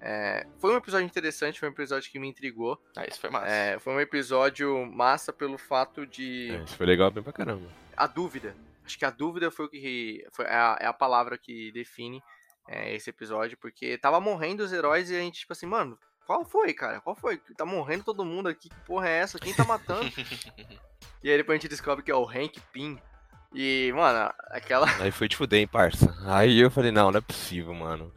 É, 0.00 0.46
foi 0.58 0.72
um 0.72 0.76
episódio 0.76 1.06
interessante, 1.06 1.58
foi 1.58 1.68
um 1.68 1.72
episódio 1.72 2.10
que 2.10 2.18
me 2.18 2.28
intrigou. 2.28 2.80
Ah, 2.96 3.04
isso 3.06 3.20
foi 3.20 3.30
massa. 3.30 3.48
É, 3.48 3.78
foi 3.78 3.92
um 3.94 4.00
episódio 4.00 4.86
massa 4.86 5.32
pelo 5.32 5.58
fato 5.58 6.06
de. 6.06 6.50
É, 6.52 6.62
isso 6.64 6.76
foi 6.76 6.86
legal 6.86 7.10
bem 7.10 7.22
pra 7.22 7.32
caramba. 7.32 7.68
A 7.96 8.06
dúvida. 8.06 8.54
Acho 8.84 8.98
que 8.98 9.04
a 9.04 9.10
dúvida 9.10 9.50
foi 9.50 9.66
o 9.66 9.68
que. 9.68 10.24
Foi 10.32 10.44
é, 10.44 10.54
a, 10.54 10.78
é 10.80 10.86
a 10.86 10.92
palavra 10.92 11.36
que 11.36 11.72
define 11.72 12.22
é, 12.68 12.94
esse 12.94 13.10
episódio, 13.10 13.58
porque 13.58 13.98
tava 13.98 14.20
morrendo 14.20 14.62
os 14.62 14.72
heróis 14.72 15.10
e 15.10 15.16
a 15.16 15.20
gente, 15.20 15.40
tipo 15.40 15.52
assim, 15.52 15.66
mano, 15.66 15.98
qual 16.26 16.44
foi, 16.44 16.72
cara? 16.74 17.00
Qual 17.00 17.16
foi? 17.16 17.38
Tá 17.56 17.64
morrendo 17.64 18.04
todo 18.04 18.24
mundo 18.24 18.48
aqui, 18.48 18.68
que 18.68 18.80
porra 18.86 19.08
é 19.08 19.18
essa? 19.18 19.38
Quem 19.38 19.54
tá 19.54 19.64
matando? 19.64 20.10
e 21.24 21.30
aí 21.30 21.36
depois 21.36 21.56
a 21.56 21.60
gente 21.60 21.70
descobre 21.70 22.04
que 22.04 22.10
é 22.10 22.14
o 22.14 22.28
Hank 22.28 22.60
Pym. 22.72 22.98
E, 23.54 23.90
mano, 23.96 24.30
aquela. 24.48 24.86
Aí 25.00 25.10
foi 25.10 25.26
te 25.26 25.36
fuder, 25.36 25.60
hein, 25.60 25.66
parça. 25.66 26.14
Aí 26.26 26.60
eu 26.60 26.70
falei, 26.70 26.92
não, 26.92 27.10
não 27.10 27.18
é 27.18 27.22
possível, 27.22 27.72
mano. 27.72 28.12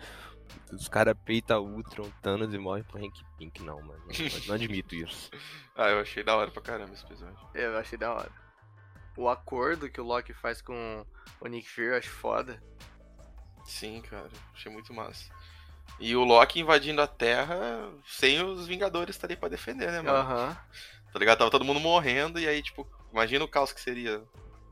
Os 0.72 0.88
caras 0.88 1.16
peitam 1.26 1.64
Ultron, 1.66 2.10
Thanos 2.22 2.54
e 2.54 2.58
morrem 2.58 2.84
pro 2.84 2.98
Hank 3.04 3.24
Pink, 3.38 3.62
não, 3.64 3.82
mano. 3.82 4.02
Não, 4.08 4.48
não 4.48 4.56
admito 4.56 4.96
isso. 4.96 5.30
ah, 5.76 5.90
eu 5.90 6.00
achei 6.00 6.24
da 6.24 6.36
hora 6.36 6.50
pra 6.52 6.62
caramba 6.62 6.94
esse 6.94 7.04
episódio. 7.04 7.38
Eu 7.54 7.78
achei 7.78 7.98
da 7.98 8.14
hora. 8.14 8.32
O 9.18 9.28
acordo 9.28 9.90
que 9.90 10.00
o 10.00 10.04
Loki 10.06 10.34
faz 10.34 10.62
com 10.62 11.06
o 11.42 11.48
Nick 11.48 11.70
Fury, 11.70 11.88
eu 11.88 11.98
acho 11.98 12.10
foda. 12.10 12.62
Sim, 13.66 14.02
cara, 14.02 14.30
achei 14.54 14.72
muito 14.72 14.94
massa. 14.94 15.32
E 16.00 16.16
o 16.16 16.24
Loki 16.24 16.60
invadindo 16.60 17.02
a 17.02 17.08
Terra 17.08 17.92
sem 18.06 18.44
os 18.44 18.66
Vingadores 18.68 19.16
estarem 19.16 19.38
pra 19.38 19.50
defender, 19.50 19.92
né, 19.92 20.02
mano? 20.02 20.18
Aham, 20.18 20.58
Tá 21.12 21.20
ligado? 21.20 21.40
Tava 21.40 21.52
todo 21.52 21.66
mundo 21.66 21.80
morrendo 21.82 22.40
e 22.40 22.48
aí, 22.48 22.62
tipo, 22.64 22.88
imagina 23.12 23.44
o 23.44 23.48
caos 23.48 23.74
que 23.74 23.82
seria. 23.82 24.24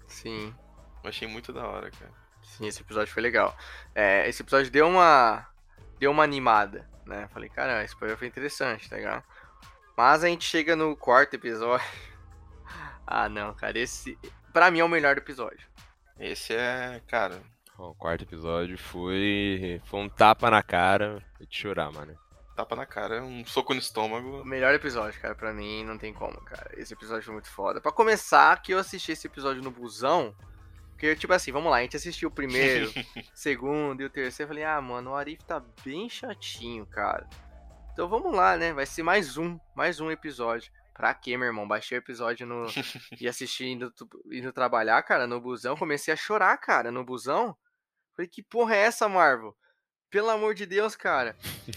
sim. 0.08 0.56
Eu 1.04 1.10
achei 1.10 1.28
muito 1.28 1.54
da 1.54 1.66
hora, 1.68 1.90
cara. 1.92 2.12
Sim, 2.44 2.68
esse 2.68 2.82
episódio 2.82 3.14
foi 3.14 3.22
legal. 3.24 3.56
É, 3.96 4.28
esse 4.28 4.42
episódio 4.42 4.70
deu 4.72 4.88
uma. 4.88 5.48
Deu 6.00 6.12
uma 6.12 6.24
animada, 6.24 6.90
né? 7.06 7.28
Falei, 7.34 7.50
cara, 7.50 7.84
esse 7.84 7.94
episódio 7.94 8.18
foi 8.18 8.28
interessante, 8.28 8.90
tá 8.90 8.96
ligado? 8.96 9.24
Mas 9.98 10.24
a 10.24 10.28
gente 10.28 10.46
chega 10.46 10.76
no 10.76 10.96
quarto 10.96 11.34
episódio. 11.36 11.86
ah, 13.06 13.28
não, 13.28 13.54
cara, 13.54 13.78
esse. 13.78 14.18
Pra 14.54 14.72
mim 14.72 14.80
é 14.80 14.84
o 14.84 14.90
melhor 14.90 15.16
do 15.16 15.20
episódio. 15.20 15.68
Esse 16.18 16.54
é, 16.54 17.02
cara, 17.08 17.42
o 17.78 17.94
quarto 17.94 18.24
episódio 18.24 18.78
foi. 18.78 19.82
Foi 19.86 20.00
um 20.00 20.10
tapa 20.10 20.50
na 20.50 20.64
cara 20.64 21.24
de 21.40 21.56
chorar, 21.58 21.92
mano. 21.92 22.18
tapa 22.56 22.76
na 22.76 22.86
cara, 22.86 23.22
um 23.24 23.46
soco 23.46 23.74
no 23.74 23.80
O 23.80 23.82
estômago. 23.82 24.44
melhor 24.44 24.74
episódio, 24.74 25.20
cara, 25.22 25.34
pra 25.36 25.54
mim 25.54 25.84
não 25.86 25.98
tem 25.98 26.14
como, 26.14 26.40
cara. 26.42 26.72
Esse 26.78 26.94
episódio 26.94 27.24
foi 27.24 27.34
muito 27.34 27.50
foda. 27.50 27.80
Pra 27.80 27.92
começar, 27.92 28.62
que 28.62 28.74
eu 28.74 28.80
assisti 28.80 29.14
esse 29.14 29.28
episódio 29.28 29.62
no 29.64 29.72
busão. 29.72 30.36
Porque, 31.00 31.16
tipo 31.16 31.32
assim, 31.32 31.50
vamos 31.50 31.72
lá, 31.72 31.78
a 31.78 31.82
gente 31.82 31.96
assistiu 31.96 32.28
o 32.28 32.32
primeiro, 32.32 32.92
segundo 33.34 34.02
e 34.02 34.06
o 34.06 34.10
terceiro. 34.10 34.52
Eu 34.52 34.54
falei, 34.54 34.66
ah, 34.66 34.82
mano, 34.82 35.12
o 35.12 35.16
Arif 35.16 35.42
tá 35.46 35.64
bem 35.82 36.10
chatinho, 36.10 36.86
cara. 36.86 37.26
Então 37.94 38.10
vamos 38.10 38.36
lá, 38.36 38.58
né? 38.58 38.74
Vai 38.74 38.86
ser 38.86 39.02
mais 39.02 39.38
um, 39.38 39.58
mais 39.74 40.02
um 40.02 40.12
episódio. 40.12 40.70
Pra 40.94 41.14
quê, 41.14 41.38
meu 41.38 41.48
irmão? 41.48 41.66
Baixei 41.66 41.98
o 41.98 42.02
episódio 42.02 42.46
no... 42.46 42.66
e 43.18 43.30
assisti 43.30 43.68
indo, 43.68 43.94
indo 44.30 44.52
trabalhar, 44.52 45.02
cara, 45.04 45.26
no 45.26 45.40
busão. 45.40 45.78
Comecei 45.78 46.14
a 46.14 46.18
chorar, 46.18 46.58
cara, 46.58 46.92
no 46.92 47.06
busão. 47.06 47.56
Falei, 48.14 48.28
que 48.28 48.44
porra 48.44 48.76
é 48.76 48.80
essa, 48.80 49.08
Marvel? 49.08 49.56
Pelo 50.10 50.30
amor 50.30 50.54
de 50.54 50.66
Deus, 50.66 50.98
cara. 50.98 51.34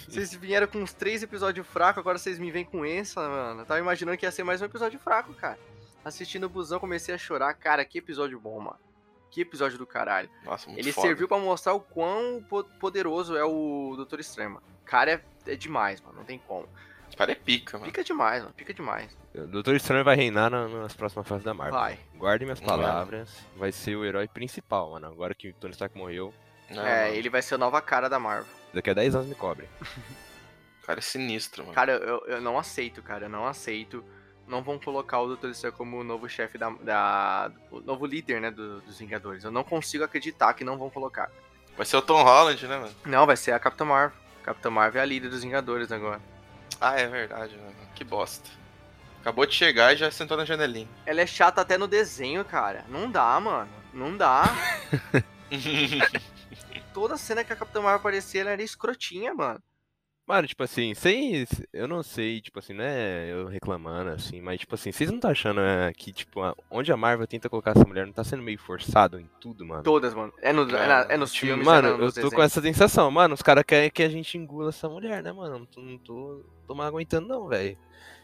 Vocês 0.08 0.34
vieram 0.34 0.66
com 0.66 0.78
uns 0.78 0.92
três 0.92 1.22
episódios 1.22 1.64
fracos, 1.64 2.00
agora 2.00 2.18
vocês 2.18 2.40
me 2.40 2.50
vêm 2.50 2.64
com 2.64 2.84
essa, 2.84 3.20
mano. 3.20 3.60
Eu 3.60 3.66
tava 3.66 3.78
imaginando 3.78 4.18
que 4.18 4.26
ia 4.26 4.32
ser 4.32 4.42
mais 4.42 4.60
um 4.60 4.64
episódio 4.64 4.98
fraco, 4.98 5.32
cara. 5.32 5.60
Assistindo 6.04 6.46
o 6.46 6.48
busão, 6.48 6.80
comecei 6.80 7.14
a 7.14 7.18
chorar. 7.18 7.54
Cara, 7.54 7.84
que 7.84 7.98
episódio 7.98 8.40
bom, 8.40 8.58
mano. 8.58 8.91
Que 9.32 9.40
episódio 9.40 9.78
do 9.78 9.86
caralho. 9.86 10.28
Nossa, 10.44 10.68
muito 10.68 10.78
Ele 10.78 10.92
foda. 10.92 11.06
serviu 11.08 11.26
pra 11.26 11.38
mostrar 11.38 11.72
o 11.72 11.80
quão 11.80 12.44
po- 12.48 12.62
poderoso 12.78 13.34
é 13.34 13.42
o 13.42 13.94
Doutor 13.96 14.20
mano. 14.38 14.62
Cara, 14.84 15.10
é, 15.46 15.52
é 15.52 15.56
demais, 15.56 16.00
mano. 16.02 16.18
Não 16.18 16.24
tem 16.24 16.38
como. 16.46 16.68
Esse 17.08 17.16
cara 17.16 17.32
é 17.32 17.34
pica, 17.34 17.78
mano. 17.78 17.90
Pica 17.90 18.04
demais, 18.04 18.42
mano. 18.42 18.54
Pica 18.54 18.74
demais. 18.74 19.16
O 19.34 19.46
Doutor 19.46 19.74
Estranho 19.74 20.04
vai 20.04 20.16
reinar 20.16 20.50
na- 20.50 20.68
nas 20.68 20.94
próximas 20.94 21.26
fases 21.26 21.42
da 21.44 21.54
Marvel. 21.54 21.80
Vai. 21.80 21.98
Guardem 22.14 22.46
minhas 22.46 22.60
palavras. 22.60 23.34
Vai 23.56 23.72
ser 23.72 23.96
o 23.96 24.04
herói 24.04 24.28
principal, 24.28 24.90
mano. 24.90 25.06
Agora 25.06 25.34
que 25.34 25.48
o 25.48 25.54
Tony 25.54 25.72
Stark 25.72 25.96
morreu, 25.96 26.32
Não, 26.68 26.84
é, 26.86 27.04
mano. 27.06 27.14
ele 27.16 27.30
vai 27.30 27.40
ser 27.40 27.54
a 27.54 27.58
nova 27.58 27.80
cara 27.80 28.08
da 28.10 28.18
Marvel. 28.18 28.52
daqui 28.74 28.90
a 28.90 28.94
10 28.94 29.14
anos 29.14 29.28
me 29.28 29.34
cobre. 29.34 29.66
O 29.80 29.80
cara 30.86 30.98
é 30.98 31.02
sinistro, 31.02 31.62
mano. 31.64 31.74
Cara, 31.74 31.92
eu, 31.92 32.20
eu 32.26 32.40
não 32.42 32.58
aceito, 32.58 33.02
cara. 33.02 33.24
Eu 33.26 33.30
não 33.30 33.46
aceito. 33.46 34.04
Não 34.46 34.62
vão 34.62 34.78
colocar 34.78 35.20
o 35.20 35.26
Doutor 35.28 35.50
Estranho 35.50 35.74
como 35.76 35.98
o 36.00 36.04
novo 36.04 36.28
chefe 36.28 36.58
da, 36.58 36.68
da. 36.70 37.50
O 37.70 37.80
novo 37.80 38.04
líder, 38.06 38.40
né? 38.40 38.50
do- 38.50 38.80
dos 38.82 38.98
Vingadores. 38.98 39.44
Eu 39.44 39.50
não 39.50 39.64
consigo 39.64 40.04
acreditar 40.04 40.52
que 40.54 40.64
não 40.64 40.76
vão 40.76 40.90
colocar. 40.90 41.30
Vai 41.76 41.86
ser 41.86 41.96
o 41.96 42.02
Tom 42.02 42.22
Holland, 42.22 42.66
né, 42.66 42.76
mano? 42.78 42.94
Não, 43.06 43.24
vai 43.26 43.36
ser 43.36 43.52
a 43.52 43.58
Capitã 43.58 43.84
Marvel. 43.84 44.16
Capitã 44.42 44.68
Marvel 44.70 45.00
é 45.00 45.02
a 45.02 45.06
líder 45.06 45.28
dos 45.30 45.42
Vingadores 45.42 45.90
agora. 45.92 46.20
Ah, 46.80 46.98
é 46.98 47.06
verdade, 47.06 47.56
mano. 47.56 47.74
Que 47.94 48.02
bosta. 48.04 48.50
Acabou 49.20 49.46
de 49.46 49.54
chegar 49.54 49.92
e 49.94 49.96
já 49.96 50.10
sentou 50.10 50.36
na 50.36 50.44
janelinha. 50.44 50.88
Ela 51.06 51.20
é 51.20 51.26
chata 51.26 51.60
até 51.60 51.78
no 51.78 51.86
desenho, 51.86 52.44
cara. 52.44 52.84
Não 52.88 53.08
dá, 53.10 53.38
mano. 53.38 53.70
Não 53.94 54.16
dá. 54.16 54.42
Toda 56.92 57.16
cena 57.16 57.44
que 57.44 57.52
a 57.52 57.56
Capitã 57.56 57.80
Marvel 57.80 58.00
aparecia, 58.00 58.40
ela 58.42 58.50
era 58.50 58.62
escrotinha, 58.62 59.32
mano. 59.32 59.62
Mano, 60.26 60.46
tipo 60.46 60.62
assim, 60.62 60.94
sem. 60.94 61.44
Eu 61.72 61.88
não 61.88 62.02
sei, 62.02 62.40
tipo 62.40 62.58
assim, 62.58 62.72
não 62.72 62.84
é 62.84 63.28
eu 63.32 63.46
reclamando, 63.48 64.10
assim, 64.10 64.40
mas 64.40 64.60
tipo 64.60 64.74
assim, 64.74 64.92
vocês 64.92 65.10
não 65.10 65.18
tá 65.18 65.30
achando 65.30 65.60
é, 65.60 65.92
que, 65.92 66.12
tipo, 66.12 66.40
a- 66.42 66.54
onde 66.70 66.92
a 66.92 66.96
Marvel 66.96 67.26
tenta 67.26 67.48
colocar 67.48 67.72
essa 67.72 67.84
mulher 67.84 68.06
não 68.06 68.12
tá 68.12 68.22
sendo 68.22 68.42
meio 68.42 68.58
forçado 68.58 69.18
em 69.18 69.28
tudo, 69.40 69.66
mano? 69.66 69.82
Todas, 69.82 70.14
mano. 70.14 70.32
É, 70.40 70.52
no, 70.52 70.62
é, 70.76 70.86
na- 70.86 71.06
é 71.08 71.16
nos 71.16 71.32
Tipo, 71.32 71.46
filmes, 71.46 71.66
mano, 71.66 71.88
é 71.88 71.90
eu 71.90 71.96
tô 71.96 71.98
com 71.98 72.06
desenhos. 72.30 72.44
essa 72.44 72.62
sensação, 72.62 73.10
mano, 73.10 73.34
os 73.34 73.42
caras 73.42 73.64
querem 73.66 73.90
que 73.90 74.02
a 74.02 74.08
gente 74.08 74.38
engula 74.38 74.68
essa 74.68 74.88
mulher, 74.88 75.22
né, 75.24 75.32
mano? 75.32 75.58
Não 75.58 75.66
tô, 75.66 75.80
não 75.80 75.98
tô, 75.98 76.44
tô 76.68 76.74
mais 76.74 76.88
aguentando, 76.88 77.26
não, 77.26 77.48
velho. 77.48 77.76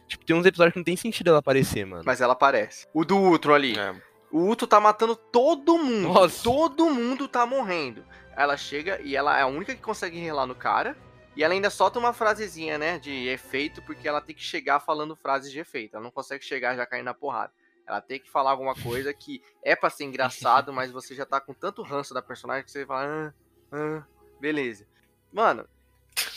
Tipo, 0.07 0.25
tem 0.25 0.37
uns 0.37 0.47
episódios 0.47 0.73
que 0.73 0.79
não 0.79 0.85
tem 0.85 0.97
sentido 0.97 1.29
ela 1.31 1.39
aparecer, 1.41 1.85
mano. 1.85 2.05
Mas 2.07 2.21
ela 2.21 2.33
aparece. 2.33 2.87
O 2.95 3.05
do 3.05 3.17
Ultron 3.19 3.55
ali. 3.55 3.79
É, 3.79 3.93
O 4.31 4.39
Ultron 4.43 4.69
tá 4.69 4.79
matando 4.81 5.17
todo 5.17 5.77
mundo. 5.77 6.15
Nossa. 6.15 6.45
Todo 6.45 6.89
mundo 6.89 7.27
tá 7.29 7.45
morrendo. 7.45 8.05
Ela 8.37 8.57
chega 8.57 9.01
e 9.03 9.17
ela 9.17 9.37
é 9.37 9.43
a 9.43 9.47
única 9.47 9.75
que 9.75 9.83
consegue 9.83 10.19
relar 10.19 10.47
no 10.47 10.55
cara. 10.55 10.97
E 11.37 11.45
ela 11.45 11.55
ainda 11.55 11.71
solta 11.71 11.99
uma 11.99 12.13
frasezinha, 12.13 12.79
né? 12.79 12.99
De 12.99 13.29
efeito, 13.29 13.81
porque 13.83 14.09
ela 14.09 14.21
tem 14.21 14.35
que 14.35 14.43
chegar 14.43 14.81
falando 14.81 15.15
frases 15.15 15.53
de 15.53 15.61
efeito. 15.61 15.95
Ela 15.95 16.03
não 16.03 16.11
consegue 16.11 16.45
chegar 16.45 16.77
já 16.77 16.85
caindo 16.85 17.05
na 17.05 17.15
porrada. 17.15 17.53
Ela 17.87 18.01
tem 18.03 18.21
que 18.21 18.29
falar 18.29 18.51
alguma 18.51 18.75
coisa 18.75 19.15
que 19.15 19.43
é 19.63 19.75
pra 19.75 19.89
ser 19.89 20.05
engraçado, 20.05 20.73
mas 20.73 20.91
você 20.91 21.15
já 21.15 21.25
tá 21.25 21.41
com 21.41 21.55
tanto 21.55 21.83
ranço 21.83 22.13
da 22.13 22.21
personagem 22.21 22.65
que 22.65 22.71
você 22.71 22.85
fala. 22.85 23.33
Ah, 23.73 23.77
ah, 23.77 24.05
beleza. 24.39 24.87
Mano, 25.33 25.67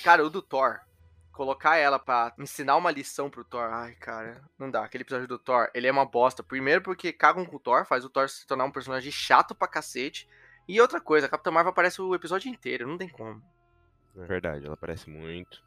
cara, 0.04 0.26
o 0.26 0.30
do 0.30 0.42
Thor. 0.42 0.80
Colocar 1.34 1.78
ela 1.78 1.98
pra 1.98 2.34
ensinar 2.38 2.76
uma 2.76 2.92
lição 2.92 3.30
pro 3.30 3.44
Thor. 3.44 3.70
Ai, 3.72 3.96
cara, 3.96 4.42
não 4.60 4.70
dá. 4.70 4.84
Aquele 4.84 5.02
episódio 5.04 5.28
do 5.28 5.40
Thor, 5.40 5.70
ele 5.74 5.88
é 5.88 5.92
uma 5.92 6.06
bosta. 6.06 6.44
Primeiro 6.44 6.82
porque 6.82 7.12
cagam 7.12 7.46
com 7.46 7.56
o 7.56 7.60
Thor, 7.60 7.86
faz 7.86 8.06
o 8.06 8.10
Thor 8.10 8.30
se 8.30 8.46
tornar 8.46 8.66
um 8.66 8.72
personagem 8.72 9.12
chato 9.12 9.56
pra 9.56 9.68
cacete. 9.68 10.30
E 10.68 10.80
outra 10.80 11.02
coisa, 11.02 11.26
a 11.26 11.30
Capitã 11.30 11.52
Marvel 11.52 11.72
aparece 11.72 12.02
o 12.02 12.14
episódio 12.14 12.50
inteiro, 12.50 12.88
não 12.88 12.98
tem 12.98 13.10
como. 13.10 13.42
É 14.18 14.26
verdade, 14.26 14.66
ela 14.66 14.74
aparece 14.74 15.10
muito. 15.10 15.62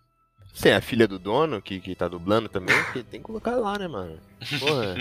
Sim, 0.52 0.70
a 0.70 0.80
filha 0.80 1.08
do 1.08 1.18
dono, 1.18 1.60
que, 1.60 1.80
que 1.80 1.96
tá 1.96 2.06
dublando 2.06 2.48
também, 2.48 2.74
que 2.92 3.02
tem 3.02 3.20
que 3.20 3.26
colocar 3.26 3.56
lá, 3.56 3.78
né, 3.78 3.88
mano? 3.88 4.20
Porra. 4.60 4.94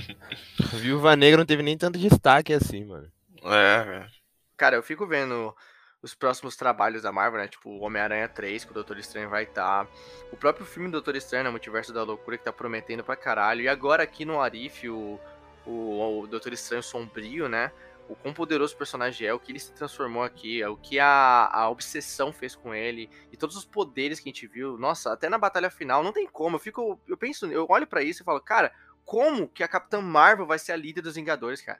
Viúva 0.79 1.15
Negra 1.15 1.37
não 1.37 1.45
teve 1.45 1.61
nem 1.61 1.77
tanto 1.77 1.99
destaque 1.99 2.53
assim, 2.53 2.85
mano. 2.85 3.11
é, 3.43 3.83
velho. 3.83 4.09
Cara, 4.57 4.75
eu 4.75 4.83
fico 4.83 5.05
vendo 5.05 5.53
os 6.01 6.13
próximos 6.13 6.55
trabalhos 6.55 7.01
da 7.03 7.11
Marvel, 7.11 7.39
né? 7.41 7.47
Tipo, 7.47 7.69
o 7.69 7.81
Homem-Aranha 7.81 8.27
3, 8.27 8.65
que 8.65 8.71
o 8.71 8.73
Doutor 8.73 8.97
Estranho 8.97 9.29
vai 9.29 9.43
estar. 9.43 9.87
O 10.31 10.37
próprio 10.37 10.65
filme 10.65 10.89
do 10.89 10.93
Doutor 10.93 11.15
Estranho, 11.15 11.45
né? 11.45 11.49
Multiverso 11.49 11.93
da 11.93 12.03
Loucura, 12.03 12.37
que 12.37 12.43
tá 12.43 12.51
prometendo 12.51 13.03
pra 13.03 13.15
caralho. 13.15 13.61
E 13.61 13.67
agora 13.67 14.03
aqui 14.03 14.25
no 14.25 14.41
Arif, 14.41 14.87
o, 14.89 15.19
o, 15.65 16.21
o 16.21 16.27
Doutor 16.27 16.51
Estranho 16.53 16.83
Sombrio, 16.83 17.47
né? 17.47 17.71
O 18.09 18.15
quão 18.15 18.33
poderoso 18.33 18.75
o 18.75 18.77
personagem 18.77 19.27
é, 19.27 19.33
o 19.33 19.39
que 19.39 19.51
ele 19.51 19.59
se 19.59 19.71
transformou 19.71 20.23
aqui, 20.23 20.63
o 20.65 20.75
que 20.75 20.99
a, 20.99 21.49
a 21.51 21.69
obsessão 21.69 22.33
fez 22.33 22.55
com 22.55 22.75
ele, 22.75 23.09
e 23.31 23.37
todos 23.37 23.55
os 23.55 23.65
poderes 23.65 24.19
que 24.19 24.29
a 24.29 24.31
gente 24.31 24.45
viu. 24.45 24.77
Nossa, 24.77 25.13
até 25.13 25.29
na 25.29 25.37
batalha 25.37 25.69
final, 25.69 26.03
não 26.03 26.11
tem 26.11 26.27
como. 26.27 26.57
Eu 26.57 26.59
fico. 26.59 26.99
Eu 27.07 27.17
penso, 27.17 27.45
eu 27.45 27.65
olho 27.69 27.87
pra 27.87 28.03
isso 28.03 28.21
e 28.21 28.25
falo, 28.25 28.41
cara, 28.41 28.73
como 29.05 29.47
que 29.47 29.63
a 29.63 29.67
Capitã 29.67 30.01
Marvel 30.01 30.45
vai 30.45 30.59
ser 30.59 30.73
a 30.73 30.77
líder 30.77 31.01
dos 31.01 31.15
Vingadores, 31.15 31.61
cara? 31.61 31.79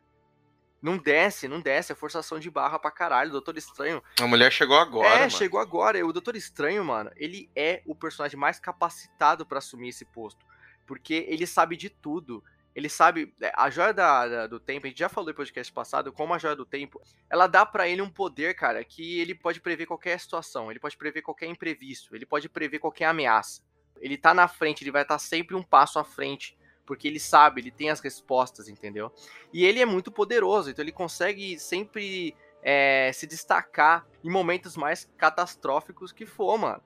Não 0.82 0.98
desce, 0.98 1.48
não 1.48 1.62
desce, 1.62 1.94
é 1.94 1.96
forçação 1.96 2.38
de 2.38 2.50
barra 2.50 2.78
pra 2.78 2.92
caralho. 2.92 3.30
O 3.30 3.32
Doutor 3.32 3.58
Estranho. 3.58 4.04
A 4.20 4.28
mulher 4.28 4.52
chegou 4.52 4.78
agora. 4.78 5.08
É, 5.08 5.20
mano. 5.20 5.32
chegou 5.32 5.58
agora. 5.58 6.06
O 6.06 6.12
Doutor 6.12 6.36
Estranho, 6.36 6.84
mano, 6.84 7.10
ele 7.16 7.50
é 7.56 7.82
o 7.86 7.96
personagem 7.96 8.38
mais 8.38 8.60
capacitado 8.60 9.46
para 9.46 9.60
assumir 9.60 9.90
esse 9.90 10.04
posto. 10.04 10.46
Porque 10.86 11.26
ele 11.30 11.48
sabe 11.48 11.78
de 11.78 11.90
tudo. 11.90 12.44
Ele 12.76 12.90
sabe. 12.90 13.34
É, 13.42 13.52
a 13.56 13.70
joia 13.70 13.94
da, 13.94 14.28
da, 14.28 14.48
do 14.48 14.60
tempo, 14.60 14.86
a 14.86 14.90
gente 14.90 15.00
já 15.00 15.10
falou 15.10 15.30
no 15.30 15.36
podcast 15.36 15.72
passado, 15.72 16.12
como 16.12 16.34
a 16.34 16.38
joia 16.38 16.56
do 16.56 16.66
tempo, 16.66 17.02
ela 17.30 17.48
dá 17.48 17.66
para 17.66 17.88
ele 17.88 18.02
um 18.02 18.10
poder, 18.10 18.56
cara, 18.56 18.84
que 18.84 19.20
ele 19.20 19.36
pode 19.36 19.62
prever 19.62 19.86
qualquer 19.86 20.20
situação, 20.20 20.72
ele 20.72 20.80
pode 20.80 20.98
prever 20.98 21.22
qualquer 21.22 21.48
imprevisto, 21.48 22.16
ele 22.16 22.26
pode 22.26 22.50
prever 22.50 22.80
qualquer 22.80 23.06
ameaça. 23.06 23.62
Ele 24.00 24.18
tá 24.18 24.34
na 24.34 24.48
frente, 24.48 24.84
ele 24.84 24.92
vai 24.92 25.04
estar 25.04 25.16
tá 25.16 25.20
sempre 25.20 25.56
um 25.56 25.64
passo 25.64 26.00
à 26.00 26.04
frente 26.04 26.58
porque 26.86 27.08
ele 27.08 27.20
sabe, 27.20 27.62
ele 27.62 27.72
tem 27.72 27.90
as 27.90 28.00
respostas, 28.00 28.68
entendeu? 28.68 29.12
E 29.52 29.66
ele 29.66 29.80
é 29.80 29.86
muito 29.86 30.12
poderoso, 30.12 30.70
então 30.70 30.84
ele 30.84 30.92
consegue 30.92 31.58
sempre 31.58 32.36
é, 32.62 33.12
se 33.14 33.28
destacar 33.28 34.06
em 34.24 34.30
momentos 34.30 34.76
mais 34.76 35.10
catastróficos 35.18 36.12
que 36.12 36.26
for, 36.26 36.58
mano. 36.58 36.82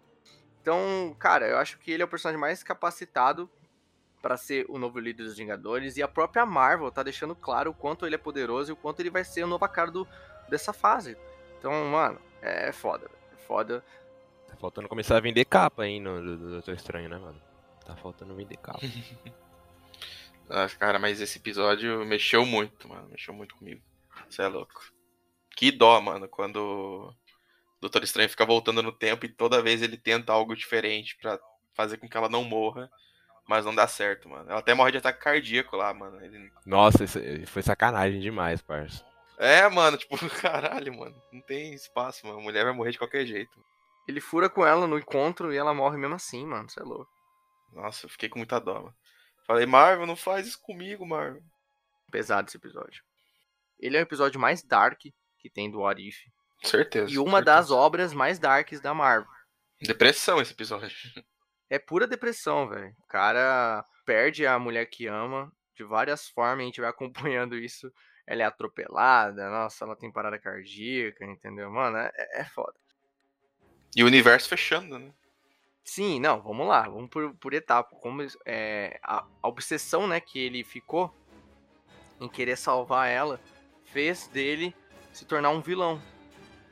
Então, 0.62 1.16
cara, 1.18 1.48
eu 1.48 1.58
acho 1.58 1.80
que 1.80 1.92
ele 1.92 2.04
é 2.04 2.06
o 2.06 2.10
personagem 2.10 2.40
mais 2.40 2.62
capacitado 2.62 3.50
para 4.28 4.36
ser 4.36 4.66
o 4.68 4.78
novo 4.78 5.00
líder 5.00 5.24
dos 5.24 5.38
Vingadores 5.38 5.96
e 5.96 6.04
a 6.04 6.08
própria 6.08 6.46
Marvel 6.46 6.92
tá 6.92 7.02
deixando 7.02 7.34
claro 7.34 7.72
o 7.72 7.74
quanto 7.74 8.06
ele 8.06 8.16
é 8.16 8.18
poderoso 8.18 8.70
e 8.70 8.74
o 8.74 8.76
quanto 8.76 9.00
ele 9.00 9.10
vai 9.10 9.24
ser 9.24 9.42
o 9.46 9.48
novo 9.48 9.66
cara 9.70 9.90
do, 9.90 10.06
dessa 10.50 10.74
fase. 10.74 11.16
Então, 11.58 11.72
mano, 11.86 12.20
é 12.42 12.74
foda, 12.74 13.10
é 13.32 13.38
foda. 13.38 13.82
Tá 14.46 14.58
faltando 14.58 14.90
começar 14.90 15.16
a 15.16 15.22
vender 15.22 15.46
capa 15.46 15.84
aí 15.84 15.98
no 16.02 16.22
do 16.22 16.50
Doutor 16.50 16.74
Estranho, 16.74 17.08
né, 17.08 17.18
mano? 17.18 17.42
Tá 17.86 17.96
faltando 17.96 18.36
vender 18.36 18.58
capa. 18.58 18.82
Ah, 20.50 20.70
cara, 20.80 20.98
mas 20.98 21.20
esse 21.20 21.38
episódio 21.38 22.06
mexeu 22.06 22.46
muito, 22.46 22.88
mano. 22.88 23.10
Mexeu 23.10 23.34
muito 23.34 23.54
comigo. 23.58 23.82
Você 24.30 24.42
é 24.42 24.48
louco. 24.48 24.82
Que 25.58 25.72
dó, 25.72 26.00
mano, 26.00 26.26
quando 26.30 26.56
o 26.56 27.14
Doutor 27.82 28.02
Estranho 28.02 28.30
fica 28.30 28.46
voltando 28.46 28.82
no 28.82 28.94
tempo 28.94 29.26
e 29.26 29.30
toda 29.30 29.62
vez 29.62 29.82
ele 29.82 29.98
tenta 29.98 30.32
algo 30.32 30.56
diferente 30.56 31.18
para 31.18 31.38
fazer 31.74 31.98
com 31.98 32.08
que 32.08 32.16
ela 32.16 32.30
não 32.30 32.46
morra, 32.46 32.90
mas 33.48 33.66
não 33.66 33.74
dá 33.74 33.88
certo, 33.88 34.28
mano. 34.28 34.50
Ela 34.50 34.60
até 34.60 34.74
morre 34.74 34.92
de 34.92 34.98
ataque 34.98 35.22
cardíaco 35.22 35.76
lá, 35.76 35.94
mano. 35.94 36.24
Ele... 36.24 36.52
Nossa, 36.66 37.06
isso 37.06 37.20
foi 37.48 37.64
sacanagem 37.64 38.20
demais, 38.20 38.62
parça. 38.62 39.06
É, 39.38 39.68
mano, 39.70 39.96
tipo, 39.98 40.18
caralho, 40.42 40.98
mano. 40.98 41.16
Não 41.32 41.42
tem 41.42 41.74
espaço, 41.74 42.28
mano. 42.28 42.40
A 42.40 42.44
mulher 42.44 42.66
vai 42.66 42.74
morrer 42.74 42.92
de 42.92 42.98
qualquer 42.98 43.26
jeito. 43.26 43.64
Ele 44.08 44.20
fura 44.20 44.50
com 44.50 44.66
ela 44.66 44.86
no 44.86 44.98
encontro 44.98 45.54
e 45.54 45.58
ela 45.58 45.74
morre 45.74 45.98
mesmo 45.98 46.16
assim, 46.16 46.46
mano. 46.46 46.70
Você 46.70 46.80
é 46.82 46.84
louco. 46.84 47.12
Nossa, 47.72 48.06
eu 48.06 48.10
fiquei 48.10 48.28
com 48.28 48.40
muita 48.40 48.60
dó, 48.60 48.76
mano. 48.76 48.96
Falei, 49.46 49.66
Marvel, 49.66 50.06
não 50.06 50.16
faz 50.16 50.46
isso 50.48 50.62
comigo, 50.62 51.06
Marvel. 51.06 51.42
Pesado 52.12 52.50
esse 52.50 52.58
episódio. 52.58 53.02
Ele 53.80 53.96
é 53.96 54.00
o 54.00 54.04
episódio 54.04 54.40
mais 54.40 54.62
dark 54.62 55.00
que 55.40 55.50
tem 55.50 55.72
do 55.72 55.86
Arif. 55.86 56.18
Certeza. 56.64 57.12
E 57.12 57.18
uma 57.18 57.38
certeza. 57.38 57.46
das 57.46 57.72
obras 57.72 58.14
mais 58.14 58.40
darks 58.40 58.82
da 58.82 58.94
Marvel. 58.94 59.30
Depressão 59.82 60.42
esse 60.42 60.54
episódio. 60.54 60.98
É 61.70 61.78
pura 61.78 62.08
depressão, 62.08 62.68
velho. 62.70 62.96
O 63.04 63.08
cara 63.08 63.86
perde 64.06 64.46
a 64.46 64.58
mulher 64.58 64.86
que 64.86 65.08
ama 65.08 65.52
de 65.76 65.84
várias 65.84 66.28
formas, 66.30 66.64
a 66.64 66.66
gente 66.66 66.82
vai 66.82 66.90
acompanhando 66.92 67.56
isso. 67.56 67.92
Ela 68.26 68.44
é 68.44 68.46
atropelada, 68.46 69.50
nossa, 69.50 69.86
ela 69.86 69.96
tem 69.96 70.12
parada 70.12 70.38
cardíaca, 70.38 71.26
entendeu? 71.26 71.72
Mano, 71.72 71.98
é, 71.98 72.12
é 72.34 72.44
foda. 72.44 72.74
E 73.96 74.04
o 74.04 74.06
universo 74.08 74.50
fechando, 74.50 75.00
né? 75.00 75.14
Sim, 75.84 76.20
não, 76.20 76.42
vamos 76.42 76.68
lá, 76.68 76.82
vamos 76.82 77.10
por, 77.10 77.34
por 77.36 77.54
etapa. 77.54 77.96
Como 78.02 78.22
é, 78.46 79.00
a, 79.02 79.26
a, 79.42 79.48
obsessão, 79.48 80.06
né, 80.06 80.20
que 80.20 80.38
ele 80.38 80.62
ficou 80.62 81.16
em 82.20 82.28
querer 82.28 82.58
salvar 82.58 83.10
ela 83.10 83.40
fez 83.86 84.28
dele 84.28 84.76
se 85.14 85.24
tornar 85.24 85.50
um 85.52 85.62
vilão. 85.62 86.02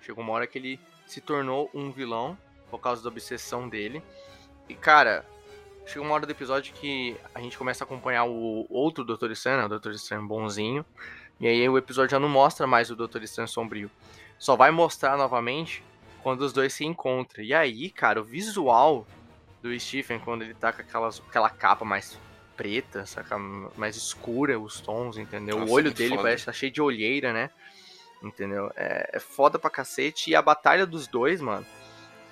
Chegou 0.02 0.22
uma 0.22 0.34
hora 0.34 0.46
que 0.46 0.58
ele 0.58 0.80
se 1.08 1.22
tornou 1.22 1.72
um 1.74 1.92
vilão 1.92 2.38
por 2.70 2.80
causa 2.80 3.02
da 3.02 3.10
obsessão 3.10 3.70
dele. 3.70 4.04
E 4.67 4.73
cara, 4.73 5.25
chegou 5.86 6.06
uma 6.06 6.15
hora 6.15 6.25
do 6.25 6.32
episódio 6.32 6.73
que 6.73 7.15
a 7.34 7.41
gente 7.41 7.58
começa 7.58 7.84
a 7.84 7.86
acompanhar 7.86 8.25
o 8.25 8.65
outro 8.69 9.04
Doutor 9.04 9.32
Estranho, 9.32 9.60
né, 9.60 9.65
o 9.65 9.69
Doutor 9.69 9.93
Estranho 9.93 10.28
bonzinho. 10.28 10.86
E 11.39 11.47
aí 11.47 11.67
o 11.67 11.78
episódio 11.78 12.12
já 12.12 12.19
não 12.19 12.30
mostra 12.30 12.65
mais 12.65 12.89
o 12.89 12.95
Doutor 12.95 13.23
Estranho 13.23 13.47
sombrio. 13.47 13.91
Só 14.38 14.56
vai 14.56 14.71
mostrar 14.71 15.17
novamente 15.17 15.84
quando 16.23 16.41
os 16.41 16.51
dois 16.51 16.73
se 16.73 16.86
encontram. 16.86 17.43
E 17.43 17.54
aí, 17.54 17.89
cara, 17.89 18.21
o 18.21 18.23
visual 18.23 19.06
do 19.62 19.80
Stephen, 19.80 20.19
quando 20.19 20.43
ele 20.43 20.54
tá 20.54 20.71
com 20.71 20.82
aquelas, 20.82 21.21
aquela 21.28 21.49
capa 21.49 21.86
mais 21.86 22.17
preta, 22.56 23.06
saca? 23.06 23.38
mais 23.38 23.95
escura, 23.95 24.60
os 24.60 24.80
tons, 24.80 25.17
entendeu? 25.17 25.60
Nossa, 25.60 25.71
o 25.71 25.75
olho 25.75 25.91
dele 25.91 26.12
foda. 26.12 26.23
parece 26.23 26.45
tá 26.45 26.54
cheio 26.54 26.71
de 26.71 26.82
olheira, 26.82 27.34
né? 27.34 27.49
Entendeu? 28.23 28.71
É, 28.75 29.12
é, 29.13 29.19
foda 29.19 29.60
pra 29.60 29.69
cacete. 29.69 30.32
E 30.32 30.36
a 30.36 30.41
batalha 30.41 30.86
dos 30.86 31.08
dois, 31.08 31.41
mano, 31.41 31.65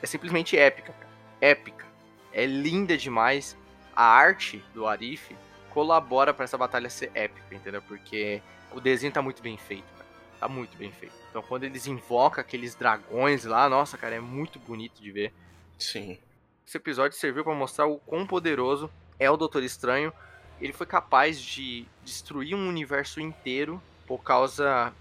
é 0.01 0.05
simplesmente 0.05 0.57
épica, 0.57 0.93
cara. 0.93 1.13
Épica. 1.41 1.85
É 2.33 2.45
linda 2.45 2.97
demais. 2.97 3.57
A 3.95 4.03
arte 4.03 4.63
do 4.73 4.87
Arif 4.87 5.35
colabora 5.69 6.33
para 6.33 6.45
essa 6.45 6.57
batalha 6.57 6.89
ser 6.89 7.11
épica, 7.13 7.55
entendeu? 7.55 7.81
Porque 7.81 8.41
o 8.71 8.79
desenho 8.79 9.13
tá 9.13 9.21
muito 9.21 9.41
bem 9.41 9.57
feito, 9.57 9.85
cara. 9.93 10.09
Tá 10.39 10.47
muito 10.47 10.75
bem 10.77 10.91
feito. 10.91 11.15
Então 11.29 11.41
quando 11.43 11.63
eles 11.63 11.87
invocam 11.87 12.41
aqueles 12.41 12.75
dragões 12.75 13.45
lá, 13.45 13.69
nossa, 13.69 13.97
cara, 13.97 14.15
é 14.15 14.19
muito 14.19 14.59
bonito 14.59 15.01
de 15.01 15.11
ver. 15.11 15.33
Sim. 15.77 16.17
Esse 16.65 16.77
episódio 16.77 17.17
serviu 17.17 17.43
para 17.43 17.53
mostrar 17.53 17.85
o 17.85 17.97
quão 17.99 18.25
poderoso 18.25 18.89
é 19.19 19.29
o 19.29 19.37
Doutor 19.37 19.63
Estranho. 19.63 20.13
Ele 20.59 20.73
foi 20.73 20.85
capaz 20.85 21.41
de 21.41 21.85
destruir 22.03 22.55
um 22.55 22.67
universo 22.67 23.19
inteiro 23.19 23.81
por 24.07 24.23
causa 24.23 24.93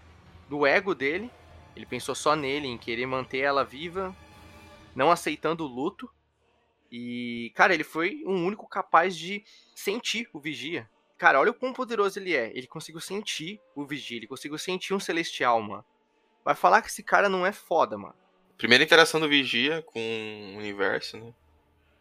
do 0.49 0.67
ego 0.67 0.95
dele. 0.95 1.31
Ele 1.75 1.87
pensou 1.87 2.15
só 2.15 2.37
nele, 2.37 2.67
em 2.67 2.77
querer 2.77 3.07
manter 3.07 3.39
ela 3.39 3.65
viva, 3.65 4.15
não 4.95 5.11
aceitando 5.11 5.65
o 5.65 5.69
luto. 5.69 6.11
E, 6.93 7.51
cara, 7.55 7.73
ele 7.73 7.85
foi 7.85 8.23
o 8.27 8.33
único 8.33 8.69
capaz 8.69 9.17
de 9.17 9.43
sentir 9.75 10.29
o 10.31 10.39
Vigia. 10.39 10.87
Cara, 11.17 11.41
olha 11.41 11.51
o 11.51 11.55
quão 11.55 11.73
poderoso 11.73 12.19
ele 12.19 12.37
é. 12.37 12.53
Ele 12.55 12.67
conseguiu 12.67 13.01
sentir 13.01 13.59
o 13.75 13.87
Vigia, 13.87 14.19
ele 14.19 14.27
conseguiu 14.27 14.59
sentir 14.59 14.93
um 14.93 15.01
Celestial, 15.01 15.63
mano. 15.63 15.83
Vai 16.45 16.55
falar 16.55 16.83
que 16.83 16.89
esse 16.89 17.03
cara 17.03 17.31
não 17.31 17.47
é 17.47 17.53
foda, 17.53 17.97
mano. 17.97 18.15
Primeira 18.59 18.85
interação 18.85 19.19
do 19.19 19.29
Vigia 19.29 19.81
com 19.81 20.01
o 20.55 20.59
universo, 20.59 21.17
né? 21.17 21.33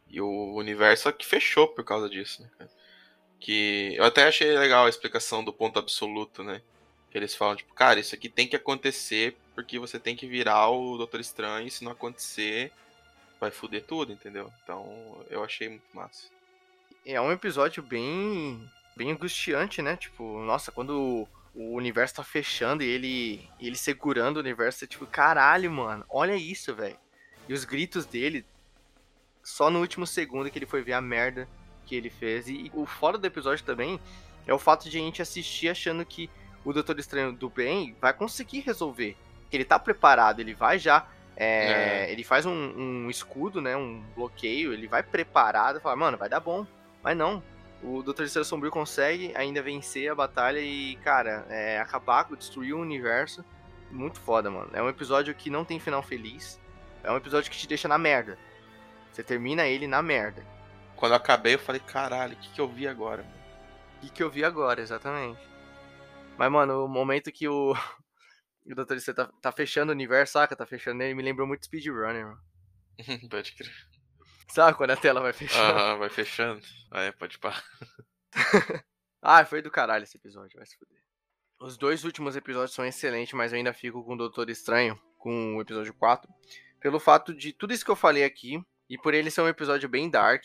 E 0.09 0.19
o 0.19 0.55
universo 0.55 1.07
é 1.07 1.13
que 1.13 1.25
fechou 1.25 1.69
por 1.69 1.85
causa 1.85 2.09
disso, 2.09 2.41
né, 2.59 2.67
Que 3.39 3.95
eu 3.95 4.03
até 4.03 4.27
achei 4.27 4.57
legal 4.57 4.85
a 4.85 4.89
explicação 4.89 5.41
do 5.41 5.53
ponto 5.53 5.79
absoluto, 5.79 6.43
né? 6.43 6.61
Que 7.09 7.17
eles 7.17 7.33
falam, 7.33 7.55
tipo, 7.55 7.73
cara, 7.73 7.99
isso 7.99 8.13
aqui 8.13 8.27
tem 8.27 8.45
que 8.45 8.57
acontecer 8.57 9.37
porque 9.55 9.79
você 9.79 9.97
tem 9.97 10.17
que 10.17 10.27
virar 10.27 10.69
o 10.69 10.97
Doutor 10.97 11.21
Estranho, 11.21 11.65
e 11.65 11.71
se 11.71 11.83
não 11.83 11.93
acontecer, 11.93 12.73
vai 13.41 13.49
foder 13.49 13.83
tudo, 13.83 14.13
entendeu? 14.13 14.53
Então, 14.63 15.25
eu 15.27 15.43
achei 15.43 15.67
muito 15.67 15.83
massa. 15.93 16.27
É 17.03 17.19
um 17.19 17.31
episódio 17.31 17.81
bem 17.81 18.69
bem 18.95 19.11
angustiante, 19.11 19.81
né? 19.81 19.97
Tipo, 19.97 20.39
nossa, 20.43 20.71
quando 20.71 21.27
o 21.55 21.75
universo 21.75 22.15
tá 22.15 22.23
fechando 22.23 22.83
e 22.83 22.87
ele, 22.87 23.49
ele 23.59 23.75
segurando 23.75 24.37
o 24.37 24.41
universo, 24.41 24.83
é 24.83 24.87
tipo, 24.87 25.07
caralho, 25.07 25.71
mano, 25.71 26.05
olha 26.07 26.35
isso, 26.35 26.75
velho. 26.75 26.97
E 27.49 27.53
os 27.53 27.65
gritos 27.65 28.05
dele, 28.05 28.45
só 29.41 29.71
no 29.71 29.79
último 29.79 30.05
segundo 30.05 30.49
que 30.51 30.59
ele 30.59 30.67
foi 30.67 30.83
ver 30.83 30.93
a 30.93 31.01
merda 31.01 31.49
que 31.85 31.95
ele 31.95 32.11
fez. 32.11 32.47
E 32.47 32.71
o 32.75 32.85
fora 32.85 33.17
do 33.17 33.25
episódio 33.25 33.65
também 33.65 33.99
é 34.45 34.53
o 34.53 34.59
fato 34.59 34.87
de 34.87 34.97
a 34.97 35.01
gente 35.01 35.21
assistir 35.21 35.69
achando 35.69 36.05
que 36.05 36.29
o 36.63 36.71
Doutor 36.71 36.99
Estranho 36.99 37.33
do 37.33 37.49
bem 37.49 37.95
vai 37.99 38.13
conseguir 38.13 38.59
resolver. 38.59 39.17
Que 39.49 39.57
ele 39.57 39.65
tá 39.65 39.79
preparado, 39.79 40.39
ele 40.39 40.53
vai 40.53 40.77
já. 40.77 41.07
É, 41.43 42.05
é. 42.05 42.11
Ele 42.11 42.23
faz 42.23 42.45
um, 42.45 42.51
um, 42.53 43.09
escudo, 43.09 43.59
né? 43.59 43.75
Um 43.75 44.03
bloqueio, 44.15 44.71
ele 44.71 44.87
vai 44.87 45.01
preparado 45.01 45.79
e 45.79 45.81
fala, 45.81 45.95
mano, 45.95 46.15
vai 46.15 46.29
dar 46.29 46.39
bom. 46.39 46.67
Mas 47.01 47.17
não, 47.17 47.41
o 47.81 48.03
Dr. 48.03 48.25
Estranho 48.25 48.45
Sombrio 48.45 48.71
consegue 48.71 49.33
ainda 49.35 49.59
vencer 49.59 50.11
a 50.11 50.13
batalha 50.13 50.59
e, 50.59 50.97
cara, 50.97 51.43
é, 51.49 51.79
acabar, 51.79 52.27
destruir 52.37 52.73
o 52.73 52.79
universo. 52.79 53.43
Muito 53.89 54.19
foda, 54.19 54.51
mano. 54.51 54.69
É 54.71 54.83
um 54.83 54.87
episódio 54.87 55.33
que 55.33 55.49
não 55.49 55.65
tem 55.65 55.79
final 55.79 56.03
feliz. 56.03 56.59
É 57.03 57.11
um 57.11 57.17
episódio 57.17 57.49
que 57.49 57.57
te 57.57 57.67
deixa 57.67 57.87
na 57.87 57.97
merda. 57.97 58.37
Você 59.11 59.23
termina 59.23 59.65
ele 59.65 59.87
na 59.87 60.03
merda. 60.03 60.45
Quando 60.95 61.13
eu 61.13 61.17
acabei, 61.17 61.55
eu 61.55 61.59
falei, 61.59 61.81
caralho, 61.81 62.33
o 62.33 62.37
que, 62.37 62.49
que 62.49 62.61
eu 62.61 62.67
vi 62.67 62.87
agora? 62.87 63.25
O 63.97 64.01
que, 64.01 64.09
que 64.11 64.21
eu 64.21 64.29
vi 64.29 64.45
agora, 64.45 64.79
exatamente. 64.79 65.39
Mas, 66.37 66.51
mano, 66.51 66.85
o 66.85 66.87
momento 66.87 67.31
que 67.31 67.47
o, 67.47 67.75
o 68.73 68.85
Dr. 68.85 68.95
Estranho 68.95 69.15
tá, 69.15 69.33
tá 69.41 69.51
fechando 69.51 69.91
o 69.91 69.95
universo, 69.95 70.33
saca? 70.33 70.55
Tá 70.55 70.65
fechando 70.65 71.01
ele, 71.03 71.13
me 71.13 71.23
lembrou 71.23 71.47
muito 71.47 71.65
Speedrunner, 71.65 72.25
mano. 72.25 72.41
Pode 73.29 73.53
crer. 73.53 73.71
Sabe 74.51 74.77
quando 74.77 74.91
a 74.91 74.97
tela 74.97 75.21
vai 75.21 75.31
fechando? 75.31 75.97
Vai 75.97 76.09
fechando. 76.09 76.61
Ah, 76.91 77.03
é, 77.03 77.11
pode 77.13 77.39
parar. 77.39 77.63
ah, 79.21 79.45
foi 79.45 79.61
do 79.61 79.71
caralho 79.71 80.03
esse 80.03 80.17
episódio, 80.17 80.57
vai 80.57 80.65
se 80.65 80.75
fuder. 80.75 81.01
Os 81.57 81.77
dois 81.77 82.03
últimos 82.03 82.35
episódios 82.35 82.73
são 82.73 82.85
excelentes, 82.85 83.33
mas 83.33 83.53
eu 83.53 83.57
ainda 83.57 83.71
fico 83.71 84.03
com 84.03 84.13
o 84.13 84.17
Doutor 84.17 84.49
Estranho, 84.49 84.99
com 85.17 85.55
o 85.55 85.61
episódio 85.61 85.93
4. 85.93 86.29
Pelo 86.81 86.99
fato 86.99 87.33
de 87.33 87.53
tudo 87.53 87.73
isso 87.73 87.85
que 87.85 87.91
eu 87.91 87.95
falei 87.95 88.25
aqui, 88.25 88.61
e 88.89 88.97
por 88.97 89.13
ele 89.13 89.31
ser 89.31 89.39
um 89.39 89.47
episódio 89.47 89.87
bem 89.87 90.09
dark. 90.09 90.43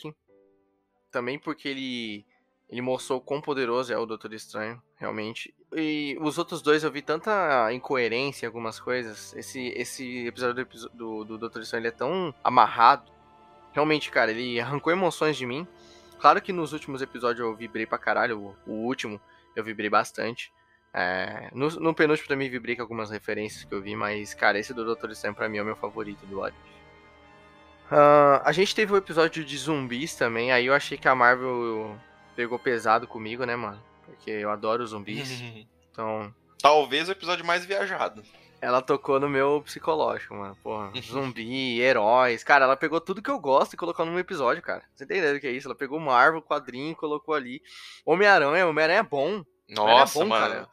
Também 1.11 1.37
porque 1.37 1.67
ele, 1.67 2.25
ele 2.69 2.81
mostrou 2.81 3.19
quão 3.19 3.41
poderoso 3.41 3.91
é 3.91 3.97
o 3.97 4.05
Doutor 4.05 4.33
Estranho, 4.33 4.81
realmente. 4.95 5.53
E 5.73 6.17
os 6.21 6.37
outros 6.37 6.61
dois 6.61 6.83
eu 6.83 6.91
vi 6.91 7.01
tanta 7.01 7.71
incoerência 7.73 8.45
em 8.45 8.47
algumas 8.47 8.79
coisas. 8.79 9.35
Esse, 9.35 9.67
esse 9.69 10.27
episódio 10.27 10.65
do, 10.65 10.89
do, 10.89 11.23
do 11.23 11.37
Doutor 11.37 11.61
Estranho 11.61 11.81
ele 11.81 11.89
é 11.89 11.91
tão 11.91 12.33
amarrado. 12.43 13.11
Realmente, 13.73 14.09
cara, 14.09 14.31
ele 14.31 14.59
arrancou 14.59 14.91
emoções 14.91 15.35
de 15.35 15.45
mim. 15.45 15.67
Claro 16.19 16.41
que 16.41 16.53
nos 16.53 16.73
últimos 16.73 17.01
episódios 17.01 17.45
eu 17.45 17.55
vibrei 17.55 17.85
pra 17.85 17.97
caralho. 17.97 18.55
O, 18.65 18.71
o 18.71 18.85
último 18.85 19.19
eu 19.55 19.63
vibrei 19.63 19.89
bastante. 19.89 20.51
É, 20.93 21.49
no, 21.53 21.69
no 21.69 21.93
penúltimo 21.93 22.27
também 22.27 22.49
vibrei 22.49 22.75
com 22.75 22.81
algumas 22.81 23.11
referências 23.11 23.63
que 23.63 23.73
eu 23.73 23.81
vi, 23.81 23.95
mas, 23.95 24.33
cara, 24.33 24.57
esse 24.57 24.73
do 24.73 24.85
Doutor 24.85 25.11
Estranho 25.11 25.35
pra 25.35 25.49
mim 25.49 25.57
é 25.57 25.61
o 25.61 25.65
meu 25.65 25.75
favorito 25.75 26.25
do 26.25 26.39
What 26.39 26.55
uh, 27.91 28.41
A 28.43 28.51
gente 28.51 28.73
teve 28.73 28.91
o 28.91 28.95
um 28.95 28.97
episódio 28.97 29.43
de 29.43 29.57
zumbis 29.57 30.15
também, 30.15 30.51
aí 30.51 30.65
eu 30.65 30.73
achei 30.73 30.97
que 30.97 31.07
a 31.07 31.13
Marvel 31.13 31.95
pegou 32.35 32.57
pesado 32.57 33.05
comigo, 33.05 33.45
né, 33.45 33.55
mano? 33.55 33.79
Porque 34.07 34.31
eu 34.31 34.49
adoro 34.49 34.85
zumbis. 34.87 35.29
então. 35.91 36.33
Talvez 36.59 37.07
o 37.07 37.11
episódio 37.11 37.45
mais 37.45 37.65
viajado. 37.65 38.23
Ela 38.59 38.81
tocou 38.81 39.19
no 39.19 39.29
meu 39.29 39.61
psicológico, 39.61 40.33
mano. 40.33 40.55
Porra, 40.63 40.91
zumbi, 41.01 41.79
heróis. 41.79 42.43
Cara, 42.43 42.65
ela 42.65 42.75
pegou 42.75 42.99
tudo 42.99 43.21
que 43.21 43.29
eu 43.29 43.39
gosto 43.39 43.73
e 43.73 43.77
colocou 43.77 44.05
num 44.05 44.17
episódio, 44.17 44.63
cara. 44.63 44.83
Você 44.95 45.05
tem 45.05 45.19
ideia 45.19 45.33
do 45.33 45.39
que 45.39 45.47
é 45.47 45.51
isso? 45.51 45.67
Ela 45.67 45.75
pegou 45.75 45.99
Marvel, 45.99 46.41
quadrinho 46.41 46.91
e 46.91 46.95
colocou 46.95 47.35
ali. 47.35 47.61
Homem-Aranha, 48.05 48.65
Homem-Aranha 48.65 48.99
é 48.99 49.03
bom. 49.03 49.43
Nossa, 49.69 50.17
é 50.17 50.23
bom, 50.23 50.29
mano. 50.29 50.53
Cara. 50.53 50.69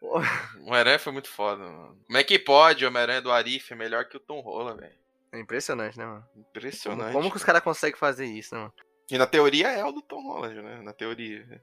O 0.00 0.66
Homem-Aranha 0.66 0.98
foi 0.98 1.12
muito 1.12 1.28
foda, 1.28 1.62
mano. 1.64 1.98
Como 2.06 2.18
é 2.18 2.24
que 2.24 2.38
pode 2.38 2.84
o 2.84 2.88
Homem-Aranha 2.88 3.20
do 3.20 3.32
Arif 3.32 3.72
é 3.72 3.76
melhor 3.76 4.06
que 4.06 4.16
o 4.16 4.20
Tom 4.20 4.40
Holland, 4.40 4.80
velho? 4.80 4.94
É 5.32 5.38
impressionante, 5.38 5.98
né, 5.98 6.06
mano? 6.06 6.24
Impressionante. 6.34 7.12
Como, 7.12 7.24
como 7.24 7.30
que 7.30 7.36
os 7.36 7.44
caras 7.44 7.62
conseguem 7.62 7.98
fazer 7.98 8.24
isso, 8.24 8.54
né, 8.54 8.62
mano? 8.62 8.72
E 9.10 9.18
na 9.18 9.26
teoria 9.26 9.68
é 9.68 9.84
o 9.84 9.92
do 9.92 10.02
Tom 10.02 10.22
Holland, 10.22 10.62
né? 10.62 10.80
Na 10.82 10.92
teoria. 10.92 11.62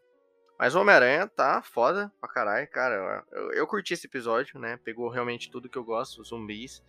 Mas 0.58 0.74
o 0.74 0.80
Homem-Aranha 0.80 1.28
tá 1.28 1.62
foda 1.62 2.12
pra 2.20 2.30
caralho, 2.30 2.68
cara. 2.70 3.26
Eu, 3.32 3.52
eu, 3.52 3.68
curti 3.68 3.94
esse 3.94 4.08
episódio, 4.08 4.58
né? 4.58 4.78
Pegou 4.78 5.10
realmente 5.10 5.52
tudo 5.52 5.68
que 5.68 5.78
eu 5.78 5.84
gosto, 5.84 6.22
os 6.22 6.30
zumbis. 6.30 6.84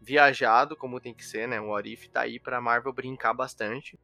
Viajado, 0.00 0.76
como 0.76 1.00
tem 1.00 1.14
que 1.14 1.24
ser, 1.24 1.46
né? 1.46 1.60
O 1.60 1.74
Arif 1.74 2.08
tá 2.08 2.22
aí 2.22 2.40
pra 2.40 2.60
Marvel 2.60 2.92
brincar 2.92 3.32
bastante. 3.32 3.98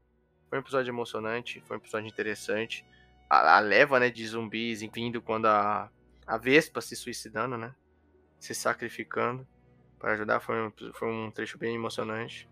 Foi 0.49 0.59
um 0.59 0.63
episódio 0.63 0.91
emocionante, 0.91 1.61
foi 1.67 1.77
um 1.77 1.81
episódio 1.81 2.09
interessante. 2.09 2.87
A, 3.29 3.57
a 3.57 3.61
leva, 3.61 3.99
né, 3.99 4.09
de 4.09 4.27
zumbis 4.27 4.81
vindo 4.93 5.21
quando 5.21 5.47
a, 5.47 5.91
a 6.27 6.39
Vespa 6.39 6.81
se 6.81 6.95
suicidando, 6.95 7.59
né? 7.59 7.75
Se 8.39 8.55
sacrificando 8.55 9.47
para 9.99 10.13
ajudar. 10.13 10.39
Foi 10.39 10.69
um, 10.69 10.73
foi 10.95 11.09
um 11.09 11.31
trecho 11.33 11.59
bem 11.59 11.75
emocionante. 11.75 12.49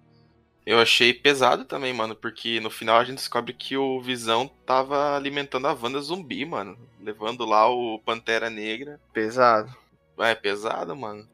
Eu 0.66 0.80
achei 0.80 1.14
pesado 1.14 1.64
também, 1.64 1.92
mano, 1.92 2.16
porque 2.16 2.58
no 2.58 2.70
final 2.70 2.98
a 2.98 3.04
gente 3.04 3.18
descobre 3.18 3.52
que 3.52 3.76
o 3.76 4.00
Visão 4.00 4.50
tava 4.66 5.16
alimentando 5.16 5.68
a 5.68 5.72
Wanda 5.72 6.00
zumbi, 6.00 6.44
mano. 6.44 6.76
Levando 7.00 7.46
lá 7.46 7.68
o 7.68 8.00
Pantera 8.00 8.50
Negra. 8.50 9.00
Pesado. 9.12 9.72
É, 10.18 10.34
pesado, 10.34 10.96
mano. 10.96 11.28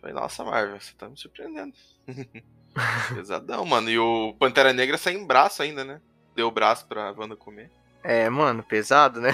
Falei, 0.00 0.16
nossa, 0.16 0.42
Marvel, 0.42 0.80
você 0.80 0.92
tá 0.94 1.08
me 1.08 1.16
surpreendendo. 1.16 1.72
Pesadão, 3.14 3.64
mano. 3.64 3.88
E 3.88 3.96
o 3.96 4.34
Pantera 4.36 4.72
Negra 4.72 4.98
sem 4.98 5.24
braço 5.24 5.62
ainda, 5.62 5.84
né? 5.84 6.00
Deu 6.34 6.48
o 6.48 6.52
braço 6.52 6.84
pra 6.86 7.14
Wanda 7.16 7.36
comer. 7.36 7.70
É, 8.02 8.28
mano, 8.28 8.64
pesado, 8.64 9.20
né? 9.20 9.30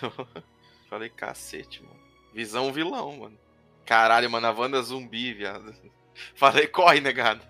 Falei, 0.88 1.10
cacete, 1.10 1.82
mano. 1.82 2.00
Visão 2.32 2.72
vilão, 2.72 3.14
mano. 3.18 3.38
Caralho, 3.84 4.30
mano, 4.30 4.46
a 4.46 4.52
Wanda 4.52 4.80
zumbi, 4.80 5.34
viado. 5.34 5.74
Falei, 6.34 6.66
corre, 6.66 7.00
negado. 7.00 7.42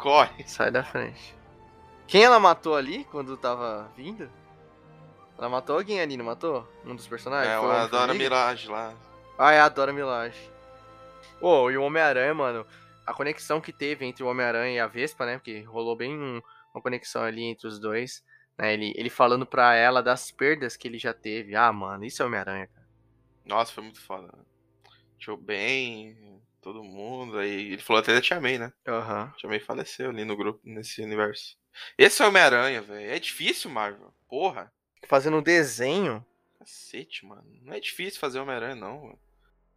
Corre. 0.00 0.44
Sai 0.46 0.70
da 0.70 0.82
frente. 0.82 1.36
Quem 2.06 2.24
ela 2.24 2.40
matou 2.40 2.74
ali 2.74 3.04
quando 3.04 3.36
tava 3.36 3.92
vindo? 3.94 4.30
Ela 5.38 5.48
matou 5.48 5.76
alguém 5.76 6.00
ali, 6.00 6.16
não 6.16 6.24
matou? 6.24 6.66
Um 6.84 6.96
dos 6.96 7.06
personagens? 7.06 7.52
É, 7.52 7.54
ela 7.54 7.82
adora 7.82 8.14
Mirage 8.14 8.68
lá. 8.68 8.94
Ah, 9.38 9.52
é, 9.52 9.60
adora 9.60 9.92
Mirage. 9.92 10.50
Oh, 11.40 11.70
e 11.70 11.76
o 11.76 11.82
Homem-Aranha, 11.82 12.34
mano, 12.34 12.66
a 13.06 13.14
conexão 13.14 13.60
que 13.60 13.72
teve 13.72 14.04
entre 14.04 14.24
o 14.24 14.26
Homem-Aranha 14.26 14.76
e 14.76 14.80
a 14.80 14.86
Vespa, 14.86 15.24
né? 15.24 15.36
Porque 15.36 15.60
rolou 15.62 15.96
bem 15.96 16.18
um, 16.18 16.42
uma 16.74 16.82
conexão 16.82 17.22
ali 17.22 17.44
entre 17.44 17.68
os 17.68 17.78
dois. 17.78 18.24
Né, 18.58 18.72
ele, 18.74 18.92
ele 18.96 19.10
falando 19.10 19.46
pra 19.46 19.74
ela 19.74 20.02
das 20.02 20.30
perdas 20.30 20.76
que 20.76 20.88
ele 20.88 20.98
já 20.98 21.12
teve. 21.14 21.54
Ah, 21.54 21.72
mano, 21.72 22.04
isso 22.04 22.22
é 22.22 22.26
Homem-Aranha, 22.26 22.66
cara. 22.66 22.86
Nossa, 23.44 23.72
foi 23.72 23.84
muito 23.84 24.00
foda. 24.00 24.32
Show 25.18 25.36
bem, 25.36 26.40
todo 26.60 26.84
mundo. 26.84 27.38
Aí 27.38 27.72
ele 27.72 27.82
falou 27.82 28.00
até 28.00 28.14
da 28.14 28.20
Tia 28.20 28.40
May, 28.40 28.58
né? 28.58 28.72
Aham. 28.86 29.24
Uhum. 29.24 29.30
Tia 29.36 29.48
May 29.48 29.60
faleceu 29.60 30.10
ali 30.10 30.24
no 30.24 30.36
grupo, 30.36 30.60
nesse 30.64 31.02
universo. 31.02 31.58
Esse 31.96 32.22
é 32.22 32.24
o 32.24 32.28
Homem-Aranha, 32.28 32.82
velho. 32.82 33.10
É 33.10 33.18
difícil, 33.18 33.70
Marvel. 33.70 34.12
Porra. 34.28 34.72
Fazendo 35.06 35.36
um 35.38 35.42
desenho. 35.42 36.24
Cacete, 36.58 37.24
mano. 37.24 37.44
Não 37.62 37.72
é 37.72 37.80
difícil 37.80 38.20
fazer 38.20 38.38
Homem-Aranha, 38.38 38.74
não. 38.74 39.02
Mano. 39.02 39.18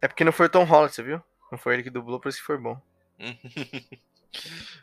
É 0.00 0.08
porque 0.08 0.24
não 0.24 0.32
foi 0.32 0.46
o 0.46 0.50
Tom 0.50 0.64
Holland, 0.64 0.94
você 0.94 1.02
viu? 1.02 1.22
Não 1.50 1.58
foi 1.58 1.74
ele 1.74 1.82
que 1.82 1.90
dublou, 1.90 2.20
por 2.20 2.28
isso 2.28 2.38
que 2.38 2.44
foi 2.44 2.58
bom. 2.58 2.80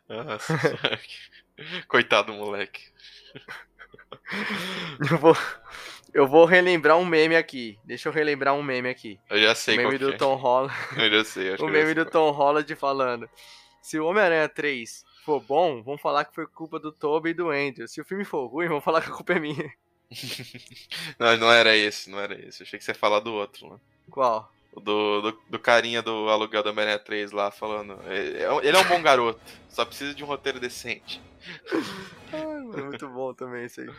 Nossa, 0.07 0.57
Coitado 1.87 2.31
do 2.31 2.37
moleque. 2.37 2.81
Eu 5.11 5.17
vou, 5.17 5.35
eu 6.13 6.27
vou 6.27 6.45
relembrar 6.45 6.97
um 6.97 7.05
meme 7.05 7.35
aqui. 7.35 7.79
Deixa 7.83 8.09
eu 8.09 8.13
relembrar 8.13 8.53
um 8.53 8.63
meme 8.63 8.89
aqui. 8.89 9.19
Eu 9.29 9.39
já 9.41 9.55
sei 9.55 9.75
o 9.75 9.77
meme 9.77 9.97
do 9.97 10.13
é. 10.13 10.17
Tom 10.17 10.35
Holland. 10.35 10.73
Eu 10.97 11.09
já 11.11 11.23
sei, 11.23 11.53
acho 11.53 11.65
O 11.65 11.69
meme 11.69 11.93
do 11.93 12.05
Tom 12.05 12.31
Holland 12.31 12.75
falando: 12.75 13.29
Se 13.81 13.99
o 13.99 14.05
Homem-Aranha 14.05 14.49
3 14.49 15.05
for 15.23 15.39
bom, 15.39 15.81
vamos 15.83 16.01
falar 16.01 16.25
que 16.25 16.35
foi 16.35 16.45
culpa 16.47 16.79
do 16.79 16.91
Toby 16.91 17.29
e 17.29 17.33
do 17.33 17.49
Andrew. 17.49 17.87
Se 17.87 18.01
o 18.01 18.05
filme 18.05 18.25
for 18.25 18.47
ruim, 18.47 18.67
vamos 18.67 18.83
falar 18.83 19.01
que 19.01 19.09
a 19.09 19.13
culpa 19.13 19.33
é 19.33 19.39
minha. 19.39 19.71
não, 21.17 21.37
não 21.37 21.51
era 21.51 21.75
esse, 21.75 22.09
não 22.09 22.19
era 22.19 22.33
esse. 22.33 22.61
Eu 22.61 22.65
achei 22.65 22.77
que 22.77 22.85
você 22.85 22.91
ia 22.91 22.95
falar 22.95 23.19
do 23.19 23.33
outro, 23.33 23.67
mano. 23.67 23.81
Qual? 24.09 24.51
Do, 24.73 25.21
do, 25.21 25.39
do, 25.49 25.59
carinha 25.59 26.01
do 26.01 26.29
aluguel 26.29 26.63
da 26.63 26.69
Homem-Aranha 26.71 26.99
3 26.99 27.31
lá 27.31 27.51
falando. 27.51 27.99
É, 28.07 28.43
é 28.43 28.67
ele 28.67 28.77
é 28.77 28.79
um 28.79 28.87
bom 28.87 29.01
garoto, 29.01 29.39
só 29.69 29.83
precisa 29.83 30.13
de 30.13 30.23
um 30.23 30.27
roteiro 30.27 30.59
decente. 30.59 31.21
Ai, 32.31 32.61
mano, 32.61 32.85
muito 32.85 33.07
bom 33.09 33.33
também 33.33 33.65
isso 33.65 33.81
aí. 33.81 33.89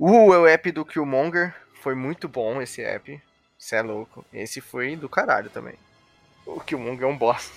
Uh, 0.00 0.30
o 0.30 0.46
app 0.46 0.72
do 0.72 0.82
Killmonger. 0.82 1.54
Foi 1.74 1.94
muito 1.94 2.26
bom 2.26 2.62
esse 2.62 2.82
app. 2.82 3.20
Você 3.58 3.76
é 3.76 3.82
louco. 3.82 4.24
Esse 4.32 4.62
foi 4.62 4.96
do 4.96 5.10
caralho 5.10 5.50
também. 5.50 5.74
O 6.46 6.58
Killmonger 6.58 7.04
é 7.04 7.06
um 7.06 7.16
bosta. 7.16 7.54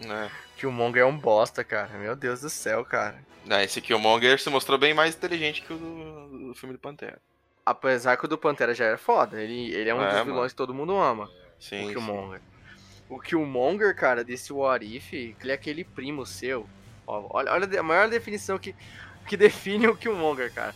É. 0.00 0.30
Killmonger 0.56 1.02
é 1.02 1.04
um 1.04 1.18
bosta, 1.18 1.64
cara. 1.64 1.98
Meu 1.98 2.14
Deus 2.14 2.42
do 2.42 2.48
céu, 2.48 2.84
cara. 2.84 3.16
Não, 3.44 3.60
esse 3.60 3.80
Killmonger 3.80 4.40
se 4.40 4.48
mostrou 4.50 4.78
bem 4.78 4.94
mais 4.94 5.16
inteligente 5.16 5.62
que 5.62 5.72
o 5.72 5.76
do, 5.76 6.48
do 6.48 6.54
filme 6.54 6.74
do 6.74 6.78
Pantera. 6.78 7.20
Apesar 7.66 8.16
que 8.16 8.24
o 8.24 8.28
do 8.28 8.38
Pantera 8.38 8.72
já 8.72 8.84
era 8.84 8.98
foda. 8.98 9.42
Ele, 9.42 9.74
ele 9.74 9.90
é 9.90 9.94
um 9.94 10.00
é, 10.00 10.10
dos 10.10 10.20
vilões 10.20 10.36
mano. 10.36 10.48
que 10.48 10.54
todo 10.54 10.72
mundo 10.72 10.96
ama. 10.96 11.28
Sim, 11.58 11.86
o 11.86 11.88
Killmonger. 11.88 12.38
Sim. 12.38 13.02
O 13.08 13.18
Killmonger, 13.18 13.96
cara, 13.96 14.22
desse 14.22 14.52
What 14.52 14.84
If, 14.84 15.12
ele 15.12 15.50
é 15.50 15.52
aquele 15.52 15.82
primo 15.82 16.24
seu. 16.24 16.68
Ó, 17.04 17.26
olha, 17.30 17.52
olha 17.52 17.80
a 17.80 17.82
maior 17.82 18.08
definição 18.08 18.60
que, 18.60 18.76
que 19.26 19.36
define 19.36 19.88
o 19.88 19.96
Killmonger, 19.96 20.52
cara. 20.54 20.74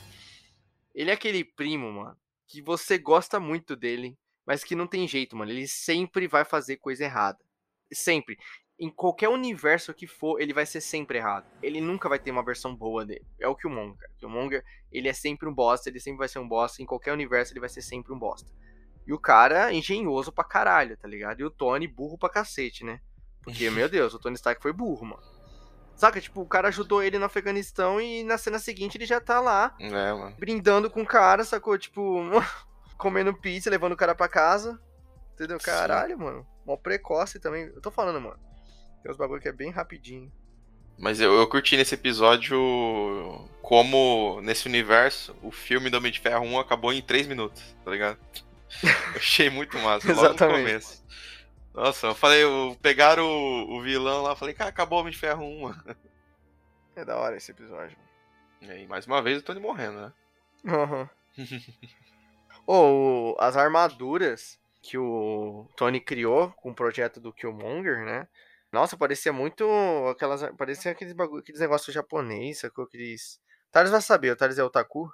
Ele 0.97 1.11
é 1.11 1.13
aquele 1.13 1.45
primo, 1.45 1.93
mano, 1.93 2.17
que 2.49 2.63
você 2.63 2.97
gosta 2.97 3.39
muito 3.39 3.77
dele, 3.77 4.17
mas 4.47 4.65
que 4.65 4.75
não 4.75 4.87
tem 4.87 5.07
jeito, 5.07 5.37
mano. 5.37 5.51
Ele 5.53 5.69
sempre 5.69 6.27
vai 6.27 6.43
fazer 6.43 6.79
coisa 6.79 7.05
errada. 7.05 7.39
Sempre. 7.93 8.39
Em 8.81 8.91
qualquer 8.91 9.29
universo 9.29 9.93
que 9.93 10.07
for, 10.07 10.41
ele 10.41 10.55
vai 10.55 10.65
ser 10.65 10.81
sempre 10.81 11.19
errado. 11.19 11.47
Ele 11.63 11.83
nunca 11.83 12.09
vai 12.09 12.19
ter 12.19 12.31
uma 12.31 12.43
versão 12.43 12.75
boa 12.75 13.05
dele. 13.05 13.27
É 13.39 13.47
o 13.47 13.55
Killmonger. 13.55 14.09
O 14.15 14.19
Killmonger, 14.19 14.65
ele 14.91 15.07
é 15.07 15.13
sempre 15.13 15.47
um 15.47 15.55
bosta, 15.55 15.91
ele 15.91 16.01
sempre 16.01 16.19
vai 16.19 16.29
ser 16.29 16.39
um 16.39 16.49
bosta. 16.49 16.83
Em 16.83 16.87
qualquer 16.87 17.13
universo, 17.13 17.53
ele 17.53 17.61
vai 17.61 17.69
ser 17.69 17.83
sempre 17.83 18.15
um 18.15 18.19
bosta. 18.19 18.51
E 19.07 19.13
o 19.13 19.19
cara, 19.19 19.73
engenhoso 19.75 20.33
pra 20.33 20.45
caralho, 20.45 20.97
tá 20.97 21.07
ligado? 21.07 21.41
E 21.41 21.45
o 21.45 21.51
Tony, 21.51 21.87
burro 21.87 22.17
pra 22.17 22.31
cacete, 22.31 22.85
né? 22.85 23.03
Porque, 23.43 23.69
meu 23.69 23.89
Deus, 23.91 24.15
o 24.15 24.19
Tony 24.19 24.35
Stark 24.35 24.63
foi 24.63 24.73
burro, 24.73 25.05
mano. 25.05 25.36
Saca? 25.97 26.21
Tipo, 26.21 26.43
o 26.43 26.47
cara 26.47 26.69
ajudou 26.69 27.03
ele 27.03 27.19
no 27.19 27.25
Afeganistão 27.25 28.01
e 28.01 28.23
na 28.23 28.37
cena 28.37 28.59
seguinte 28.59 28.99
ele 28.99 29.07
já 29.07 29.21
tá 29.21 29.41
lá. 29.41 29.75
É, 29.81 30.13
mano. 30.13 30.37
Brindando 30.39 30.91
com 30.91 31.03
o 31.03 31.07
cara, 31.07 31.43
sacou? 31.43 31.79
Tipo, 31.79 32.23
comendo 32.99 33.35
pizza, 33.35 33.71
levando 33.71 33.93
o 33.93 33.97
cara 33.97 34.15
pra 34.15 34.29
casa. 34.29 34.79
Entendeu? 35.35 35.59
Caralho, 35.59 36.17
Sim. 36.17 36.23
mano. 36.23 36.47
Mó 36.67 36.77
precoce 36.77 37.41
também. 37.41 37.65
Eu 37.75 37.81
tô 37.81 37.91
falando, 37.91 38.21
mano. 38.21 38.39
Tem 39.03 39.11
uns 39.11 39.17
bagulho 39.17 39.41
que 39.41 39.49
é 39.49 39.53
bem 39.53 39.71
rapidinho. 39.71 40.31
Mas 40.99 41.21
eu, 41.21 41.33
eu 41.35 41.47
curti 41.47 41.77
nesse 41.77 41.95
episódio 41.95 42.59
como, 43.61 44.41
nesse 44.43 44.67
universo, 44.67 45.37
o 45.43 45.51
filme 45.51 45.91
do 45.91 45.99
Homem 45.99 46.11
de 46.11 46.21
Ferro 46.21 46.45
1 46.45 46.59
acabou 46.59 46.93
em 46.93 47.03
3 47.03 47.27
minutos, 47.27 47.63
tá 47.85 47.91
ligado? 47.91 48.19
Eu 48.83 48.91
achei 49.17 49.49
muito 49.49 49.79
massa, 49.79 50.13
logo 50.13 50.29
no 50.31 50.37
começo. 50.37 51.05
Nossa, 51.77 52.07
eu 52.07 52.15
falei, 52.15 52.43
pegaram 52.81 53.23
o, 53.23 53.77
o 53.77 53.83
vilão 53.83 54.23
lá, 54.23 54.35
falei, 54.35 54.55
cara, 54.55 54.71
acabou 54.71 54.97
o 54.97 55.01
Homem 55.03 55.13
de 55.13 55.19
Ferro 55.19 55.45
1, 55.45 55.61
mano. 55.61 55.85
É 56.97 57.05
da 57.05 57.19
hora 57.19 57.37
esse 57.37 57.51
episódio. 57.51 57.95
E 58.63 58.71
aí, 58.71 58.87
mais 58.87 59.07
uma 59.07 59.21
vez 59.21 59.39
o 59.39 59.43
Tony 59.43 59.61
morrendo, 59.61 60.01
né? 60.01 60.13
Uhum. 60.65 61.07
oh, 62.67 63.37
as 63.39 63.55
armaduras 63.55 64.59
que 64.81 64.97
o 64.97 65.69
Tony 65.77 66.01
criou 66.01 66.53
com 66.53 66.71
o 66.71 66.75
projeto 66.75 67.21
do 67.21 67.35
Killmonger, 67.35 68.03
né? 68.03 68.27
Nossa, 68.73 68.97
parecia 68.97 69.31
muito 69.31 69.69
aquelas. 70.09 70.43
Parecia 70.57 70.93
aqueles 70.93 71.13
bagulho, 71.13 71.43
aqueles 71.43 71.61
negócios 71.61 71.95
japonês, 71.95 72.61
sacou? 72.61 72.85
Aqueles. 72.85 73.39
Thales 73.71 73.91
vai 73.91 74.01
saber, 74.01 74.31
o 74.31 74.37
Thales 74.37 74.57
é 74.57 74.65
otaku. 74.65 75.13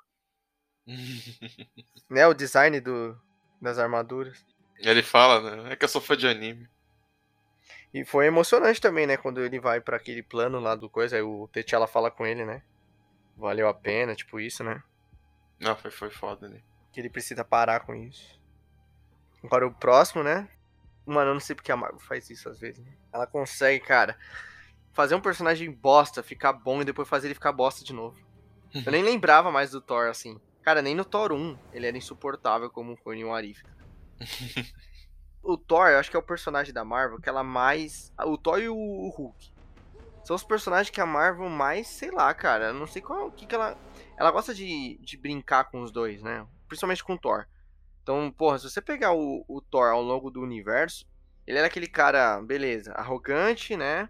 né? 2.09 2.25
O 2.29 2.33
design 2.33 2.81
do, 2.81 3.21
Das 3.61 3.77
armaduras. 3.77 4.47
Ele 4.83 5.03
fala, 5.03 5.41
né? 5.41 5.73
É 5.73 5.77
que 5.77 5.85
eu 5.85 5.89
sou 5.89 6.01
fã 6.01 6.17
de 6.17 6.27
anime. 6.27 6.69
E 7.95 8.05
foi 8.05 8.27
emocionante 8.27 8.81
também, 8.81 9.07
né? 9.07 9.17
Quando 9.17 9.41
ele 9.41 9.61
vai 9.61 9.81
para 9.81 9.97
aquele 9.97 10.23
plano 10.23 10.59
lá 10.59 10.75
do 10.75 10.89
coisa, 10.89 11.17
aí 11.17 11.23
o 11.23 11.49
T'Challa 11.49 11.87
fala 11.87 12.11
com 12.11 12.27
ele, 12.27 12.45
né? 12.45 12.63
Valeu 13.37 13.69
a 13.69 13.75
pena, 13.75 14.15
tipo 14.15 14.41
isso, 14.41 14.65
né? 14.65 14.83
Não, 15.61 15.77
foi, 15.77 15.91
foi 15.91 16.11
foda, 16.11 16.49
né? 16.49 16.61
Que 16.93 17.01
ele 17.01 17.11
precisa 17.11 17.45
parar 17.45 17.81
com 17.81 17.95
isso. 17.95 18.41
Agora 19.45 19.67
o 19.67 19.73
próximo, 19.73 20.23
né? 20.23 20.49
Mano, 21.05 21.31
eu 21.31 21.35
não 21.35 21.41
sei 21.41 21.55
porque 21.55 21.73
a 21.73 21.77
Marvel 21.77 22.01
faz 22.01 22.31
isso 22.31 22.49
às 22.49 22.59
vezes. 22.59 22.85
Né? 22.85 22.93
Ela 23.13 23.27
consegue, 23.27 23.85
cara, 23.85 24.17
fazer 24.93 25.15
um 25.15 25.21
personagem 25.21 25.71
bosta 25.71 26.23
ficar 26.23 26.53
bom 26.53 26.81
e 26.81 26.85
depois 26.85 27.09
fazer 27.09 27.27
ele 27.27 27.35
ficar 27.35 27.53
bosta 27.53 27.85
de 27.85 27.93
novo. 27.93 28.19
Eu 28.75 28.91
nem 28.93 29.03
lembrava 29.03 29.51
mais 29.51 29.71
do 29.71 29.81
Thor 29.81 30.09
assim. 30.09 30.41
Cara, 30.63 30.81
nem 30.81 30.95
no 30.95 31.05
Thor 31.05 31.33
1 31.33 31.59
ele 31.73 31.87
era 31.87 31.97
insuportável 31.97 32.71
como 32.71 32.97
foi 32.97 33.19
em 33.19 33.25
um 33.25 33.35
Arif. 33.35 33.63
o 35.43 35.57
Thor, 35.57 35.89
eu 35.89 35.99
acho 35.99 36.11
que 36.11 36.17
é 36.17 36.21
o 36.21 36.23
personagem 36.23 36.73
da 36.73 36.85
Marvel 36.85 37.21
que 37.21 37.29
ela 37.29 37.43
mais. 37.43 38.13
O 38.25 38.37
Thor 38.37 38.61
e 38.61 38.69
o 38.69 39.09
Hulk. 39.09 39.53
São 40.25 40.37
os 40.37 40.45
personagens 40.45 40.91
que 40.91 41.01
a 41.01 41.07
Marvel 41.07 41.49
mais, 41.49 41.89
sei 41.89 42.11
lá, 42.11 42.33
cara. 42.33 42.73
Não 42.73 42.87
sei 42.87 43.03
qual 43.03 43.31
que, 43.31 43.47
que 43.47 43.55
ela. 43.55 43.77
Ela 44.17 44.31
gosta 44.31 44.55
de, 44.55 44.99
de 44.99 45.17
brincar 45.17 45.65
com 45.65 45.83
os 45.83 45.91
dois, 45.91 46.23
né? 46.23 46.47
Principalmente 46.69 47.03
com 47.03 47.15
o 47.15 47.19
Thor. 47.19 47.47
Então, 48.03 48.31
porra, 48.31 48.59
se 48.59 48.71
você 48.71 48.81
pegar 48.81 49.13
o, 49.13 49.45
o 49.49 49.61
Thor 49.61 49.89
ao 49.89 50.03
longo 50.03 50.31
do 50.31 50.41
universo, 50.41 51.07
ele 51.47 51.59
era 51.59 51.67
aquele 51.67 51.89
cara, 51.89 52.41
beleza, 52.41 52.93
arrogante, 52.93 53.77
né? 53.77 54.09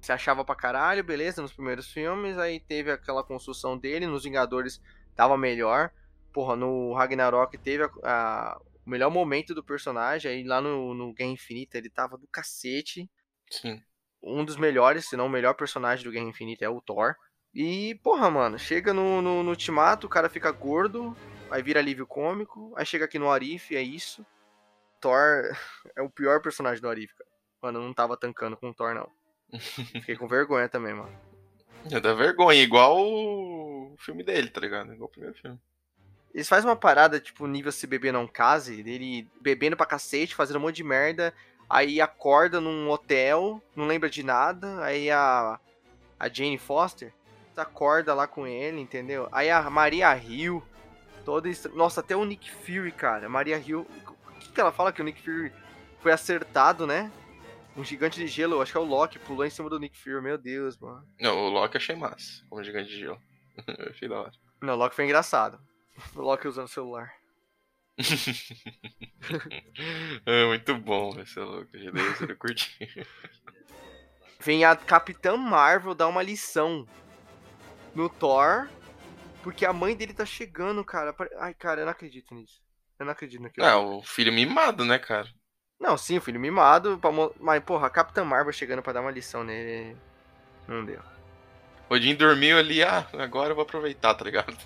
Se 0.00 0.12
achava 0.12 0.44
pra 0.44 0.54
caralho, 0.54 1.04
beleza, 1.04 1.42
nos 1.42 1.52
primeiros 1.52 1.90
filmes. 1.90 2.38
Aí 2.38 2.60
teve 2.60 2.90
aquela 2.90 3.24
construção 3.24 3.76
dele. 3.76 4.06
Nos 4.06 4.24
Vingadores 4.24 4.80
tava 5.14 5.36
melhor. 5.36 5.90
Porra, 6.32 6.56
no 6.56 6.94
Ragnarok 6.94 7.56
teve 7.58 7.84
a, 7.84 7.90
a 8.02 8.60
o 8.86 8.90
melhor 8.90 9.10
momento 9.10 9.54
do 9.54 9.64
personagem. 9.64 10.30
Aí 10.30 10.44
lá 10.44 10.60
no, 10.60 10.94
no 10.94 11.12
Guerra 11.12 11.30
Infinita 11.30 11.76
ele 11.76 11.90
tava 11.90 12.16
do 12.16 12.26
cacete. 12.28 13.10
Sim. 13.50 13.82
Um 14.22 14.44
dos 14.44 14.56
melhores, 14.56 15.08
se 15.08 15.16
não 15.16 15.26
o 15.26 15.30
melhor 15.30 15.54
personagem 15.54 16.04
do 16.04 16.10
Guerra 16.10 16.28
Infinita 16.28 16.64
é 16.64 16.68
o 16.68 16.80
Thor. 16.80 17.14
E, 17.52 17.94
porra, 18.02 18.30
mano, 18.30 18.58
chega 18.58 18.92
no, 18.92 19.22
no, 19.22 19.42
no 19.42 19.50
Ultimato, 19.50 20.06
o 20.06 20.10
cara 20.10 20.28
fica 20.28 20.50
gordo, 20.52 21.16
aí 21.50 21.62
vira 21.62 21.80
alívio 21.80 22.06
cômico, 22.06 22.74
aí 22.76 22.84
chega 22.84 23.06
aqui 23.06 23.18
no 23.18 23.30
Arif, 23.30 23.74
é 23.74 23.80
isso. 23.80 24.24
Thor 25.00 25.50
é 25.96 26.02
o 26.02 26.10
pior 26.10 26.40
personagem 26.40 26.82
do 26.82 26.88
Arif, 26.88 27.14
cara. 27.14 27.30
Mano, 27.62 27.78
eu 27.78 27.82
não 27.82 27.94
tava 27.94 28.16
tancando 28.16 28.56
com 28.56 28.70
o 28.70 28.74
Thor, 28.74 28.94
não. 28.94 29.10
Fiquei 29.58 30.16
com 30.16 30.28
vergonha 30.28 30.68
também, 30.68 30.94
mano. 30.94 31.18
É 31.90 32.00
da 32.00 32.14
vergonha, 32.14 32.62
igual 32.62 32.98
o 32.98 33.96
filme 33.98 34.22
dele, 34.22 34.50
tá 34.50 34.60
ligado? 34.60 34.92
Igual 34.92 35.08
o 35.08 35.12
primeiro 35.12 35.36
filme. 35.38 35.58
Eles 36.36 36.50
fazem 36.50 36.68
uma 36.68 36.76
parada, 36.76 37.18
tipo, 37.18 37.46
nível 37.46 37.72
se 37.72 37.86
beber 37.86 38.12
não 38.12 38.26
case, 38.26 38.82
dele 38.82 39.26
bebendo 39.40 39.74
pra 39.74 39.86
cacete, 39.86 40.34
fazendo 40.34 40.58
um 40.58 40.60
monte 40.60 40.76
de 40.76 40.84
merda, 40.84 41.32
aí 41.66 41.98
acorda 41.98 42.60
num 42.60 42.90
hotel, 42.90 43.62
não 43.74 43.86
lembra 43.86 44.10
de 44.10 44.22
nada, 44.22 44.84
aí 44.84 45.10
a, 45.10 45.58
a 46.20 46.28
Jane 46.28 46.58
Foster 46.58 47.10
acorda 47.56 48.12
lá 48.12 48.26
com 48.26 48.46
ele, 48.46 48.78
entendeu? 48.78 49.30
Aí 49.32 49.48
a 49.48 49.70
Maria 49.70 50.14
Hill, 50.14 50.62
toda. 51.24 51.48
Nossa, 51.72 52.00
até 52.00 52.14
o 52.14 52.22
Nick 52.26 52.50
Fury, 52.50 52.92
cara. 52.92 53.30
Maria 53.30 53.56
Hill. 53.56 53.86
O 54.26 54.38
que, 54.38 54.52
que 54.52 54.60
ela 54.60 54.70
fala 54.70 54.92
que 54.92 55.00
o 55.00 55.04
Nick 55.06 55.22
Fury 55.22 55.50
foi 56.00 56.12
acertado, 56.12 56.86
né? 56.86 57.10
Um 57.74 57.82
gigante 57.82 58.20
de 58.20 58.26
gelo, 58.26 58.60
acho 58.60 58.72
que 58.72 58.76
é 58.76 58.80
o 58.82 58.84
Loki, 58.84 59.18
pulou 59.18 59.46
em 59.46 59.50
cima 59.50 59.70
do 59.70 59.80
Nick 59.80 59.96
Fury, 59.96 60.20
meu 60.20 60.36
Deus, 60.36 60.76
mano. 60.76 61.02
Não, 61.18 61.46
o 61.46 61.48
Loki 61.48 61.78
achei 61.78 61.96
massa, 61.96 62.44
como 62.50 62.62
gigante 62.62 62.90
de 62.90 62.98
gelo. 62.98 63.18
achei 63.90 64.06
da 64.06 64.20
hora. 64.20 64.32
Não, 64.60 64.74
o 64.74 64.76
Loki 64.76 64.94
foi 64.94 65.06
engraçado. 65.06 65.58
O 66.14 66.20
Loki 66.20 66.48
usando 66.48 66.66
o 66.66 66.68
celular. 66.68 67.12
é 70.26 70.46
muito 70.46 70.76
bom 70.76 71.18
esse 71.20 71.40
Loki, 71.40 71.90
eu 72.28 72.36
curti. 72.36 73.06
Vem 74.40 74.64
a 74.64 74.76
Capitã 74.76 75.36
Marvel 75.36 75.94
dar 75.94 76.08
uma 76.08 76.22
lição 76.22 76.86
no 77.94 78.08
Thor, 78.08 78.68
porque 79.42 79.64
a 79.64 79.72
mãe 79.72 79.96
dele 79.96 80.12
tá 80.12 80.26
chegando, 80.26 80.84
cara. 80.84 81.14
Ai, 81.38 81.54
cara, 81.54 81.80
eu 81.80 81.84
não 81.84 81.92
acredito 81.92 82.34
nisso. 82.34 82.60
Eu 82.98 83.06
não 83.06 83.12
acredito 83.12 83.42
naquilo. 83.42 83.66
É, 83.66 83.74
o 83.74 84.02
filho 84.02 84.32
mimado, 84.32 84.84
né, 84.84 84.98
cara? 84.98 85.28
Não, 85.80 85.96
sim, 85.96 86.18
o 86.18 86.20
filho 86.20 86.40
mimado. 86.40 87.00
Mas, 87.40 87.64
porra, 87.64 87.86
a 87.86 87.90
Capitã 87.90 88.24
Marvel 88.24 88.52
chegando 88.52 88.82
pra 88.82 88.92
dar 88.92 89.00
uma 89.00 89.10
lição 89.10 89.44
nele. 89.44 89.96
Não 90.68 90.84
deu. 90.84 91.00
Odin 91.88 92.16
dormiu 92.16 92.58
ali, 92.58 92.82
ah, 92.82 93.06
agora 93.12 93.50
eu 93.50 93.54
vou 93.54 93.62
aproveitar, 93.62 94.14
tá 94.14 94.24
ligado? 94.24 94.56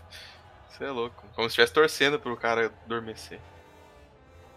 Você 0.70 0.84
é 0.84 0.90
louco. 0.90 1.26
Como 1.34 1.48
se 1.48 1.52
estivesse 1.52 1.72
torcendo 1.72 2.18
pro 2.18 2.36
cara 2.36 2.72
adormecer. 2.84 3.40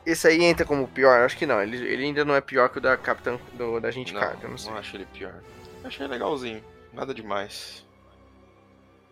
Esse 0.05 0.27
aí 0.27 0.43
entra 0.43 0.65
como 0.65 0.87
pior? 0.87 1.21
Acho 1.21 1.37
que 1.37 1.45
não. 1.45 1.61
Ele, 1.61 1.77
ele 1.77 2.03
ainda 2.03 2.25
não 2.25 2.35
é 2.35 2.41
pior 2.41 2.69
que 2.69 2.77
o 2.77 2.81
da 2.81 2.97
Capitã 2.97 3.39
do, 3.53 3.79
da 3.79 3.89
gente 3.89 4.13
não, 4.13 4.21
Carter, 4.21 4.49
não 4.49 4.57
sei. 4.57 4.71
Não 4.71 4.77
acho 4.77 4.95
ele 4.95 5.05
pior. 5.05 5.41
Achei 5.83 6.05
legalzinho. 6.07 6.63
Nada 6.91 7.13
demais. 7.13 7.85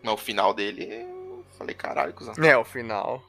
Mas 0.04 0.14
o 0.14 0.18
final 0.18 0.54
dele, 0.54 0.86
eu 0.92 1.46
falei, 1.58 1.76
caralho, 1.76 2.14
cuzão. 2.14 2.34
É, 2.44 2.58
o 2.58 2.66
final. 2.66 3.24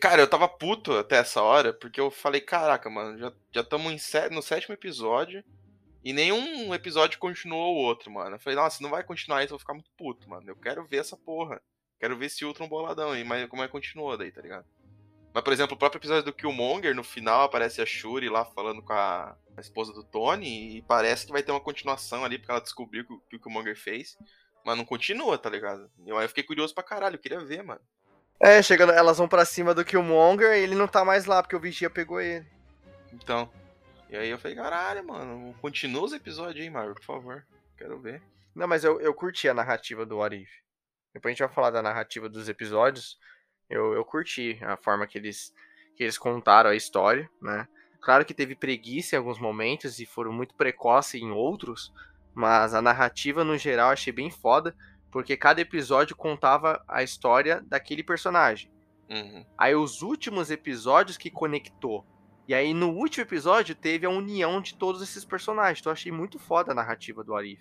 Cara, 0.00 0.22
eu 0.22 0.28
tava 0.28 0.48
puto 0.48 0.92
até 0.96 1.16
essa 1.16 1.42
hora, 1.42 1.72
porque 1.74 2.00
eu 2.00 2.10
falei, 2.10 2.40
caraca, 2.40 2.88
mano, 2.88 3.18
já 3.52 3.60
estamos 3.60 4.10
já 4.10 4.30
no 4.30 4.40
sétimo 4.40 4.72
episódio 4.72 5.44
e 6.02 6.12
nenhum 6.12 6.72
episódio 6.72 7.18
continuou 7.18 7.74
o 7.74 7.78
outro, 7.78 8.10
mano. 8.10 8.36
Eu 8.36 8.40
falei, 8.40 8.56
nossa, 8.56 8.82
não 8.82 8.88
vai 8.88 9.02
continuar 9.02 9.42
isso, 9.42 9.52
eu 9.52 9.58
vou 9.58 9.60
ficar 9.60 9.74
muito 9.74 9.90
puto, 9.96 10.28
mano. 10.30 10.48
Eu 10.48 10.56
quero 10.56 10.86
ver 10.86 10.98
essa 10.98 11.16
porra. 11.16 11.60
Quero 11.98 12.16
ver 12.16 12.26
esse 12.26 12.44
Ultron 12.44 12.68
boladão 12.68 13.12
aí, 13.12 13.24
mas 13.24 13.48
como 13.48 13.62
é 13.62 13.66
que 13.66 13.72
continuou 13.72 14.16
daí, 14.16 14.30
tá 14.30 14.40
ligado? 14.40 14.66
Mas, 15.34 15.44
por 15.44 15.52
exemplo, 15.52 15.74
o 15.74 15.78
próprio 15.78 15.98
episódio 15.98 16.24
do 16.24 16.32
Killmonger, 16.32 16.94
no 16.94 17.04
final 17.04 17.42
aparece 17.42 17.80
a 17.80 17.86
Shuri 17.86 18.28
lá 18.28 18.44
falando 18.44 18.82
com 18.82 18.92
a, 18.92 19.36
a 19.56 19.60
esposa 19.60 19.92
do 19.92 20.02
Tony 20.02 20.78
e 20.78 20.82
parece 20.82 21.26
que 21.26 21.32
vai 21.32 21.42
ter 21.42 21.52
uma 21.52 21.60
continuação 21.60 22.24
ali, 22.24 22.38
porque 22.38 22.50
ela 22.50 22.60
descobriu 22.60 23.04
o 23.08 23.20
que 23.20 23.36
o 23.36 23.40
Killmonger 23.40 23.76
fez. 23.76 24.16
Mas 24.64 24.76
não 24.76 24.84
continua, 24.84 25.38
tá 25.38 25.48
ligado? 25.48 25.90
Eu, 26.06 26.20
eu 26.20 26.28
fiquei 26.28 26.42
curioso 26.42 26.74
pra 26.74 26.82
caralho, 26.82 27.16
eu 27.16 27.20
queria 27.20 27.40
ver, 27.40 27.62
mano. 27.62 27.80
É, 28.40 28.62
chegando, 28.62 28.92
elas 28.92 29.18
vão 29.18 29.28
pra 29.28 29.44
cima 29.44 29.74
do 29.74 29.84
Killmonger 29.84 30.56
e 30.56 30.60
ele 30.60 30.74
não 30.74 30.86
tá 30.86 31.04
mais 31.04 31.26
lá, 31.26 31.42
porque 31.42 31.56
o 31.56 31.60
Vigia 31.60 31.90
pegou 31.90 32.20
ele. 32.20 32.46
Então. 33.12 33.50
E 34.10 34.16
aí 34.16 34.30
eu 34.30 34.38
falei, 34.38 34.56
caralho, 34.56 35.06
mano, 35.06 35.54
continua 35.60 36.04
os 36.04 36.12
episódios 36.12 36.64
aí, 36.64 36.70
Marvel, 36.70 36.94
por 36.94 37.04
favor. 37.04 37.46
Quero 37.76 37.98
ver. 37.98 38.22
Não, 38.54 38.66
mas 38.66 38.84
eu, 38.84 39.00
eu 39.00 39.12
curti 39.12 39.48
a 39.48 39.54
narrativa 39.54 40.06
do 40.06 40.22
Arif. 40.22 40.50
Depois 41.12 41.30
a 41.30 41.34
gente 41.34 41.46
vai 41.46 41.54
falar 41.54 41.70
da 41.70 41.82
narrativa 41.82 42.28
dos 42.28 42.48
episódios. 42.48 43.18
Eu, 43.68 43.92
eu 43.92 44.04
curti 44.04 44.58
a 44.62 44.76
forma 44.76 45.06
que 45.06 45.18
eles, 45.18 45.52
que 45.96 46.02
eles 46.02 46.18
contaram 46.18 46.70
a 46.70 46.76
história, 46.76 47.28
né? 47.40 47.66
Claro 48.00 48.24
que 48.24 48.34
teve 48.34 48.54
preguiça 48.54 49.16
em 49.16 49.18
alguns 49.18 49.38
momentos 49.38 49.98
e 49.98 50.06
foram 50.06 50.32
muito 50.32 50.54
precoces 50.54 51.20
em 51.20 51.30
outros, 51.30 51.92
mas 52.34 52.72
a 52.72 52.80
narrativa, 52.80 53.42
no 53.42 53.58
geral, 53.58 53.90
achei 53.90 54.12
bem 54.12 54.30
foda, 54.30 54.74
porque 55.10 55.36
cada 55.36 55.60
episódio 55.60 56.14
contava 56.14 56.82
a 56.86 57.02
história 57.02 57.60
daquele 57.66 58.02
personagem. 58.02 58.70
Uhum. 59.10 59.44
Aí 59.56 59.74
os 59.74 60.02
últimos 60.02 60.50
episódios 60.50 61.16
que 61.16 61.30
conectou. 61.30 62.06
E 62.46 62.54
aí 62.54 62.72
no 62.72 62.90
último 62.90 63.24
episódio 63.24 63.74
teve 63.74 64.06
a 64.06 64.10
união 64.10 64.60
de 64.60 64.74
todos 64.74 65.02
esses 65.02 65.24
personagens. 65.24 65.80
Então 65.80 65.90
eu 65.90 65.94
achei 65.94 66.12
muito 66.12 66.38
foda 66.38 66.72
a 66.72 66.74
narrativa 66.74 67.24
do 67.24 67.34
Arif. 67.34 67.60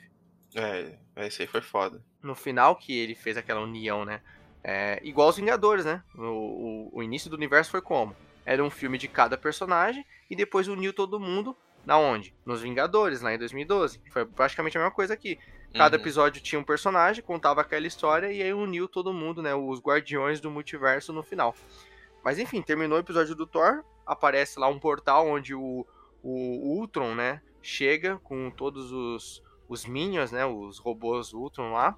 É, 0.58 0.98
esse 1.28 1.44
aí 1.44 1.48
foi 1.48 1.62
foda. 1.62 2.04
No 2.22 2.34
final 2.34 2.76
que 2.76 2.98
ele 2.98 3.14
fez 3.14 3.38
aquela 3.38 3.62
união, 3.62 4.04
né? 4.04 4.22
É, 4.64 5.00
igual 5.04 5.30
os 5.30 5.38
Vingadores, 5.38 5.86
né? 5.86 6.04
O, 6.16 6.22
o, 6.22 6.90
o, 6.94 7.04
início 7.04 7.30
do 7.30 7.36
universo 7.36 7.70
foi 7.70 7.82
como? 7.82 8.16
Era 8.44 8.64
um 8.64 8.70
filme 8.70 8.98
de 8.98 9.08
cada 9.08 9.38
personagem 9.38 10.04
e 10.30 10.36
depois 10.36 10.68
uniu 10.68 10.92
todo 10.92 11.20
mundo 11.20 11.56
na 11.86 11.98
onde? 11.98 12.34
Nos 12.44 12.62
Vingadores, 12.62 13.22
lá 13.22 13.34
em 13.34 13.38
2012. 13.38 14.02
Foi 14.12 14.26
praticamente 14.26 14.78
a 14.78 14.82
mesma 14.82 14.94
coisa 14.94 15.14
aqui. 15.14 15.38
Cada 15.74 15.96
uhum. 15.96 16.02
episódio 16.02 16.42
tinha 16.42 16.60
um 16.60 16.64
personagem, 16.64 17.24
contava 17.24 17.62
aquela 17.62 17.86
história 17.86 18.32
e 18.32 18.42
aí 18.42 18.54
uniu 18.54 18.88
todo 18.88 19.14
mundo, 19.14 19.44
né? 19.44 19.54
Os 19.54 19.80
guardiões 19.80 20.42
do 20.42 20.50
multiverso 20.50 21.14
no 21.14 21.22
final. 21.22 21.56
Mas 22.24 22.40
enfim, 22.40 22.64
terminou 22.64 22.98
o 22.98 23.02
episódio 23.02 23.36
do 23.36 23.46
Thor, 23.46 23.84
aparece 24.06 24.60
lá 24.60 24.68
um 24.68 24.80
portal 24.80 25.28
onde 25.28 25.54
o, 25.54 25.86
o 26.24 26.80
Ultron, 26.80 27.14
né? 27.14 27.42
Chega 27.62 28.18
com 28.24 28.50
todos 28.50 28.92
os, 28.92 29.44
os 29.68 29.86
Minions, 29.86 30.32
né? 30.32 30.46
Os 30.46 30.80
robôs 30.80 31.34
Ultron 31.34 31.74
lá. 31.74 31.98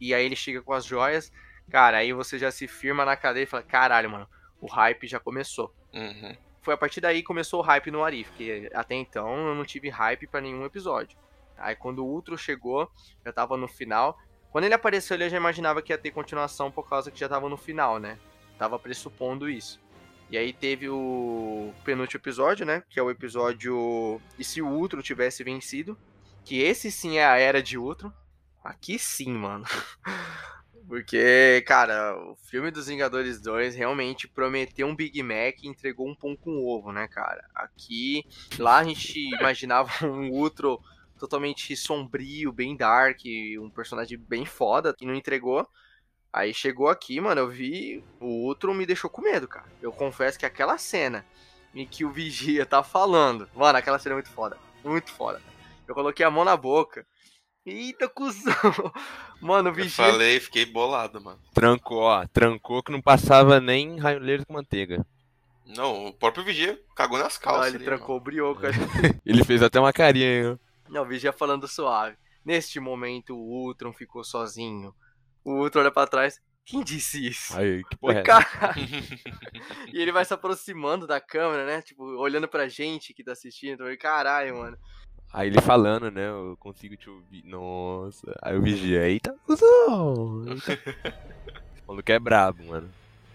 E 0.00 0.14
aí 0.14 0.24
ele 0.24 0.36
chega 0.36 0.62
com 0.62 0.72
as 0.72 0.84
joias. 0.84 1.32
Cara, 1.70 1.98
aí 1.98 2.12
você 2.12 2.38
já 2.38 2.50
se 2.50 2.66
firma 2.66 3.04
na 3.04 3.16
cadeia 3.16 3.44
e 3.44 3.46
fala: 3.46 3.62
caralho, 3.62 4.10
mano, 4.10 4.28
o 4.60 4.66
hype 4.66 5.06
já 5.06 5.18
começou. 5.18 5.74
Uhum 5.92 6.36
foi 6.68 6.74
a 6.74 6.76
partir 6.76 7.00
daí 7.00 7.22
que 7.22 7.26
começou 7.26 7.60
o 7.60 7.62
hype 7.62 7.90
no 7.90 8.04
Arif, 8.04 8.30
que 8.32 8.68
até 8.74 8.94
então 8.94 9.48
eu 9.48 9.54
não 9.54 9.64
tive 9.64 9.88
hype 9.88 10.26
para 10.26 10.42
nenhum 10.42 10.66
episódio. 10.66 11.16
Aí 11.56 11.74
quando 11.74 12.04
o 12.04 12.06
Ultro 12.06 12.36
chegou, 12.36 12.90
já 13.24 13.32
tava 13.32 13.56
no 13.56 13.66
final. 13.66 14.18
Quando 14.50 14.64
ele 14.64 14.74
apareceu, 14.74 15.16
eu 15.16 15.30
já 15.30 15.36
imaginava 15.38 15.80
que 15.80 15.94
ia 15.94 15.96
ter 15.96 16.10
continuação 16.10 16.70
por 16.70 16.86
causa 16.86 17.10
que 17.10 17.18
já 17.18 17.26
tava 17.26 17.48
no 17.48 17.56
final, 17.56 17.98
né? 17.98 18.18
Tava 18.58 18.78
pressupondo 18.78 19.48
isso. 19.48 19.80
E 20.30 20.36
aí 20.36 20.52
teve 20.52 20.90
o 20.90 21.72
penúltimo 21.84 22.20
episódio, 22.20 22.66
né? 22.66 22.82
Que 22.90 23.00
é 23.00 23.02
o 23.02 23.10
episódio 23.10 24.20
E 24.38 24.44
se 24.44 24.60
o 24.60 24.68
Ultro 24.68 25.02
tivesse 25.02 25.42
vencido? 25.42 25.96
Que 26.48 26.62
esse 26.62 26.90
sim 26.90 27.18
é 27.18 27.26
a 27.26 27.36
era 27.36 27.62
de 27.62 27.76
Ultron. 27.76 28.10
Aqui 28.64 28.98
sim, 28.98 29.30
mano. 29.30 29.66
Porque, 30.88 31.62
cara, 31.66 32.16
o 32.16 32.36
filme 32.36 32.70
dos 32.70 32.86
Vingadores 32.86 33.38
2 33.38 33.74
realmente 33.74 34.26
prometeu 34.26 34.86
um 34.86 34.96
Big 34.96 35.22
Mac 35.22 35.62
e 35.62 35.68
entregou 35.68 36.08
um 36.08 36.14
pão 36.14 36.34
com 36.34 36.64
ovo, 36.64 36.90
né, 36.90 37.06
cara? 37.06 37.46
Aqui, 37.54 38.24
lá 38.58 38.78
a 38.78 38.84
gente 38.84 39.28
imaginava 39.38 40.06
um 40.06 40.30
Ultron 40.30 40.82
totalmente 41.18 41.76
sombrio, 41.76 42.50
bem 42.50 42.74
dark, 42.74 43.20
um 43.60 43.68
personagem 43.68 44.16
bem 44.16 44.46
foda, 44.46 44.94
que 44.94 45.04
não 45.04 45.14
entregou. 45.14 45.68
Aí 46.32 46.54
chegou 46.54 46.88
aqui, 46.88 47.20
mano, 47.20 47.42
eu 47.42 47.50
vi 47.50 48.02
o 48.18 48.46
Ultron 48.46 48.72
me 48.72 48.86
deixou 48.86 49.10
com 49.10 49.20
medo, 49.20 49.46
cara. 49.46 49.66
Eu 49.82 49.92
confesso 49.92 50.38
que 50.38 50.46
aquela 50.46 50.78
cena 50.78 51.26
em 51.74 51.86
que 51.86 52.06
o 52.06 52.10
Vigia 52.10 52.64
tá 52.64 52.82
falando, 52.82 53.46
mano, 53.54 53.76
aquela 53.76 53.98
cena 53.98 54.14
é 54.14 54.16
muito 54.16 54.30
foda, 54.30 54.56
muito 54.82 55.12
foda. 55.12 55.42
Eu 55.88 55.94
coloquei 55.94 56.24
a 56.24 56.30
mão 56.30 56.44
na 56.44 56.56
boca 56.56 57.04
Eita, 57.68 58.08
cuzão. 58.08 58.54
Mano, 59.42 59.70
o 59.70 59.72
vigia. 59.72 60.06
Eu 60.06 60.12
falei, 60.12 60.40
fiquei 60.40 60.64
bolado, 60.64 61.20
mano. 61.20 61.38
Trancou, 61.52 62.00
ó. 62.00 62.26
Trancou 62.26 62.82
que 62.82 62.90
não 62.90 63.02
passava 63.02 63.60
nem 63.60 63.98
raio 63.98 64.44
com 64.46 64.54
manteiga. 64.54 65.06
Não, 65.66 66.06
o 66.06 66.12
próprio 66.14 66.44
vigia 66.44 66.80
cagou 66.96 67.18
nas 67.18 67.36
calças. 67.36 67.66
Ah, 67.66 67.68
ele 67.68 67.76
ali, 67.76 67.84
trancou 67.84 68.14
mano. 68.14 68.20
o 68.20 68.24
brioco. 68.24 68.62
ele 69.24 69.44
fez 69.44 69.62
até 69.62 69.78
uma 69.78 69.92
carinha, 69.92 70.50
hein? 70.50 70.58
Não, 70.88 71.02
o 71.02 71.06
vigia 71.06 71.30
falando 71.30 71.68
suave. 71.68 72.16
Neste 72.42 72.80
momento, 72.80 73.36
o 73.36 73.66
Ultron 73.66 73.92
ficou 73.92 74.24
sozinho. 74.24 74.94
O 75.44 75.52
Ultron 75.62 75.82
olha 75.82 75.92
pra 75.92 76.06
trás. 76.06 76.40
Quem 76.64 76.82
disse 76.82 77.26
isso? 77.26 77.56
Aí, 77.56 77.84
que 77.84 77.96
porra 77.96 78.20
é 78.20 78.24
E 79.92 80.00
ele 80.00 80.12
vai 80.12 80.24
se 80.24 80.32
aproximando 80.32 81.06
da 81.06 81.20
câmera, 81.20 81.66
né? 81.66 81.82
Tipo, 81.82 82.02
olhando 82.18 82.48
pra 82.48 82.68
gente 82.68 83.12
que 83.12 83.22
tá 83.22 83.32
assistindo. 83.32 83.84
Caralho, 83.98 84.56
mano. 84.56 84.78
Aí 85.32 85.48
ele 85.48 85.60
falando, 85.60 86.10
né? 86.10 86.28
Eu 86.28 86.56
consigo 86.58 86.96
te 86.96 87.08
ouvir. 87.10 87.44
Nossa. 87.44 88.38
Aí 88.42 88.54
eu 88.54 88.62
vigia. 88.62 89.06
Eita, 89.06 89.34
cuzão. 89.46 90.44
O 91.86 91.92
maluco 91.92 92.12
é 92.12 92.18
brabo, 92.18 92.62
mano. 92.64 92.90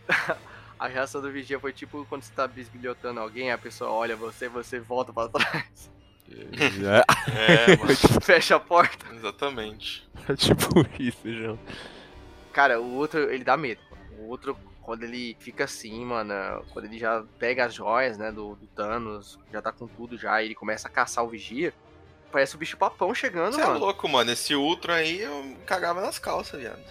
A 0.78 0.88
reação 0.88 1.22
do 1.22 1.32
vigia 1.32 1.60
foi 1.60 1.74
tipo 1.74 2.06
quando 2.08 2.22
você 2.22 2.34
tá 2.34 2.48
bisbilhotando 2.48 3.20
alguém, 3.20 3.52
a 3.52 3.58
pessoa 3.58 3.90
olha 3.90 4.16
você 4.16 4.50
você 4.50 4.80
volta 4.80 5.14
pra 5.14 5.30
trás. 5.30 5.90
É, 6.30 7.72
é 7.72 7.78
mano. 7.78 7.96
Fecha 8.22 8.58
a 8.58 8.60
porta. 8.60 9.06
Exatamente. 9.14 10.08
É 10.28 10.36
tipo 10.36 10.86
isso, 11.00 11.34
João. 11.34 11.60
Cara, 12.52 12.80
o 12.80 12.96
outro, 12.96 13.32
ele 13.32 13.44
dá 13.44 13.58
medo. 13.58 13.82
O 14.20 14.28
outro, 14.28 14.58
quando 14.82 15.04
ele 15.04 15.36
fica 15.40 15.64
assim, 15.64 16.06
mano, 16.06 16.34
quando 16.72 16.86
ele 16.86 17.00
já 17.00 17.24
pega 17.40 17.66
as 17.66 17.74
joias, 17.74 18.18
né, 18.18 18.32
do, 18.32 18.56
do 18.56 18.68
Thanos, 18.68 19.40
já 19.52 19.62
tá 19.62 19.72
com 19.72 19.88
tudo 19.88 20.18
já, 20.18 20.42
e 20.42 20.46
ele 20.48 20.56
começa 20.56 20.88
a 20.88 20.92
caçar 20.92 21.24
o 21.24 21.30
Vigia, 21.30 21.74
parece 22.34 22.56
o 22.56 22.58
bicho 22.58 22.76
papão 22.76 23.14
chegando, 23.14 23.54
Você 23.54 23.62
é 23.62 23.66
mano. 23.66 23.78
é 23.78 23.80
louco, 23.80 24.10
mano. 24.10 24.32
Esse 24.32 24.56
Ultron 24.56 24.94
aí 24.94 25.22
eu 25.22 25.56
cagava 25.66 26.02
nas 26.02 26.18
calças, 26.20 26.60
viado. 26.60 26.82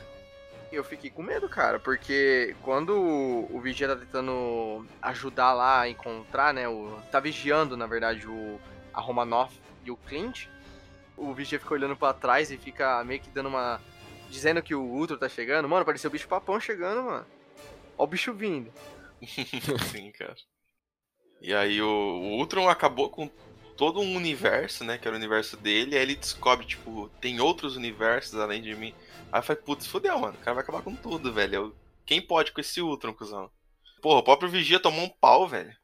Eu 0.70 0.82
fiquei 0.82 1.11
com 1.11 1.22
medo, 1.22 1.49
cara, 1.51 1.78
porque 1.78 2.57
quando 2.62 2.97
o 2.99 3.61
Vigia 3.61 3.88
tá 3.88 3.97
tentando 3.97 4.86
ajudar 5.03 5.53
lá 5.53 5.80
a 5.80 5.88
encontrar, 5.88 6.55
né, 6.55 6.66
o... 6.66 6.99
tá 7.11 7.20
vigiando, 7.20 7.76
na 7.76 7.86
verdade, 7.86 8.26
o 8.26 8.59
a 8.95 9.01
Romanoff 9.01 9.55
e 9.84 9.90
o 9.90 9.97
Clint, 9.97 10.47
o 11.16 11.34
Vigia 11.34 11.59
fica 11.59 11.74
olhando 11.74 11.97
para 11.97 12.14
trás 12.14 12.51
e 12.51 12.57
fica 12.57 13.03
meio 13.05 13.20
que 13.20 13.28
dando 13.28 13.49
uma 13.49 13.80
dizendo 14.30 14.62
que 14.62 14.74
o 14.74 14.80
Ultron 14.82 15.18
tá 15.18 15.28
chegando. 15.28 15.68
Mano, 15.68 15.84
pareceu 15.84 16.09
o 16.09 16.12
bicho 16.12 16.26
papão 16.28 16.59
chegando, 16.59 17.03
mano. 17.03 17.26
Ó 17.99 18.05
o 18.05 18.07
bicho 18.07 18.32
vindo. 18.32 18.72
Sim, 19.90 20.11
cara. 20.12 20.34
E 21.43 21.53
aí 21.53 21.82
o, 21.82 21.86
o 21.86 22.38
Ultron 22.38 22.68
acabou 22.68 23.11
com 23.11 23.30
todo 23.77 24.01
um 24.01 24.16
universo, 24.16 24.85
né? 24.85 24.99
Que 24.99 25.07
era 25.07 25.14
o 25.14 25.18
universo 25.18 25.57
dele. 25.57 25.97
Aí 25.97 26.03
ele 26.03 26.14
descobre, 26.14 26.66
tipo, 26.66 27.11
tem 27.20 27.41
outros 27.41 27.77
universos 27.77 28.39
além 28.39 28.62
de 28.62 28.75
mim. 28.75 28.95
Aí 29.31 29.41
eu 29.41 29.43
falei, 29.43 29.62
putz, 29.62 29.87
fudeu, 29.87 30.18
mano. 30.18 30.35
O 30.35 30.45
cara 30.45 30.55
vai 30.55 30.62
acabar 30.62 30.83
com 30.83 30.95
tudo, 30.95 31.33
velho. 31.33 31.55
Eu... 31.55 31.75
Quem 32.05 32.20
pode 32.20 32.53
com 32.53 32.61
esse 32.61 32.81
Ultron, 32.81 33.14
cuzão? 33.14 33.51
Porra, 34.01 34.18
o 34.18 34.23
próprio 34.23 34.51
Vigia 34.51 34.81
tomou 34.81 35.05
um 35.05 35.09
pau, 35.09 35.47
velho. 35.47 35.75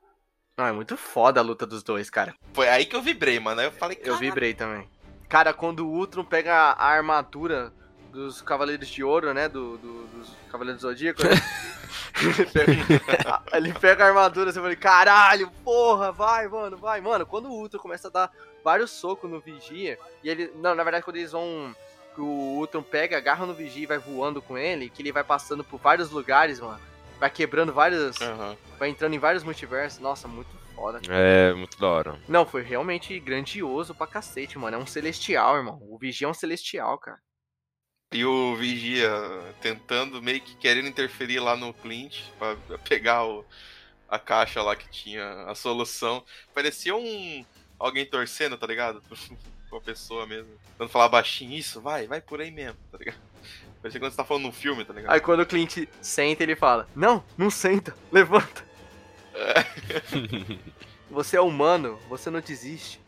Não, 0.56 0.66
é 0.66 0.72
muito 0.72 0.96
foda 0.96 1.40
a 1.40 1.42
luta 1.42 1.64
dos 1.64 1.84
dois, 1.84 2.10
cara. 2.10 2.34
Foi 2.52 2.68
aí 2.68 2.84
que 2.84 2.96
eu 2.96 3.00
vibrei, 3.00 3.38
mano. 3.38 3.60
Aí 3.60 3.66
eu 3.68 3.72
falei, 3.72 3.98
Eu 4.02 4.16
vibrei 4.16 4.54
também. 4.54 4.88
Cara, 5.28 5.52
quando 5.52 5.86
o 5.86 5.92
Ultron 5.92 6.24
pega 6.24 6.52
a 6.52 6.86
armadura 6.86 7.72
dos 8.10 8.42
Cavaleiros 8.42 8.88
de 8.88 9.04
Ouro, 9.04 9.32
né? 9.32 9.48
Do, 9.48 9.78
do 9.78 10.06
dos 10.08 10.28
Cavaleiros 10.50 10.82
do 10.82 10.88
Zodíaco, 10.88 11.22
né? 11.22 11.30
ele, 12.20 12.46
pega, 12.46 13.42
ele 13.52 13.72
pega 13.74 14.04
a 14.04 14.08
armadura, 14.08 14.52
você 14.52 14.60
fala, 14.60 14.76
caralho, 14.76 15.50
porra, 15.64 16.12
vai, 16.12 16.48
mano, 16.48 16.76
vai. 16.76 17.00
Mano, 17.00 17.26
quando 17.26 17.46
o 17.46 17.52
Ultron 17.52 17.80
começa 17.80 18.08
a 18.08 18.10
dar 18.10 18.30
vários 18.64 18.90
socos 18.90 19.30
no 19.30 19.40
Vigia, 19.40 19.98
e 20.22 20.28
ele. 20.28 20.52
Não, 20.56 20.74
na 20.74 20.82
verdade, 20.82 21.04
quando 21.04 21.16
eles 21.16 21.32
vão. 21.32 21.74
Que 22.14 22.20
o 22.20 22.58
Ultron 22.58 22.82
pega, 22.82 23.16
agarra 23.16 23.46
no 23.46 23.54
Vigia 23.54 23.84
e 23.84 23.86
vai 23.86 23.98
voando 23.98 24.42
com 24.42 24.58
ele, 24.58 24.90
que 24.90 25.02
ele 25.02 25.12
vai 25.12 25.22
passando 25.22 25.62
por 25.62 25.78
vários 25.78 26.10
lugares, 26.10 26.58
mano. 26.58 26.80
Vai 27.20 27.30
quebrando 27.30 27.72
vários. 27.72 28.20
Uhum. 28.20 28.56
Vai 28.78 28.88
entrando 28.88 29.14
em 29.14 29.18
vários 29.18 29.44
multiversos. 29.44 30.00
Nossa, 30.00 30.26
muito 30.26 30.50
foda. 30.74 31.00
Cara. 31.00 31.18
É, 31.18 31.52
muito 31.52 31.78
da 31.78 31.86
hora. 31.88 32.18
Não, 32.28 32.44
foi 32.44 32.62
realmente 32.62 33.18
grandioso 33.20 33.94
pra 33.94 34.06
cacete, 34.06 34.58
mano. 34.58 34.76
É 34.76 34.80
um 34.80 34.86
celestial, 34.86 35.56
irmão. 35.56 35.78
O 35.82 35.98
Vigia 35.98 36.26
é 36.26 36.30
um 36.30 36.34
celestial, 36.34 36.98
cara. 36.98 37.18
E 38.10 38.24
o 38.24 38.56
Vigia 38.56 39.10
tentando, 39.60 40.22
meio 40.22 40.40
que 40.40 40.56
querendo 40.56 40.88
interferir 40.88 41.40
lá 41.40 41.54
no 41.54 41.74
Clint 41.74 42.22
pra 42.38 42.56
pegar 42.78 43.26
o, 43.26 43.44
a 44.08 44.18
caixa 44.18 44.62
lá 44.62 44.74
que 44.74 44.88
tinha 44.88 45.44
a 45.44 45.54
solução. 45.54 46.24
Parecia 46.54 46.96
um. 46.96 47.44
alguém 47.78 48.06
torcendo, 48.06 48.56
tá 48.56 48.66
ligado? 48.66 49.02
Com 49.68 49.76
a 49.76 49.80
pessoa 49.80 50.26
mesmo. 50.26 50.48
Quando 50.78 50.88
falar 50.88 51.10
baixinho, 51.10 51.52
isso, 51.52 51.82
vai, 51.82 52.06
vai 52.06 52.22
por 52.22 52.40
aí 52.40 52.50
mesmo, 52.50 52.78
tá 52.90 52.96
ligado? 52.96 53.18
Parecia 53.82 54.00
quando 54.00 54.12
você 54.12 54.16
tá 54.16 54.24
falando 54.24 54.44
num 54.44 54.52
filme, 54.52 54.82
tá 54.86 54.94
ligado? 54.94 55.12
Aí 55.12 55.20
quando 55.20 55.40
o 55.40 55.46
Clint 55.46 55.86
senta, 56.00 56.42
ele 56.42 56.56
fala: 56.56 56.88
Não, 56.96 57.22
não 57.36 57.50
senta, 57.50 57.94
levanta. 58.10 58.64
É. 59.34 59.64
você 61.10 61.36
é 61.36 61.40
humano, 61.42 61.98
você 62.08 62.30
não 62.30 62.40
desiste. 62.40 62.98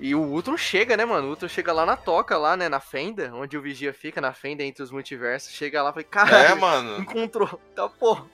E 0.00 0.14
o 0.14 0.22
Ultron 0.22 0.56
chega, 0.56 0.96
né, 0.96 1.04
mano? 1.04 1.26
O 1.26 1.30
Ultron 1.30 1.48
chega 1.48 1.72
lá 1.72 1.84
na 1.84 1.96
toca, 1.96 2.36
lá, 2.38 2.56
né, 2.56 2.68
na 2.68 2.78
fenda, 2.78 3.34
onde 3.34 3.56
o 3.58 3.62
Vigia 3.62 3.92
fica, 3.92 4.20
na 4.20 4.32
fenda 4.32 4.62
entre 4.62 4.82
os 4.82 4.90
multiversos. 4.90 5.52
Chega 5.52 5.82
lá 5.82 5.90
e 5.90 5.92
fala, 5.92 6.04
caralho, 6.04 6.52
é, 6.52 6.54
mano. 6.54 7.02
encontrou. 7.02 7.60
Tá, 7.74 7.88
porra. 7.88 8.26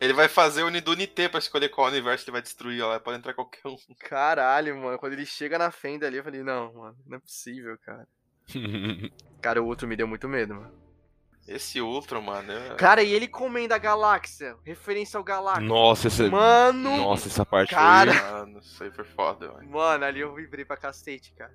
Ele 0.00 0.12
vai 0.12 0.28
fazer 0.28 0.62
o 0.62 0.68
Nidunité 0.68 1.28
pra 1.28 1.38
escolher 1.38 1.70
qual 1.70 1.88
universo 1.88 2.24
ele 2.24 2.32
vai 2.32 2.42
destruir, 2.42 2.82
ó. 2.82 2.98
Pode 3.00 3.18
entrar 3.18 3.34
qualquer 3.34 3.66
um. 3.66 3.76
Caralho, 3.98 4.76
mano. 4.76 4.98
Quando 4.98 5.14
ele 5.14 5.26
chega 5.26 5.58
na 5.58 5.70
fenda 5.70 6.06
ali, 6.06 6.18
eu 6.18 6.24
falei, 6.24 6.42
não, 6.42 6.72
mano, 6.72 6.96
não 7.06 7.16
é 7.16 7.20
possível, 7.20 7.76
cara. 7.78 8.06
cara, 9.40 9.62
o 9.62 9.66
Ultron 9.66 9.88
me 9.88 9.96
deu 9.96 10.06
muito 10.06 10.28
medo, 10.28 10.54
mano. 10.54 10.87
Esse 11.48 11.80
Ultron, 11.80 12.20
mano. 12.20 12.52
É... 12.52 12.74
Cara, 12.74 13.02
e 13.02 13.12
ele 13.12 13.26
comendo 13.26 13.72
a 13.72 13.78
galáxia. 13.78 14.56
Referência 14.64 15.16
ao 15.16 15.24
Galáxia. 15.24 15.64
Nossa, 15.64 16.08
essa. 16.08 16.28
Mano! 16.28 16.96
Nossa, 16.98 17.28
essa 17.28 17.44
parte 17.44 17.74
cara... 17.74 18.12
foi. 18.12 18.30
Mano, 18.30 18.58
isso 18.58 18.84
aí 18.84 18.90
foi 18.90 19.04
foda, 19.04 19.52
mano. 19.52 19.70
Mano, 19.70 20.04
ali 20.04 20.20
eu 20.20 20.34
vibrei 20.34 20.64
pra 20.64 20.76
cacete, 20.76 21.32
cara. 21.32 21.54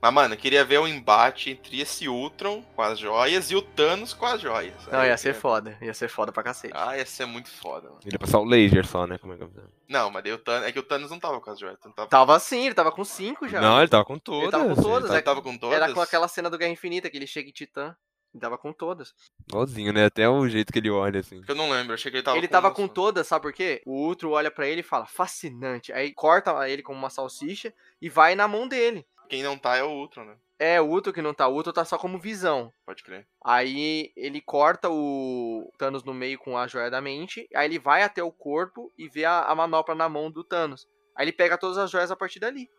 Mas, 0.00 0.12
mano, 0.12 0.34
eu 0.34 0.38
queria 0.38 0.64
ver 0.64 0.78
o 0.78 0.84
um 0.84 0.88
embate 0.88 1.50
entre 1.50 1.80
esse 1.80 2.08
Ultron 2.08 2.62
com 2.74 2.82
as 2.82 2.98
joias 2.98 3.50
e 3.50 3.56
o 3.56 3.60
Thanos 3.60 4.14
com 4.14 4.24
as 4.24 4.40
joias. 4.40 4.74
Não, 4.90 5.04
ia 5.04 5.16
ser 5.16 5.34
foda. 5.34 5.76
Ia 5.82 5.92
ser 5.92 6.08
foda 6.08 6.32
pra 6.32 6.42
cacete. 6.42 6.72
Ah, 6.74 6.96
ia 6.96 7.04
ser 7.04 7.26
muito 7.26 7.50
foda, 7.50 7.88
mano. 7.88 8.00
Ele 8.04 8.14
ia 8.14 8.18
passar 8.18 8.38
o 8.38 8.44
laser 8.44 8.86
só, 8.86 9.06
né? 9.06 9.18
Como 9.18 9.34
é 9.34 9.36
que 9.36 9.46
Não, 9.88 10.10
mas 10.10 10.22
daí 10.22 10.32
o 10.32 10.38
Thanos. 10.38 10.68
É 10.68 10.72
que 10.72 10.78
o 10.78 10.82
Thanos 10.82 11.10
não 11.10 11.18
tava 11.18 11.40
com 11.40 11.50
as 11.50 11.58
joias. 11.58 11.78
Tava... 11.78 12.08
tava 12.08 12.38
sim, 12.38 12.66
ele 12.66 12.74
tava 12.74 12.92
com 12.92 13.04
cinco 13.04 13.48
já. 13.48 13.60
Não, 13.60 13.78
ele 13.78 13.88
tava 13.88 14.04
com 14.04 14.18
todas. 14.18 14.42
Ele 14.42 14.52
tava 14.52 14.74
com 14.74 14.82
todas. 14.82 15.10
Ele, 15.10 15.18
é... 15.18 15.22
tava 15.22 15.42
com 15.42 15.58
todas? 15.58 15.76
Era 15.76 15.92
com 15.92 16.00
aquela 16.00 16.28
cena 16.28 16.48
do 16.48 16.56
Guerra 16.56 16.72
Infinita, 16.72 17.10
que 17.10 17.16
ele 17.16 17.26
chega 17.26 17.48
em 17.48 17.52
Titã. 17.52 17.94
Ele 18.34 18.40
tava 18.40 18.58
com 18.58 18.72
todas. 18.72 19.14
Igualzinho, 19.48 19.92
né? 19.92 20.04
Até 20.04 20.28
o 20.28 20.46
jeito 20.48 20.72
que 20.72 20.78
ele 20.78 20.90
olha, 20.90 21.20
assim. 21.20 21.42
Eu 21.48 21.54
não 21.54 21.70
lembro, 21.70 21.94
achei 21.94 22.10
que 22.10 22.18
ele 22.18 22.24
tava 22.24 22.36
ele 22.36 22.46
com 22.46 22.52
tava 22.52 22.70
com 22.70 22.86
todas, 22.86 23.26
sabe 23.26 23.42
por 23.42 23.52
quê? 23.52 23.82
O 23.86 23.94
outro 23.94 24.30
olha 24.30 24.50
para 24.50 24.68
ele 24.68 24.80
e 24.80 24.84
fala, 24.84 25.06
fascinante. 25.06 25.92
Aí 25.92 26.12
corta 26.12 26.68
ele 26.68 26.82
como 26.82 26.98
uma 26.98 27.10
salsicha 27.10 27.72
e 28.00 28.08
vai 28.08 28.34
na 28.34 28.46
mão 28.46 28.68
dele. 28.68 29.06
Quem 29.28 29.42
não 29.42 29.58
tá 29.58 29.76
é 29.76 29.82
o 29.82 29.90
Ultron, 29.90 30.24
né? 30.24 30.36
É, 30.58 30.80
o 30.80 30.86
Ultron 30.86 31.12
que 31.12 31.22
não 31.22 31.34
tá. 31.34 31.48
O 31.48 31.54
Ultron 31.54 31.72
tá 31.72 31.84
só 31.84 31.98
como 31.98 32.18
visão. 32.18 32.72
Pode 32.84 33.02
crer. 33.02 33.26
Aí 33.44 34.12
ele 34.16 34.40
corta 34.40 34.88
o 34.90 35.70
Thanos 35.76 36.04
no 36.04 36.14
meio 36.14 36.38
com 36.38 36.56
a 36.56 36.66
joia 36.66 36.90
da 36.90 37.00
mente. 37.00 37.48
Aí 37.54 37.66
ele 37.66 37.78
vai 37.78 38.02
até 38.02 38.22
o 38.22 38.32
corpo 38.32 38.92
e 38.96 39.08
vê 39.08 39.24
a, 39.24 39.42
a 39.42 39.54
manopla 39.54 39.94
na 39.94 40.08
mão 40.08 40.30
do 40.30 40.44
Thanos. 40.44 40.88
Aí 41.14 41.24
ele 41.24 41.32
pega 41.32 41.58
todas 41.58 41.76
as 41.76 41.90
joias 41.90 42.10
a 42.10 42.16
partir 42.16 42.38
dali. 42.38 42.70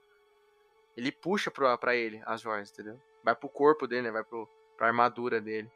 Ele 0.95 1.12
puxa 1.12 1.52
pra, 1.52 1.78
pra 1.78 1.95
ele 1.95 2.22
as 2.26 2.41
joias, 2.41 2.72
entendeu? 2.72 3.00
Vai 3.24 3.36
pro 3.36 3.50
corpo 3.50 3.88
dele, 3.88 4.04
né? 4.04 4.12
Vai 4.12 4.24
pro, 4.24 4.50
pra 4.78 4.88
armadura 4.88 5.41
dele. 5.41 5.69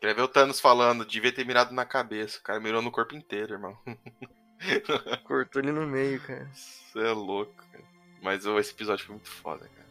Queria 0.00 0.14
ver 0.14 0.22
o 0.22 0.28
Thanos 0.28 0.58
falando, 0.58 1.04
devia 1.04 1.32
ter 1.32 1.44
mirado 1.44 1.72
na 1.72 1.84
cabeça. 1.84 2.38
O 2.38 2.42
cara 2.42 2.58
mirou 2.58 2.80
no 2.80 2.90
corpo 2.90 3.14
inteiro, 3.14 3.54
irmão. 3.54 3.76
Cortou 5.24 5.60
ele 5.60 5.72
no 5.72 5.86
meio, 5.86 6.20
cara. 6.22 6.48
Você 6.54 7.00
é 7.00 7.12
louco, 7.12 7.52
cara. 7.70 7.84
Mas 8.22 8.46
esse 8.46 8.72
episódio 8.72 9.04
foi 9.04 9.14
muito 9.16 9.28
foda, 9.28 9.68
cara. 9.68 9.88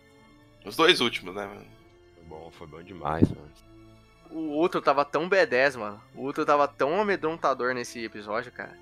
Os 0.65 0.75
dois 0.75 0.99
últimos, 0.99 1.35
né, 1.35 1.45
mano? 1.45 1.67
Foi 2.15 2.23
bom, 2.23 2.51
foi 2.51 2.67
bom 2.67 2.81
demais, 2.81 3.29
mano. 3.29 3.51
O 4.31 4.51
outro 4.51 4.81
tava 4.81 5.03
tão 5.03 5.29
B10, 5.29 5.77
mano. 5.77 6.01
O 6.15 6.23
outro 6.23 6.45
tava 6.45 6.67
tão 6.67 7.01
amedrontador 7.01 7.73
nesse 7.73 8.03
episódio, 8.03 8.51
cara. 8.51 8.77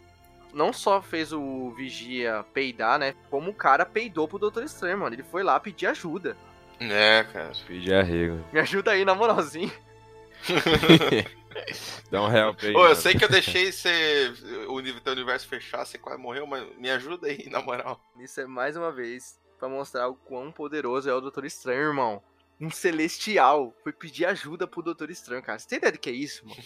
Não 0.54 0.74
só 0.74 1.02
fez 1.02 1.32
o 1.32 1.72
Vigia 1.72 2.46
peidar, 2.54 3.00
né? 3.00 3.16
Como 3.30 3.52
o 3.52 3.54
cara 3.54 3.86
peidou 3.86 4.28
pro 4.28 4.40
Doutor 4.40 4.64
Estranho, 4.64 4.98
mano. 4.98 5.16
Ele 5.16 5.24
foi 5.24 5.44
lá 5.44 5.60
pedir 5.60 5.88
ajuda. 5.88 6.36
É, 6.80 7.26
cara. 7.32 7.52
Pedir 7.66 7.94
arrego. 7.94 8.44
Me 8.52 8.60
ajuda 8.60 8.92
aí, 8.92 9.04
na 9.04 9.16
moralzinha. 9.16 9.72
Dá 12.12 12.22
um 12.22 12.36
help 12.36 12.60
aí. 12.64 12.76
Ô, 12.76 12.88
eu 12.88 12.96
sei 12.96 13.16
que 13.16 13.24
eu 13.24 13.30
deixei 13.30 13.72
você, 13.72 14.32
o 14.68 15.02
teu 15.02 15.14
universo 15.14 15.48
fechar, 15.48 15.86
você 15.86 15.98
quase 15.98 16.22
morreu, 16.22 16.46
mas 16.46 16.66
me 16.78 16.90
ajuda 16.90 17.28
aí, 17.28 17.48
na 17.52 17.62
moral. 17.62 18.00
Isso 18.20 18.40
é 18.40 18.46
mais 18.46 18.78
uma 18.78 18.92
vez 18.92 19.40
pra 19.60 19.68
mostrar 19.68 20.08
o 20.08 20.16
quão 20.16 20.52
poderoso 20.52 21.10
é 21.10 21.14
o 21.14 21.22
Doutor 21.22 21.46
Estranho, 21.46 21.82
irmão. 21.82 22.22
Um 22.60 22.72
celestial 22.72 23.74
foi 23.84 23.92
pedir 23.92 24.26
ajuda 24.26 24.68
pro 24.68 24.82
Doutor 24.82 25.12
Estranho, 25.12 25.44
cara. 25.44 25.60
Você 25.60 25.68
tem 25.68 25.78
ideia 25.78 25.92
do 25.92 26.00
que 26.00 26.10
é 26.10 26.14
isso, 26.14 26.48
mano? 26.48 26.62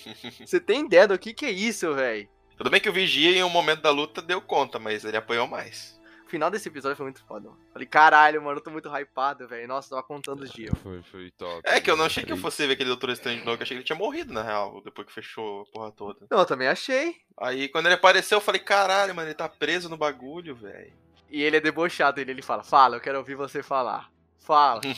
Você 0.45 0.59
tem 0.59 0.85
ideia 0.85 1.07
do 1.07 1.19
que 1.19 1.33
que 1.33 1.45
é 1.45 1.51
isso, 1.51 1.93
velho? 1.93 2.29
Tudo 2.55 2.69
bem 2.69 2.79
que 2.79 2.89
o 2.89 2.93
Vigia, 2.93 3.31
em 3.31 3.43
um 3.43 3.49
momento 3.49 3.81
da 3.81 3.89
luta, 3.89 4.21
deu 4.21 4.39
conta, 4.41 4.79
mas 4.79 5.03
ele 5.03 5.17
apanhou 5.17 5.47
mais. 5.47 5.99
Final 6.31 6.49
desse 6.49 6.69
episódio 6.69 6.95
foi 6.95 7.07
muito 7.07 7.21
foda, 7.25 7.49
mano. 7.49 7.61
Falei, 7.73 7.85
caralho, 7.85 8.41
mano, 8.41 8.57
eu 8.57 8.63
tô 8.63 8.71
muito 8.71 8.87
hypado, 8.87 9.45
velho. 9.49 9.67
Nossa, 9.67 9.89
tava 9.89 10.01
contando 10.01 10.43
os 10.43 10.49
dias. 10.49 10.73
Foi, 10.81 11.03
foi 11.03 11.29
top. 11.31 11.61
É 11.65 11.81
que 11.81 11.91
eu 11.91 11.97
não 11.97 12.05
achei 12.05 12.23
que 12.23 12.31
eu 12.31 12.37
fosse 12.37 12.65
ver 12.65 12.71
aquele 12.71 12.87
Doutor 12.87 13.09
Estranho 13.09 13.39
de 13.39 13.45
novo, 13.45 13.57
que 13.57 13.63
eu 13.63 13.65
achei 13.65 13.75
que 13.75 13.79
ele 13.81 13.85
tinha 13.85 13.99
morrido, 13.99 14.31
na 14.31 14.41
real, 14.41 14.81
depois 14.81 15.05
que 15.05 15.13
fechou 15.13 15.63
a 15.63 15.65
porra 15.65 15.91
toda. 15.91 16.25
Não, 16.31 16.39
eu 16.39 16.45
também 16.45 16.69
achei. 16.69 17.17
Aí, 17.37 17.67
quando 17.67 17.87
ele 17.87 17.95
apareceu, 17.95 18.37
eu 18.37 18.41
falei, 18.41 18.61
caralho, 18.61 19.13
mano, 19.13 19.27
ele 19.27 19.35
tá 19.35 19.49
preso 19.49 19.89
no 19.89 19.97
bagulho, 19.97 20.55
velho. 20.55 20.93
E 21.29 21.43
ele 21.43 21.57
é 21.57 21.59
debochado, 21.59 22.21
ele, 22.21 22.31
ele 22.31 22.41
fala, 22.41 22.63
fala, 22.63 22.95
eu 22.95 23.01
quero 23.01 23.17
ouvir 23.17 23.35
você 23.35 23.61
falar. 23.61 24.09
Fala. 24.39 24.79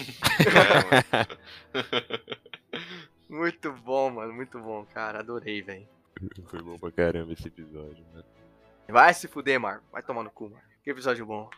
É, 1.74 1.84
muito 3.28 3.72
bom, 3.72 4.12
mano, 4.12 4.34
muito 4.34 4.60
bom, 4.60 4.86
cara. 4.86 5.20
Adorei, 5.20 5.64
velho. 5.64 5.88
Foi 6.46 6.62
bom 6.62 6.78
pra 6.78 6.92
caramba 6.92 7.34
esse 7.34 7.48
episódio, 7.48 8.06
mano. 8.14 8.26
Vai 8.88 9.14
se 9.16 9.28
fuder, 9.28 9.60
Marco. 9.60 9.84
Vai 9.92 10.04
tomar 10.04 10.24
no 10.24 10.30
cu, 10.30 10.52
mano. 10.52 10.73
Que 10.84 10.90
episódio 10.92 11.26
bom. 11.26 11.50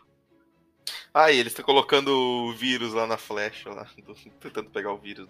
Aí, 1.14 1.38
eles 1.40 1.52
estão 1.54 1.66
colocando 1.66 2.10
o 2.10 2.54
vírus 2.54 2.94
lá 2.94 3.08
na 3.08 3.18
flecha, 3.18 3.70
lá, 3.70 3.88
do- 4.06 4.14
tentando 4.40 4.70
pegar 4.70 4.92
o 4.92 4.98
vírus. 4.98 5.28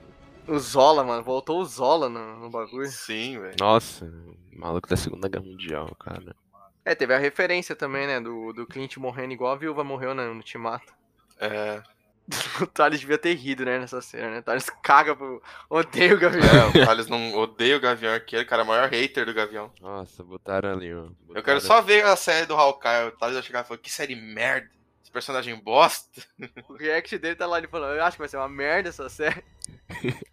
O 0.47 0.59
Zola, 0.59 1.03
mano. 1.03 1.23
Voltou 1.23 1.59
o 1.61 1.65
Zola 1.65 2.09
no, 2.09 2.39
no 2.39 2.49
bagulho. 2.49 2.87
Sim, 2.87 3.39
velho. 3.39 3.55
Nossa, 3.59 4.11
maluco 4.51 4.87
da 4.87 4.97
Segunda 4.97 5.27
Guerra 5.29 5.45
Mundial, 5.45 5.95
cara. 5.99 6.35
É, 6.83 6.93
teve 6.93 7.13
a 7.13 7.17
referência 7.17 7.75
também, 7.75 8.05
né? 8.05 8.19
Do, 8.19 8.53
do 8.53 8.67
Clint 8.67 8.97
morrendo 8.97 9.33
igual 9.33 9.53
a 9.53 9.57
viúva 9.57 9.83
morreu 9.83 10.13
né, 10.13 10.25
no 10.27 10.35
Ultimato. 10.35 10.93
É, 11.39 11.81
O 12.61 12.67
Thales 12.67 12.99
devia 12.99 13.17
ter 13.17 13.33
rido, 13.35 13.65
né, 13.65 13.79
nessa 13.79 14.01
cena, 14.01 14.29
né? 14.31 14.39
O 14.39 14.43
Thales 14.43 14.69
caga 14.81 15.15
pro. 15.15 15.41
Odeio 15.69 16.15
o 16.15 16.19
Gavião. 16.19 16.43
é, 16.43 16.81
o 16.81 16.85
Thales 16.85 17.07
não 17.07 17.33
odeia 17.35 17.77
o 17.77 17.79
Gavião 17.79 18.13
aqui, 18.13 18.35
ele, 18.35 18.45
cara, 18.45 18.61
é 18.61 18.65
o 18.65 18.67
maior 18.67 18.89
hater 18.89 19.25
do 19.25 19.33
Gavião. 19.33 19.71
Nossa, 19.81 20.23
botaram 20.23 20.71
ali, 20.71 20.93
ó. 20.93 21.07
Eu 21.33 21.43
quero 21.43 21.61
só 21.61 21.81
ver 21.81 22.03
a 22.05 22.15
série 22.15 22.45
do 22.45 22.55
Hawkeye. 22.55 23.07
O 23.07 23.11
Thales 23.11 23.35
vai 23.35 23.43
chegar 23.43 23.63
e 23.63 23.67
falar, 23.67 23.77
que 23.79 23.91
série 23.91 24.15
merda. 24.15 24.69
Esse 25.03 25.11
personagem 25.11 25.55
bosta. 25.55 26.21
O 26.67 26.73
react 26.75 27.17
dele 27.17 27.35
tá 27.35 27.45
lá 27.45 27.59
ele 27.59 27.67
falando, 27.67 27.95
eu 27.95 28.03
acho 28.03 28.17
que 28.17 28.21
vai 28.21 28.29
ser 28.29 28.37
uma 28.37 28.49
merda 28.49 28.89
essa 28.89 29.07
série. 29.09 29.43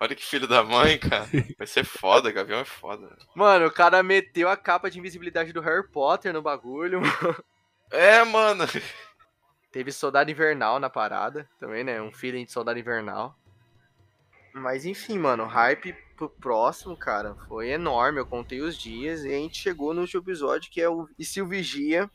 Olha 0.00 0.14
que 0.14 0.24
filho 0.24 0.46
da 0.46 0.62
mãe, 0.62 0.96
cara. 0.96 1.26
Vai 1.56 1.66
ser 1.66 1.84
foda, 1.84 2.30
Gavião 2.30 2.60
é 2.60 2.64
foda. 2.64 3.16
Mano, 3.34 3.66
o 3.66 3.70
cara 3.70 4.00
meteu 4.02 4.48
a 4.48 4.56
capa 4.56 4.88
de 4.88 4.98
invisibilidade 4.98 5.52
do 5.52 5.60
Harry 5.60 5.88
Potter 5.88 6.32
no 6.32 6.40
bagulho. 6.40 7.00
É, 7.90 8.22
mano. 8.22 8.64
Teve 9.78 9.92
Soldado 9.92 10.28
Invernal 10.28 10.80
na 10.80 10.90
parada 10.90 11.48
também, 11.60 11.84
né? 11.84 12.02
Um 12.02 12.10
feeling 12.10 12.44
de 12.44 12.50
Soldado 12.50 12.80
Invernal. 12.80 13.38
Mas 14.52 14.84
enfim, 14.84 15.16
mano, 15.16 15.44
o 15.44 15.46
hype 15.46 15.94
pro 16.16 16.28
próximo, 16.28 16.96
cara, 16.96 17.36
foi 17.46 17.68
enorme. 17.68 18.18
Eu 18.18 18.26
contei 18.26 18.60
os 18.60 18.76
dias 18.76 19.24
e 19.24 19.28
a 19.28 19.36
gente 19.36 19.56
chegou 19.56 19.94
no 19.94 20.00
último 20.00 20.20
episódio 20.20 20.68
que 20.68 20.80
é 20.80 20.88
o. 20.88 21.08
E 21.16 21.24
se 21.24 21.40
o 21.40 21.46
Vigia 21.46 22.10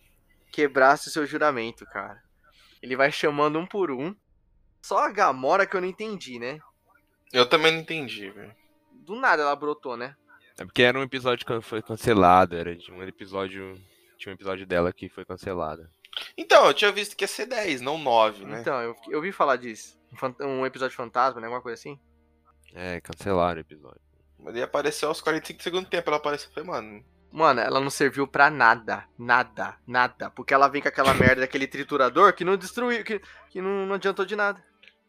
quebrasse 0.52 1.08
o 1.08 1.12
seu 1.12 1.26
juramento, 1.26 1.86
cara? 1.86 2.22
Ele 2.82 2.98
vai 2.98 3.14
chamando 3.14 3.58
um 3.58 3.66
por 3.66 3.92
um. 3.92 4.14
Só 4.82 4.98
a 4.98 5.10
Gamora 5.10 5.66
que 5.66 5.78
eu 5.78 5.80
não 5.80 5.88
entendi, 5.88 6.40
né? 6.40 6.60
Eu 7.32 7.48
também 7.48 7.72
não 7.72 7.80
entendi, 7.80 8.30
velho. 8.30 8.54
Do 8.92 9.16
nada 9.16 9.42
ela 9.42 9.56
brotou, 9.56 9.96
né? 9.96 10.18
É 10.58 10.66
porque 10.66 10.84
era 10.84 11.00
um 11.00 11.04
episódio 11.04 11.46
que 11.46 11.62
foi 11.62 11.82
cancelado, 11.82 12.58
era 12.58 12.76
de 12.76 12.92
um 12.92 13.02
episódio. 13.04 13.82
Tinha 14.18 14.34
um 14.34 14.36
episódio 14.36 14.68
dela 14.68 14.92
que 14.92 15.08
foi 15.08 15.24
cancelado. 15.24 15.90
Então, 16.38 16.66
eu 16.66 16.74
tinha 16.74 16.92
visto 16.92 17.16
que 17.16 17.24
ia 17.24 17.28
ser 17.28 17.46
10, 17.46 17.82
não 17.82 17.98
9, 17.98 18.46
né? 18.46 18.62
Então, 18.62 18.82
eu, 18.82 18.96
eu 19.10 19.18
ouvi 19.18 19.32
falar 19.32 19.56
disso. 19.58 19.98
Um 20.42 20.66
episódio 20.66 20.96
fantasma, 20.96 21.40
né? 21.40 21.48
Alguma 21.48 21.62
coisa 21.62 21.80
assim. 21.80 22.00
É, 22.74 23.00
cancelaram 23.02 23.58
o 23.58 23.62
episódio. 23.62 24.02
Mas 24.40 24.56
ele 24.56 24.64
apareceu 24.64 25.10
aos 25.10 25.22
45 25.22 25.62
segundos 25.62 25.88
do 25.88 25.92
tempo. 25.92 26.10
Ela 26.10 26.18
apareceu 26.18 26.50
e 26.50 26.54
falei, 26.54 26.70
mano. 26.70 27.06
Mano, 27.32 27.62
ela 27.62 27.80
não 27.80 27.90
serviu 27.90 28.28
pra 28.28 28.50
nada. 28.50 29.06
Nada, 29.18 29.78
nada. 29.88 30.30
Porque 30.32 30.54
ela 30.54 30.68
vem 30.68 30.82
com 30.82 30.88
aquela 30.88 31.14
merda 31.14 31.42
daquele 31.42 31.66
triturador 31.68 32.34
que 32.34 32.44
não 32.44 32.58
destruiu, 32.58 33.04
que, 33.04 33.22
que 33.50 33.62
não, 33.62 33.86
não 33.86 33.96
adiantou 33.96 34.26
de 34.26 34.36
nada. 34.36 34.64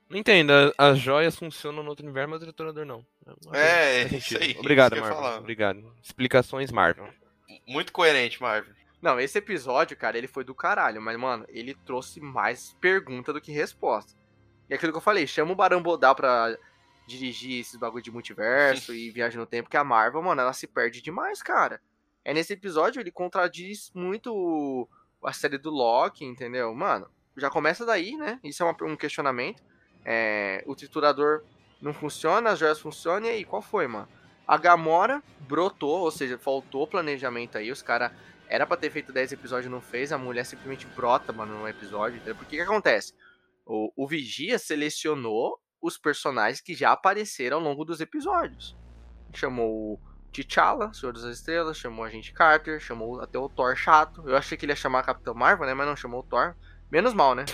Não 0.09 0.19
entendo, 0.19 0.53
a- 0.53 0.73
as 0.91 0.99
joias 0.99 1.37
funcionam 1.37 1.83
no 1.83 1.89
outro 1.91 2.05
universo, 2.05 2.31
mas 2.31 2.41
o 2.43 2.45
triturador 2.45 2.85
não. 2.85 3.05
É, 3.53 4.07
faz 4.09 4.13
isso 4.13 4.39
aí, 4.39 4.57
Obrigado, 4.59 4.97
isso 4.97 5.03
Marvel. 5.11 5.39
Obrigado. 5.41 5.95
Explicações, 6.03 6.71
Marvel. 6.71 7.09
Muito 7.67 7.93
coerente, 7.93 8.41
Marvel. 8.41 8.75
Não, 9.05 9.21
esse 9.21 9.37
episódio, 9.37 9.95
cara, 9.99 10.17
ele 10.17 10.27
foi 10.27 10.45
do 10.45 10.55
caralho. 10.55 10.99
Mas, 11.03 11.19
mano, 11.19 11.45
ele 11.51 11.75
trouxe 11.85 12.21
mais 12.23 12.75
pergunta 12.81 13.35
do 13.35 13.41
que 13.41 13.53
resposta. 13.53 14.15
E 14.67 14.73
é 14.73 14.77
aquilo 14.77 14.93
que 14.93 14.97
eu 14.97 15.03
falei, 15.03 15.27
chama 15.27 15.53
o 15.53 15.55
Barão 15.55 15.83
Bodal 15.83 16.15
pra 16.15 16.57
dirigir 17.07 17.61
esses 17.61 17.77
bagulho 17.77 18.03
de 18.03 18.11
multiverso 18.11 18.95
e 18.95 19.11
viagem 19.13 19.39
no 19.39 19.45
tempo, 19.45 19.69
que 19.69 19.77
a 19.77 19.85
Marvel, 19.85 20.23
mano, 20.23 20.41
ela 20.41 20.55
se 20.55 20.67
perde 20.67 21.03
demais, 21.03 21.43
cara. 21.43 21.83
É 22.25 22.33
nesse 22.33 22.55
episódio, 22.55 22.99
ele 22.99 23.11
contradiz 23.11 23.93
muito 23.95 24.89
a 25.23 25.35
série 25.35 25.59
do 25.59 25.69
Loki, 25.71 26.25
entendeu? 26.25 26.75
Mano, 26.75 27.07
já 27.37 27.51
começa 27.51 27.85
daí, 27.85 28.17
né? 28.17 28.41
Isso 28.43 28.63
é 28.63 28.67
uma- 28.67 28.91
um 28.91 28.97
questionamento. 28.97 29.63
É, 30.03 30.65
o 30.67 30.75
triturador 30.75 31.43
não 31.79 31.93
funciona, 31.93 32.53
as 32.53 32.59
joias 32.59 32.81
funcionam, 32.81 33.27
e 33.29 33.33
aí, 33.33 33.45
qual 33.45 33.61
foi, 33.61 33.87
mano? 33.87 34.09
A 34.49 34.57
Gamora 34.57 35.23
brotou, 35.41 36.01
ou 36.01 36.11
seja, 36.11 36.39
faltou 36.39 36.87
planejamento 36.87 37.59
aí, 37.59 37.71
os 37.71 37.83
caras 37.83 38.13
era 38.49 38.67
pra 38.67 38.77
ter 38.77 38.91
feito 38.91 39.13
10 39.13 39.33
episódios 39.33 39.71
não 39.71 39.81
fez, 39.81 40.13
a 40.13 40.19
mulher 40.19 40.45
simplesmente 40.45 40.87
brota, 40.87 41.33
mano, 41.33 41.59
no 41.59 41.69
episódio. 41.69 42.21
Porque 42.37 42.57
o 42.57 42.59
que 42.59 42.61
acontece? 42.61 43.15
O, 43.67 43.93
o 43.97 44.07
Vigia 44.07 44.59
selecionou 44.59 45.59
os 45.81 45.99
personagens 45.99 46.61
que 46.61 46.75
já 46.75 46.93
apareceram 46.93 47.59
ao 47.59 47.63
longo 47.63 47.85
dos 47.85 48.01
episódios. 48.01 48.77
Chamou 49.35 49.95
o 49.95 50.01
T'Challa, 50.33 50.93
Senhor 50.93 51.13
das 51.13 51.25
Estrelas, 51.25 51.77
chamou 51.77 52.05
a 52.05 52.11
gente 52.11 52.33
Carter, 52.33 52.81
chamou 52.81 53.21
até 53.21 53.39
o 53.39 53.49
Thor 53.49 53.77
chato. 53.77 54.23
Eu 54.27 54.37
achei 54.37 54.57
que 54.57 54.65
ele 54.65 54.73
ia 54.73 54.77
chamar 54.77 55.01
a 55.01 55.05
Capitão 55.05 55.35
Marvel, 55.35 55.67
né? 55.67 55.75
Mas 55.75 55.87
não, 55.87 55.97
chamou 55.97 56.21
o 56.21 56.25
Thor. 56.25 56.55
Menos 56.91 57.13
mal, 57.15 57.35
né? 57.35 57.45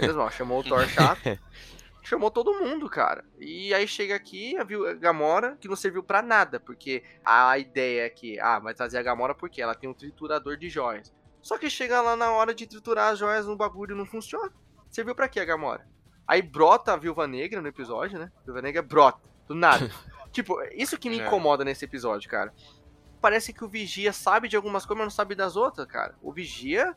Menos 0.00 0.16
mal, 0.16 0.30
chamou 0.30 0.60
o 0.60 0.64
Thor 0.64 0.86
chato. 0.88 1.20
Chamou 2.06 2.30
todo 2.30 2.54
mundo, 2.54 2.88
cara. 2.88 3.24
E 3.36 3.74
aí 3.74 3.88
chega 3.88 4.14
aqui 4.14 4.56
a 4.56 4.62
a 4.62 4.94
Gamora, 4.94 5.56
que 5.60 5.66
não 5.66 5.74
serviu 5.74 6.04
pra 6.04 6.22
nada, 6.22 6.60
porque 6.60 7.02
a 7.24 7.58
ideia 7.58 8.06
é 8.06 8.08
que, 8.08 8.38
ah, 8.38 8.60
vai 8.60 8.72
trazer 8.74 8.96
a 8.96 9.02
Gamora 9.02 9.34
porque 9.34 9.60
ela 9.60 9.74
tem 9.74 9.90
um 9.90 9.92
triturador 9.92 10.56
de 10.56 10.68
joias. 10.68 11.12
Só 11.42 11.58
que 11.58 11.68
chega 11.68 12.00
lá 12.00 12.14
na 12.14 12.30
hora 12.30 12.54
de 12.54 12.64
triturar 12.64 13.12
as 13.12 13.18
joias 13.18 13.44
no 13.44 13.56
bagulho 13.56 13.96
não 13.96 14.06
funciona. 14.06 14.52
Serviu 14.88 15.16
pra 15.16 15.28
quê 15.28 15.40
a 15.40 15.44
Gamora? 15.44 15.84
Aí 16.28 16.42
brota 16.42 16.92
a 16.92 16.96
Viúva 16.96 17.26
Negra 17.26 17.60
no 17.60 17.66
episódio, 17.66 18.20
né? 18.20 18.30
Viúva 18.44 18.62
Negra 18.62 18.82
brota, 18.82 19.20
do 19.48 19.56
nada. 19.56 19.90
tipo, 20.30 20.62
isso 20.76 20.96
que 20.96 21.10
me 21.10 21.18
É. 21.18 21.26
incomoda 21.26 21.64
nesse 21.64 21.84
episódio, 21.84 22.30
cara. 22.30 22.54
Parece 23.20 23.52
que 23.52 23.64
o 23.64 23.68
Vigia 23.68 24.12
sabe 24.12 24.46
de 24.46 24.54
algumas 24.54 24.86
coisas, 24.86 24.98
mas 24.98 25.12
não 25.12 25.16
sabe 25.16 25.34
das 25.34 25.56
outras, 25.56 25.88
cara. 25.88 26.14
O 26.22 26.32
Vigia, 26.32 26.94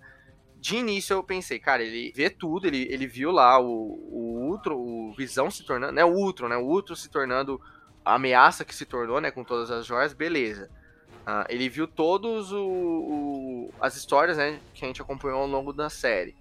de 0.60 0.76
início 0.76 1.14
eu 1.14 1.24
pensei, 1.24 1.57
cara, 1.57 1.82
ele 1.82 2.12
vê 2.14 2.30
tudo, 2.30 2.68
ele, 2.68 2.86
ele 2.91 3.07
viu 3.07 3.32
lá 3.32 3.57
o, 3.60 3.97
o 4.12 4.29
Ultron, 4.60 4.76
o 4.76 5.14
Visão 5.18 5.49
se 5.49 5.64
tornando, 5.64 5.93
né? 5.93 6.03
O 6.05 6.10
Ultron, 6.14 6.47
né? 6.49 6.57
O 6.57 6.62
Ultron 6.66 6.95
se 6.95 7.10
tornando 7.10 7.60
a 8.05 8.16
ameaça 8.16 8.64
que 8.66 8.76
se 8.76 8.86
tornou, 8.86 9.20
né? 9.22 9.32
Com 9.32 9.43
todas 9.43 9.72
as 9.72 9.86
joias, 9.86 10.14
beleza. 10.14 10.70
Ah, 11.26 11.45
ele 11.49 11.70
viu 11.70 11.88
todos 11.88 12.51
o, 12.51 12.60
o- 12.66 13.74
as 13.80 13.95
histórias, 13.95 14.38
né? 14.38 14.60
Que 14.74 14.84
a 14.86 14.88
gente 14.88 15.01
acompanhou 15.01 15.39
ao 15.41 15.47
longo 15.47 15.72
da 15.74 15.89
série. 15.89 16.36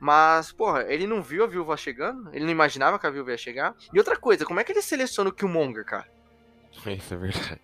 Mas, 0.00 0.52
porra, 0.52 0.84
ele 0.92 1.06
não 1.06 1.20
viu 1.22 1.42
a 1.42 1.46
viúva 1.46 1.76
chegando? 1.76 2.28
Ele 2.32 2.44
não 2.44 2.52
imaginava 2.52 2.98
que 2.98 3.06
a 3.06 3.10
viúva 3.10 3.32
ia 3.32 3.38
chegar? 3.38 3.74
E 3.92 3.98
outra 3.98 4.16
coisa, 4.16 4.44
como 4.44 4.60
é 4.60 4.64
que 4.64 4.70
ele 4.72 4.82
seleciona 4.82 5.30
o 5.30 5.32
Killmonger, 5.32 5.84
cara? 5.84 6.06
Isso 6.86 7.14
é 7.14 7.16
verdade. 7.16 7.60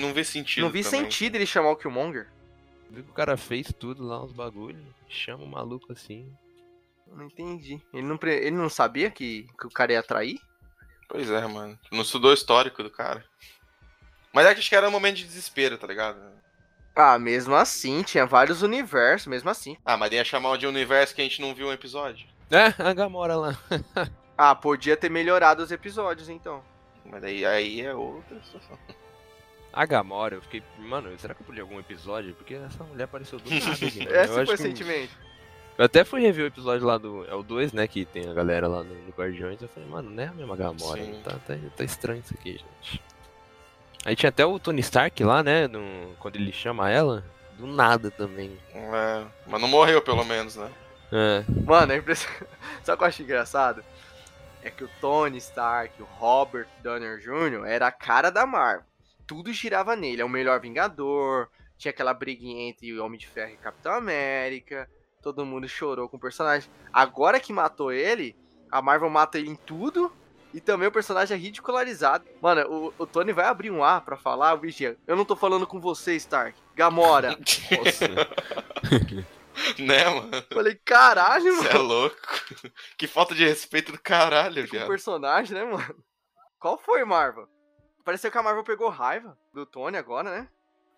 Não 0.00 0.12
vi 0.12 0.24
sentido. 0.24 0.64
não 0.64 0.70
vi 0.70 0.82
também. 0.84 1.00
sentido 1.02 1.36
ele 1.36 1.46
chamar 1.46 1.70
o 1.70 1.76
Killmonger. 1.76 2.28
Viu 2.90 3.04
que 3.04 3.10
o 3.10 3.14
cara 3.14 3.36
fez 3.36 3.72
tudo 3.78 4.04
lá, 4.06 4.22
uns 4.22 4.32
bagulhos. 4.32 4.82
Chama 5.08 5.44
o 5.44 5.48
maluco 5.48 5.92
assim. 5.92 6.30
Eu 7.10 7.16
Não 7.16 7.24
entendi. 7.26 7.80
Ele 7.92 8.06
não, 8.06 8.16
pre- 8.16 8.36
ele 8.38 8.56
não 8.56 8.68
sabia 8.68 9.10
que, 9.10 9.46
que 9.58 9.66
o 9.66 9.70
cara 9.70 9.92
ia 9.92 10.00
atrair? 10.00 10.38
Pois 11.08 11.28
é, 11.30 11.46
mano. 11.46 11.78
Não 11.90 12.02
estudou 12.02 12.30
o 12.30 12.34
histórico 12.34 12.82
do 12.82 12.90
cara. 12.90 13.24
Mas 14.32 14.46
é 14.46 14.54
que 14.54 14.60
acho 14.60 14.68
que 14.68 14.76
era 14.76 14.88
um 14.88 14.92
momento 14.92 15.16
de 15.16 15.24
desespero, 15.24 15.76
tá 15.76 15.86
ligado? 15.86 16.20
Ah, 16.94 17.18
mesmo 17.18 17.54
assim, 17.54 18.02
tinha 18.02 18.26
vários 18.26 18.62
universos, 18.62 19.26
mesmo 19.26 19.50
assim. 19.50 19.76
Ah, 19.84 19.96
mas 19.96 20.12
ia 20.12 20.24
chamar 20.24 20.56
de 20.56 20.66
um 20.66 20.70
universo 20.70 21.14
que 21.14 21.20
a 21.20 21.24
gente 21.24 21.40
não 21.40 21.54
viu 21.54 21.68
um 21.68 21.72
episódio. 21.72 22.28
É, 22.50 22.66
a 22.82 22.92
Gamora 22.92 23.36
lá. 23.36 23.58
Ah, 24.42 24.54
podia 24.54 24.96
ter 24.96 25.10
melhorado 25.10 25.62
os 25.62 25.70
episódios, 25.70 26.30
então. 26.30 26.64
Mas 27.04 27.20
daí 27.20 27.44
aí 27.44 27.82
é 27.82 27.92
outra 27.94 28.42
situação. 28.42 28.78
A 29.70 29.84
Gamora, 29.84 30.36
eu 30.36 30.40
fiquei. 30.40 30.62
Mano, 30.78 31.14
será 31.18 31.34
que 31.34 31.42
eu 31.42 31.46
pulei 31.46 31.60
algum 31.60 31.78
episódio? 31.78 32.34
Porque 32.34 32.54
essa 32.54 32.82
mulher 32.84 33.04
apareceu 33.04 33.38
do 33.38 33.44
nada 33.50 33.70
aqui. 33.72 33.98
mano. 33.98 34.10
Esse 34.16 34.38
Eu 34.38 34.46
foi 34.46 34.54
o 34.54 34.56
sentimento. 34.56 35.12
Eu 35.80 35.86
até 35.86 36.04
fui 36.04 36.20
rever 36.20 36.44
o 36.44 36.48
episódio 36.48 36.86
lá 36.86 36.98
do. 36.98 37.24
É 37.24 37.34
o 37.34 37.42
2, 37.42 37.72
né? 37.72 37.88
Que 37.88 38.04
tem 38.04 38.28
a 38.28 38.34
galera 38.34 38.68
lá 38.68 38.82
no, 38.84 38.94
no 38.94 39.10
Guardiões. 39.12 39.62
Eu 39.62 39.68
falei, 39.68 39.88
mano, 39.88 40.10
não 40.10 40.22
é 40.22 40.26
a 40.26 40.32
mesma 40.34 40.54
Gamora. 40.54 41.02
Sim. 41.02 41.18
Tá, 41.24 41.30
tá, 41.46 41.54
tá 41.74 41.84
estranho 41.84 42.20
isso 42.20 42.34
aqui, 42.34 42.52
gente. 42.58 43.02
Aí 44.04 44.14
tinha 44.14 44.28
até 44.28 44.44
o 44.44 44.58
Tony 44.58 44.80
Stark 44.80 45.24
lá, 45.24 45.42
né? 45.42 45.66
no- 45.66 46.14
quando 46.18 46.36
ele 46.36 46.52
chama 46.52 46.90
ela. 46.90 47.24
Do 47.56 47.66
nada 47.66 48.10
também. 48.10 48.58
É, 48.74 49.24
mas 49.46 49.58
não 49.58 49.68
morreu, 49.68 50.02
pelo 50.02 50.22
menos, 50.22 50.56
né? 50.56 50.70
É. 51.10 51.44
Mano, 51.64 51.92
é 51.92 51.96
impressionante. 51.96 52.44
Sabe 52.84 52.96
o 52.96 52.98
que 52.98 53.04
eu 53.04 53.08
acho 53.08 53.22
engraçado? 53.22 53.82
É 54.62 54.68
que 54.68 54.84
o 54.84 54.90
Tony 55.00 55.38
Stark, 55.38 56.02
o 56.02 56.04
Robert 56.04 56.68
Downey 56.82 57.20
Jr. 57.20 57.64
era 57.66 57.86
a 57.86 57.92
cara 57.92 58.28
da 58.28 58.44
Marvel. 58.44 58.84
Tudo 59.26 59.50
girava 59.50 59.96
nele. 59.96 60.20
É 60.20 60.24
o 60.26 60.28
melhor 60.28 60.60
Vingador. 60.60 61.48
Tinha 61.78 61.88
aquela 61.90 62.12
briguinha 62.12 62.68
entre 62.68 62.92
o 62.92 63.02
Homem 63.02 63.18
de 63.18 63.26
Ferro 63.26 63.52
e 63.54 63.56
Capitão 63.56 63.94
América. 63.94 64.86
Todo 65.22 65.44
mundo 65.44 65.68
chorou 65.68 66.08
com 66.08 66.16
o 66.16 66.20
personagem. 66.20 66.70
Agora 66.92 67.38
que 67.38 67.52
matou 67.52 67.92
ele, 67.92 68.34
a 68.70 68.80
Marvel 68.80 69.10
mata 69.10 69.38
ele 69.38 69.50
em 69.50 69.56
tudo. 69.56 70.12
E 70.52 70.60
também 70.60 70.88
o 70.88 70.92
personagem 70.92 71.36
é 71.36 71.38
ridicularizado. 71.38 72.24
Mano, 72.42 72.62
o, 72.68 72.94
o 72.98 73.06
Tony 73.06 73.32
vai 73.32 73.44
abrir 73.44 73.70
um 73.70 73.84
ar 73.84 74.00
pra 74.00 74.16
falar, 74.16 74.54
o 74.54 74.58
Vigia. 74.58 74.98
Eu 75.06 75.14
não 75.14 75.24
tô 75.24 75.36
falando 75.36 75.64
com 75.64 75.80
você, 75.80 76.16
Stark. 76.16 76.58
Gamora. 76.74 77.38
Né, 79.78 80.04
mano? 80.08 80.30
Falei, 80.52 80.74
caralho, 80.84 81.56
Você 81.56 81.68
é 81.68 81.72
mano. 81.74 81.84
louco. 81.84 82.16
Que 82.96 83.06
falta 83.06 83.34
de 83.34 83.44
respeito 83.44 83.92
do 83.92 84.00
caralho, 84.00 84.68
com 84.68 84.76
o 84.76 84.86
personagem, 84.86 85.54
né, 85.54 85.64
mano? 85.64 85.94
Qual 86.58 86.78
foi, 86.78 87.04
Marvel? 87.04 87.48
Pareceu 88.04 88.30
que 88.30 88.38
a 88.38 88.42
Marvel 88.42 88.64
pegou 88.64 88.88
raiva 88.88 89.36
do 89.52 89.66
Tony 89.66 89.96
agora, 89.96 90.30
né? 90.30 90.48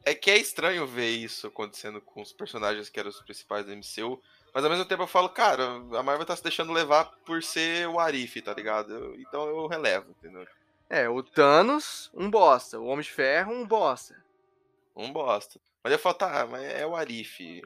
É 0.04 0.14
que 0.14 0.30
é 0.30 0.36
estranho 0.36 0.86
ver 0.86 1.10
isso 1.10 1.46
acontecendo 1.46 2.00
com 2.00 2.20
os 2.20 2.32
personagens 2.32 2.88
que 2.88 2.98
eram 2.98 3.10
os 3.10 3.20
principais 3.20 3.64
do 3.64 3.72
MCU. 3.72 4.20
Mas 4.54 4.64
ao 4.64 4.70
mesmo 4.70 4.84
tempo 4.84 5.02
eu 5.04 5.06
falo, 5.06 5.28
cara, 5.28 5.64
a 5.96 6.02
Marvel 6.02 6.26
tá 6.26 6.36
se 6.36 6.42
deixando 6.42 6.72
levar 6.72 7.04
por 7.24 7.42
ser 7.42 7.88
o 7.88 7.98
Arif, 7.98 8.42
tá 8.42 8.52
ligado? 8.52 8.92
Eu- 8.92 9.14
então 9.20 9.46
eu 9.48 9.66
relevo, 9.66 10.10
entendeu? 10.10 10.46
É, 10.90 11.08
o 11.08 11.22
Thanos, 11.22 12.10
um 12.12 12.28
bosta. 12.30 12.78
O 12.78 12.86
Homem 12.86 13.02
de 13.02 13.10
Ferro, 13.10 13.52
um 13.52 13.66
bosta. 13.66 14.22
Um 14.94 15.10
bosta. 15.12 15.58
Mas 15.82 15.92
eu 15.92 15.98
falo, 15.98 16.14
tá, 16.16 16.46
mas 16.46 16.62
é 16.64 16.86
o 16.86 16.94
Arif. 16.94 17.62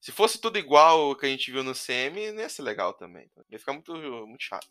Se 0.00 0.12
fosse 0.12 0.38
tudo 0.38 0.58
igual 0.58 1.10
o 1.10 1.16
que 1.16 1.24
a 1.24 1.28
gente 1.28 1.50
viu 1.50 1.64
no 1.64 1.74
CM, 1.74 2.32
não 2.32 2.40
ia 2.42 2.48
ser 2.48 2.62
legal 2.62 2.92
também. 2.92 3.28
tá? 3.34 3.42
Ia 3.50 3.58
ficar 3.58 3.72
muito, 3.72 3.92
muito 4.26 4.42
chato. 4.42 4.68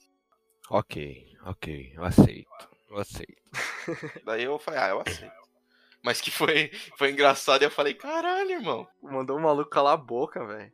ok, 0.70 1.36
ok, 1.46 1.94
eu 1.96 2.04
aceito. 2.04 2.50
Eu 2.90 2.98
aceito. 2.98 3.42
Daí 4.24 4.44
eu 4.44 4.60
falei, 4.60 4.80
ah, 4.80 4.90
eu 4.90 5.02
aceito. 5.02 5.45
Mas 6.06 6.22
que 6.22 6.30
foi, 6.30 6.70
foi 6.96 7.10
engraçado 7.10 7.64
e 7.64 7.66
eu 7.66 7.72
falei, 7.72 7.96
caralho, 7.96 8.52
irmão. 8.52 8.88
Mandou 9.02 9.36
o 9.36 9.42
maluco 9.42 9.72
calar 9.72 9.96
a 9.96 9.98
boca, 9.98 10.46
velho. 10.46 10.72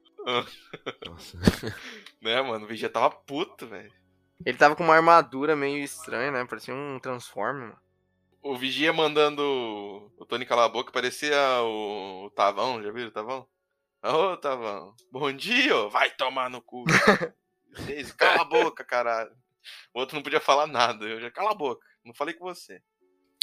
Nossa. 1.08 1.38
Né, 2.22 2.40
mano? 2.40 2.66
O 2.66 2.68
Vigia 2.68 2.88
tava 2.88 3.10
puto, 3.10 3.66
velho. 3.66 3.92
Ele 4.46 4.56
tava 4.56 4.76
com 4.76 4.84
uma 4.84 4.94
armadura 4.94 5.56
meio 5.56 5.84
estranha, 5.84 6.30
né? 6.30 6.46
Parecia 6.46 6.72
um 6.72 7.00
Transformer, 7.00 7.70
mano. 7.70 7.80
O 8.44 8.56
Vigia 8.56 8.94
mandando 8.94 9.42
o 10.20 10.26
Tony 10.28 10.46
calar 10.46 10.66
a 10.66 10.70
boca 10.70 10.92
parecia 10.92 11.36
o, 11.64 12.26
o 12.26 12.30
Tavão, 12.30 12.84
já 12.84 12.92
viram 12.92 13.08
o 13.08 13.12
Tavão? 13.12 13.48
Ô, 14.04 14.38
Tavão, 14.38 14.94
bom 15.12 15.32
dia, 15.32 15.88
vai 15.90 16.12
tomar 16.12 16.48
no 16.50 16.62
cu. 16.62 16.84
Cala 18.18 18.42
a 18.42 18.46
boca, 18.46 18.84
caralho. 18.84 19.32
O 19.94 20.00
outro 20.00 20.16
não 20.16 20.22
podia 20.22 20.40
falar 20.40 20.68
nada, 20.68 21.06
eu 21.06 21.20
já 21.20 21.32
cala 21.32 21.52
a 21.52 21.56
boca, 21.56 21.88
não 22.04 22.14
falei 22.14 22.36
com 22.36 22.46
você. 22.46 22.84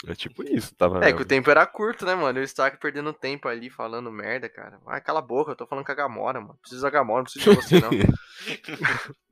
É 0.06 0.14
tipo 0.14 0.44
isso, 0.44 0.74
tava. 0.76 1.04
É 1.04 1.12
que 1.12 1.22
o 1.22 1.26
tempo 1.26 1.50
era 1.50 1.66
curto, 1.66 2.06
né, 2.06 2.14
mano? 2.14 2.38
E 2.38 2.42
o 2.42 2.44
Stark 2.44 2.78
perdendo 2.78 3.12
tempo 3.12 3.48
ali 3.48 3.68
falando 3.68 4.12
merda, 4.12 4.48
cara. 4.48 4.78
Vai, 4.84 5.00
cala 5.00 5.18
a 5.18 5.22
boca, 5.22 5.50
eu 5.52 5.56
tô 5.56 5.66
falando 5.66 5.84
com 5.84 5.90
a 5.90 5.94
Gamora, 5.94 6.40
mano. 6.40 6.56
Preciso 6.60 6.82
da 6.82 6.90
Gamora, 6.90 7.18
não 7.18 7.24
preciso 7.24 7.50
de 7.50 7.56
você, 7.56 7.80
não. 7.80 7.90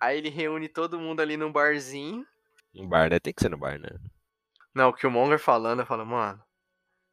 Aí 0.00 0.18
ele 0.18 0.28
reúne 0.28 0.68
todo 0.68 0.98
mundo 0.98 1.20
ali 1.20 1.36
num 1.36 1.52
barzinho. 1.52 2.26
No 2.74 2.86
bar, 2.88 3.10
né? 3.10 3.18
Tem 3.18 3.32
que 3.32 3.40
ser 3.40 3.48
no 3.48 3.58
bar, 3.58 3.78
né? 3.78 3.88
Não, 4.74 4.90
o 4.90 4.92
Killmonger 4.92 5.38
falando, 5.38 5.80
eu 5.80 5.86
falo, 5.86 6.06
mano, 6.06 6.40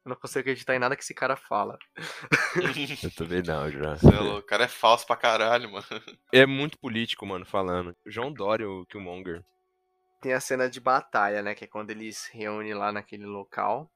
eu 0.04 0.10
não 0.10 0.16
consigo 0.16 0.40
acreditar 0.40 0.76
em 0.76 0.78
nada 0.78 0.94
que 0.94 1.02
esse 1.02 1.14
cara 1.14 1.34
fala. 1.34 1.76
Eu 3.02 3.10
também 3.10 3.42
não, 3.42 3.68
já. 3.72 3.96
Cê 3.96 4.06
é 4.06 4.20
o 4.20 4.42
cara 4.42 4.64
é 4.64 4.68
falso 4.68 5.04
pra 5.04 5.16
caralho, 5.16 5.72
mano. 5.72 5.84
É 6.32 6.46
muito 6.46 6.78
político, 6.78 7.26
mano, 7.26 7.44
falando. 7.44 7.96
O 8.06 8.10
João 8.10 8.32
Dória, 8.32 8.70
o 8.70 8.86
Killmonger. 8.86 9.42
Tem 10.26 10.32
a 10.34 10.40
cena 10.40 10.68
de 10.68 10.80
batalha, 10.80 11.40
né? 11.40 11.54
Que 11.54 11.62
é 11.62 11.66
quando 11.68 11.92
eles 11.92 12.16
se 12.18 12.36
reúnem 12.36 12.74
lá 12.74 12.90
naquele 12.90 13.24
local. 13.24 13.88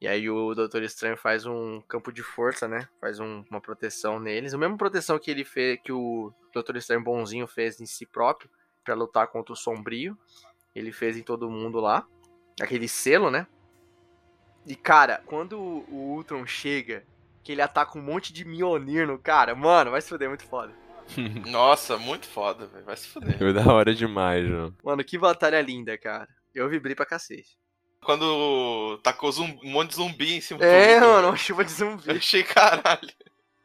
E 0.00 0.06
aí 0.06 0.30
o 0.30 0.54
Doutor 0.54 0.80
Estranho 0.84 1.16
faz 1.16 1.44
um 1.44 1.80
campo 1.88 2.12
de 2.12 2.22
força, 2.22 2.68
né? 2.68 2.88
Faz 3.00 3.18
um- 3.18 3.42
uma 3.50 3.60
proteção 3.60 4.20
neles. 4.20 4.54
A 4.54 4.58
mesma 4.58 4.76
proteção 4.76 5.18
que 5.18 5.28
ele 5.28 5.44
fez, 5.44 5.80
que 5.82 5.90
o 5.90 6.32
Doutor 6.54 6.76
Estranho 6.76 7.02
bonzinho 7.02 7.48
fez 7.48 7.80
em 7.80 7.84
si 7.84 8.06
próprio, 8.06 8.48
pra 8.84 8.94
lutar 8.94 9.26
contra 9.26 9.52
o 9.52 9.56
Sombrio. 9.56 10.16
Ele 10.72 10.92
fez 10.92 11.16
em 11.16 11.22
todo 11.24 11.50
mundo 11.50 11.80
lá. 11.80 12.06
Aquele 12.60 12.86
selo, 12.86 13.28
né? 13.28 13.48
E 14.64 14.76
cara, 14.76 15.20
quando 15.26 15.58
o 15.58 15.84
o 15.90 15.96
Ultron 16.14 16.46
chega, 16.46 17.04
que 17.42 17.50
ele 17.50 17.60
ataca 17.62 17.98
um 17.98 18.02
monte 18.02 18.32
de 18.32 18.44
Mionir 18.44 19.04
no 19.04 19.18
cara, 19.18 19.52
mano, 19.56 19.90
vai 19.90 20.00
se 20.00 20.08
fuder, 20.10 20.26
é 20.26 20.28
muito 20.28 20.44
foda. 20.46 20.72
Nossa, 21.46 21.96
muito 21.96 22.26
foda, 22.26 22.66
velho. 22.66 22.84
Vai 22.84 22.96
se 22.96 23.08
fuder. 23.08 23.38
Foi 23.38 23.52
da 23.52 23.66
hora 23.72 23.94
demais, 23.94 24.46
João. 24.46 24.74
Mano, 24.82 25.04
que 25.04 25.18
batalha 25.18 25.60
linda, 25.60 25.96
cara. 25.96 26.28
Eu 26.54 26.68
vibrei 26.68 26.94
pra 26.94 27.06
cacete. 27.06 27.56
Quando 28.02 28.98
tacou 29.02 29.30
um 29.40 29.70
monte 29.70 29.90
de 29.90 29.96
zumbi 29.96 30.34
em 30.34 30.40
cima 30.40 30.64
É, 30.64 30.98
do 31.00 31.04
outro, 31.06 31.08
mano, 31.16 31.28
uma 31.28 31.36
chuva 31.36 31.64
de 31.64 31.72
zumbi. 31.72 32.02
Eu 32.06 32.16
achei 32.16 32.42
caralho. 32.42 33.10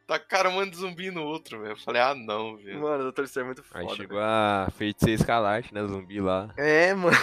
Tacaram 0.07 0.49
um 0.49 0.53
monte 0.55 0.71
de 0.71 0.77
zumbi 0.77 1.11
no 1.11 1.23
outro, 1.23 1.59
velho. 1.59 1.73
Eu 1.73 1.77
falei, 1.77 2.01
ah 2.01 2.15
não, 2.15 2.57
velho. 2.57 2.81
Mano, 2.81 2.99
o 2.99 3.03
Doutor 3.03 3.23
Estranho 3.25 3.45
é 3.45 3.47
muito 3.47 3.63
Aí 3.73 3.83
foda. 3.83 3.95
chegou 3.95 4.17
velho. 4.17 4.29
a 4.29 4.67
feiticeira 4.75 5.13
escalarte, 5.13 5.73
né? 5.73 5.85
Zumbi 5.85 6.19
lá. 6.19 6.49
É, 6.57 6.93
mano. 6.93 7.15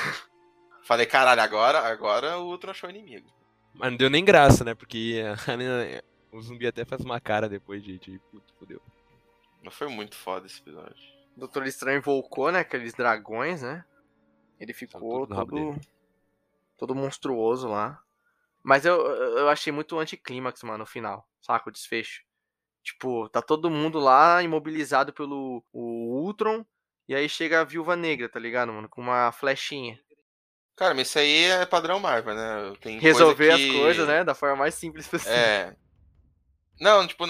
Falei, 0.85 1.05
caralho, 1.05 1.43
agora, 1.43 1.81
agora 1.81 2.39
o 2.39 2.47
outro 2.47 2.71
achou 2.71 2.89
inimigo. 2.89 3.29
Mas 3.75 3.91
não 3.91 3.99
deu 3.99 4.09
nem 4.09 4.25
graça, 4.25 4.65
né? 4.65 4.75
Porque 4.75 5.23
a 5.23 6.03
o 6.31 6.41
zumbi 6.41 6.67
até 6.67 6.85
faz 6.85 7.03
uma 7.03 7.21
cara 7.21 7.49
depois 7.49 7.83
de. 7.83 7.99
de 7.99 8.19
puto, 8.31 8.55
fudeu. 8.59 8.81
Mas 9.63 9.75
foi 9.75 9.89
muito 9.89 10.17
foda 10.17 10.47
esse 10.47 10.61
episódio. 10.61 10.97
O 11.37 11.41
Doutor 11.41 11.67
Estranho 11.67 11.99
invocou, 11.99 12.51
né? 12.51 12.61
Aqueles 12.61 12.95
dragões, 12.95 13.63
né? 13.63 13.85
Ele 14.59 14.73
ficou 14.73 15.01
tudo 15.21 15.31
no 15.31 15.37
rabo 15.37 15.51
todo. 15.75 15.81
Todo 16.77 16.95
monstruoso 16.95 17.69
lá. 17.69 18.01
Mas 18.63 18.85
eu, 18.85 18.97
eu 19.07 19.49
achei 19.49 19.73
muito 19.73 19.99
anticlímax, 19.99 20.63
mano, 20.63 20.79
no 20.79 20.87
final. 20.87 21.29
Saca? 21.41 21.69
O 21.69 21.73
desfecho. 21.73 22.23
Tipo, 22.83 23.29
tá 23.29 23.43
todo 23.43 23.71
mundo 23.71 23.99
lá 23.99 24.43
imobilizado 24.43 25.13
pelo 25.13 25.65
o 25.73 26.23
Ultron. 26.25 26.65
E 27.09 27.15
aí 27.15 27.29
chega 27.29 27.61
a 27.61 27.65
viúva 27.65 27.97
negra, 27.97 28.29
tá 28.29 28.39
ligado, 28.39 28.73
mano? 28.73 28.89
Com 28.89 29.01
uma 29.01 29.33
flechinha. 29.33 29.99
Cara, 30.77 30.95
mas 30.95 31.09
isso 31.09 31.19
aí 31.19 31.45
é 31.47 31.67
padrão 31.67 31.99
Marvel, 31.99 32.35
né? 32.35 32.73
Tem 32.81 32.99
Resolver 32.99 33.49
coisa 33.49 33.57
que- 33.63 33.71
as 33.71 33.77
coisas, 33.77 34.09
né? 34.09 34.23
Da 34.25 34.35
forma 34.35 34.57
mais 34.57 34.75
simples 34.75 35.09
possível. 35.09 35.35
É. 35.37 35.77
Não, 36.81 37.07
tipo, 37.07 37.25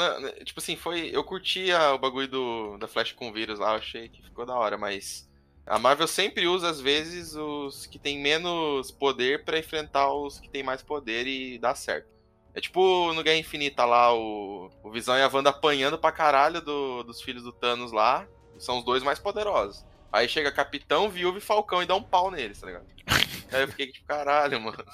tipo 0.44 0.61
assim, 0.61 0.76
foi. 0.76 1.11
Eu 1.12 1.24
curti 1.24 1.70
a- 1.72 1.94
o 1.94 1.99
bagulho 1.99 2.28
do, 2.28 2.76
da 2.78 2.86
Flash 2.86 3.12
com 3.12 3.32
vírus 3.32 3.59
lá, 3.59 3.74
achei 3.74 4.09
que 4.09 4.22
ficou 4.22 4.44
da 4.46 4.55
hora, 4.55 4.76
mas. 4.76 5.26
A 5.66 5.78
Marvel 5.78 6.07
sempre 6.09 6.46
usa, 6.46 6.68
às 6.70 6.80
vezes, 6.80 7.34
os 7.34 7.86
que 7.86 7.99
tem 7.99 8.18
menos 8.18 8.90
poder 8.90 9.44
pra 9.44 9.59
enfrentar 9.59 10.11
os 10.12 10.38
que 10.40 10.49
tem 10.49 10.62
mais 10.62 10.82
poder 10.82 11.26
e 11.26 11.59
dá 11.59 11.74
certo. 11.74 12.09
É 12.55 12.61
tipo 12.61 13.12
no 13.12 13.22
Guerra 13.22 13.36
Infinita 13.38 13.84
lá, 13.84 14.12
o, 14.14 14.70
o 14.82 14.90
Visão 14.90 15.16
e 15.16 15.22
a 15.22 15.28
Wanda 15.32 15.51
apanhando 15.51 15.99
pra 15.99 16.11
caralho 16.11 16.62
do- 16.62 17.03
dos 17.03 17.20
filhos 17.20 17.42
do 17.42 17.53
Thanos 17.53 17.92
lá. 17.92 18.26
São 18.59 18.78
os 18.78 18.84
dois 18.84 19.03
mais 19.03 19.18
poderosos. 19.18 19.84
Aí 20.12 20.28
chega 20.28 20.50
Capitão, 20.50 21.09
Viúva 21.11 21.38
e 21.38 21.40
Falcão 21.40 21.82
e 21.82 21.86
dá 21.86 21.94
um 21.94 22.02
pau 22.02 22.30
neles, 22.30 22.61
tá 22.61 22.66
ligado? 22.66 22.86
Aí 23.52 23.62
eu 23.62 23.68
fiquei 23.68 23.90
tipo, 23.90 24.06
caralho, 24.06 24.61
mano. 24.61 24.84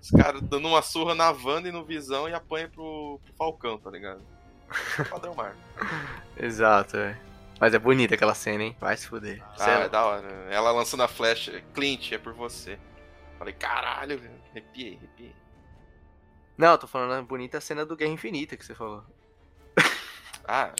Os 0.00 0.10
caras 0.10 0.40
dando 0.42 0.68
uma 0.68 0.82
surra 0.82 1.14
na 1.14 1.30
Wanda 1.30 1.68
e 1.68 1.72
no 1.72 1.84
Visão 1.84 2.28
e 2.28 2.34
apanha 2.34 2.68
pro, 2.68 3.20
pro 3.24 3.34
Falcão, 3.34 3.78
tá 3.78 3.90
ligado? 3.90 4.20
Padrão 5.08 5.34
Marvel. 5.34 5.60
Exato, 6.38 6.96
é. 6.96 7.18
Mas 7.58 7.74
é 7.74 7.78
bonita 7.78 8.14
aquela 8.14 8.34
cena, 8.34 8.64
hein? 8.64 8.76
Vai 8.80 8.96
se 8.96 9.06
fuder. 9.06 9.42
Ah, 9.54 9.64
Sério. 9.64 9.84
é 9.84 9.88
da 9.88 10.04
hora. 10.04 10.28
Ela 10.50 10.70
lançando 10.70 11.02
a 11.02 11.08
flecha. 11.08 11.62
Clint, 11.74 12.12
é 12.12 12.18
por 12.18 12.32
você. 12.32 12.78
Falei, 13.38 13.52
caralho, 13.52 14.18
velho. 14.18 14.40
Arrepiei, 14.50 14.96
arrepiei. 14.96 15.34
Não, 16.56 16.72
eu 16.72 16.78
tô 16.78 16.86
falando 16.86 17.12
a 17.12 17.22
bonita 17.22 17.60
cena 17.60 17.84
do 17.84 17.96
Guerra 17.96 18.12
Infinita 18.12 18.56
que 18.56 18.64
você 18.64 18.74
falou. 18.74 19.04
Ah. 20.46 20.72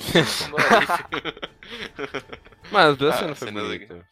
Mas 2.70 2.86
as 2.90 2.96
duas 2.96 3.14
Ah, 3.14 3.18
cenas 3.18 3.38
foi 3.38 3.48
cena 3.48 3.62
bonita. 3.62 4.06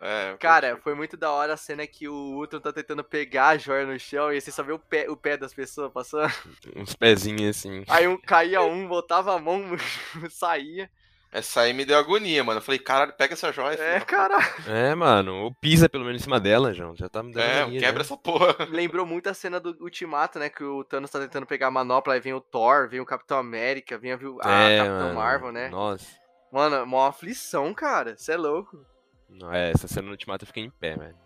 É, 0.00 0.36
Cara, 0.38 0.76
foi 0.78 0.94
muito 0.94 1.16
da 1.16 1.30
hora 1.30 1.54
a 1.54 1.56
cena 1.56 1.86
que 1.86 2.08
o 2.08 2.14
Ultron 2.14 2.60
tá 2.60 2.72
tentando 2.72 3.04
pegar 3.04 3.48
a 3.50 3.58
joia 3.58 3.86
no 3.86 3.98
chão 3.98 4.32
e 4.32 4.40
você 4.40 4.50
só 4.50 4.62
vê 4.62 4.72
o 4.72 4.78
pé, 4.78 5.08
o 5.08 5.16
pé 5.16 5.36
das 5.36 5.54
pessoas 5.54 5.92
passando. 5.92 6.32
Uns 6.76 6.94
pezinhos 6.94 7.56
assim. 7.56 7.84
Aí 7.88 8.06
um 8.08 8.16
caía 8.20 8.62
um, 8.62 8.88
botava 8.88 9.34
a 9.34 9.38
mão, 9.38 9.62
saía. 10.30 10.90
Essa 11.34 11.62
aí 11.62 11.72
me 11.72 11.86
deu 11.86 11.96
agonia, 11.98 12.44
mano. 12.44 12.58
Eu 12.58 12.62
falei, 12.62 12.78
caralho, 12.78 13.14
pega 13.14 13.32
essa 13.32 13.50
joia. 13.50 13.74
É, 13.76 13.94
filho. 13.94 14.06
caralho. 14.06 14.44
É, 14.68 14.94
mano. 14.94 15.34
Ou 15.44 15.54
pisa 15.54 15.88
pelo 15.88 16.04
menos 16.04 16.20
em 16.20 16.24
cima 16.24 16.38
dela, 16.38 16.74
João. 16.74 16.94
Já 16.94 17.08
tá 17.08 17.22
me 17.22 17.32
dando 17.32 17.42
É, 17.42 17.62
agonia, 17.62 17.80
quebra 17.80 18.04
já. 18.04 18.06
essa 18.14 18.16
porra. 18.18 18.54
Lembrou 18.68 19.06
muito 19.06 19.28
a 19.30 19.34
cena 19.34 19.58
do 19.58 19.74
Ultimato, 19.80 20.38
né? 20.38 20.50
Que 20.50 20.62
o 20.62 20.84
Thanos 20.84 21.10
tá 21.10 21.18
tentando 21.18 21.46
pegar 21.46 21.68
a 21.68 21.70
manopla, 21.70 22.12
aí 22.14 22.20
vem 22.20 22.34
o 22.34 22.40
Thor, 22.40 22.86
vem 22.88 23.00
o 23.00 23.06
Capitão 23.06 23.38
América, 23.38 23.96
vem 23.96 24.12
a, 24.12 24.16
Viu- 24.16 24.38
a 24.42 24.50
É, 24.62 24.76
Capitão 24.78 24.98
mano. 25.00 25.14
Marvel, 25.14 25.52
né? 25.52 25.68
Nossa. 25.70 26.06
Mano, 26.52 26.82
uma 26.84 27.08
aflição, 27.08 27.72
cara. 27.72 28.14
Você 28.14 28.32
é 28.32 28.36
louco. 28.36 28.84
Não, 29.26 29.50
é, 29.50 29.70
essa 29.70 29.88
cena 29.88 30.04
no 30.06 30.10
Ultimato 30.12 30.42
eu 30.44 30.46
fiquei 30.48 30.62
em 30.64 30.70
pé, 30.70 30.96
velho. 30.98 31.16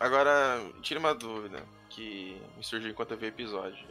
Agora, 0.00 0.60
tira 0.82 0.98
uma 0.98 1.14
dúvida 1.14 1.62
que 1.88 2.42
me 2.56 2.64
surgiu 2.64 2.90
enquanto 2.90 3.12
eu 3.12 3.16
vi 3.16 3.26
o 3.26 3.28
episódio. 3.28 3.86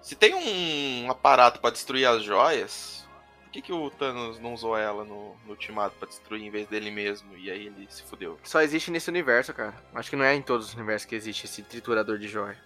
Se 0.00 0.14
tem 0.14 0.32
um 0.32 1.10
aparato 1.10 1.58
pra 1.60 1.70
destruir 1.70 2.06
as 2.06 2.22
joias, 2.22 3.04
que, 3.56 3.62
que 3.62 3.72
o 3.72 3.90
Thanos 3.90 4.38
não 4.38 4.54
usou 4.54 4.76
ela 4.76 5.04
no, 5.04 5.34
no 5.44 5.50
ultimato 5.50 5.96
pra 5.98 6.06
destruir 6.08 6.42
em 6.42 6.50
vez 6.50 6.66
dele 6.68 6.90
mesmo? 6.90 7.36
E 7.36 7.50
aí 7.50 7.66
ele 7.66 7.86
se 7.90 8.02
fudeu. 8.02 8.38
Só 8.44 8.60
existe 8.60 8.90
nesse 8.90 9.08
universo, 9.08 9.52
cara. 9.54 9.74
Acho 9.94 10.10
que 10.10 10.16
não 10.16 10.24
é 10.24 10.34
em 10.34 10.42
todos 10.42 10.68
os 10.68 10.74
universos 10.74 11.06
que 11.08 11.14
existe 11.14 11.46
esse 11.46 11.62
triturador 11.62 12.18
de 12.18 12.28
joia. 12.28 12.56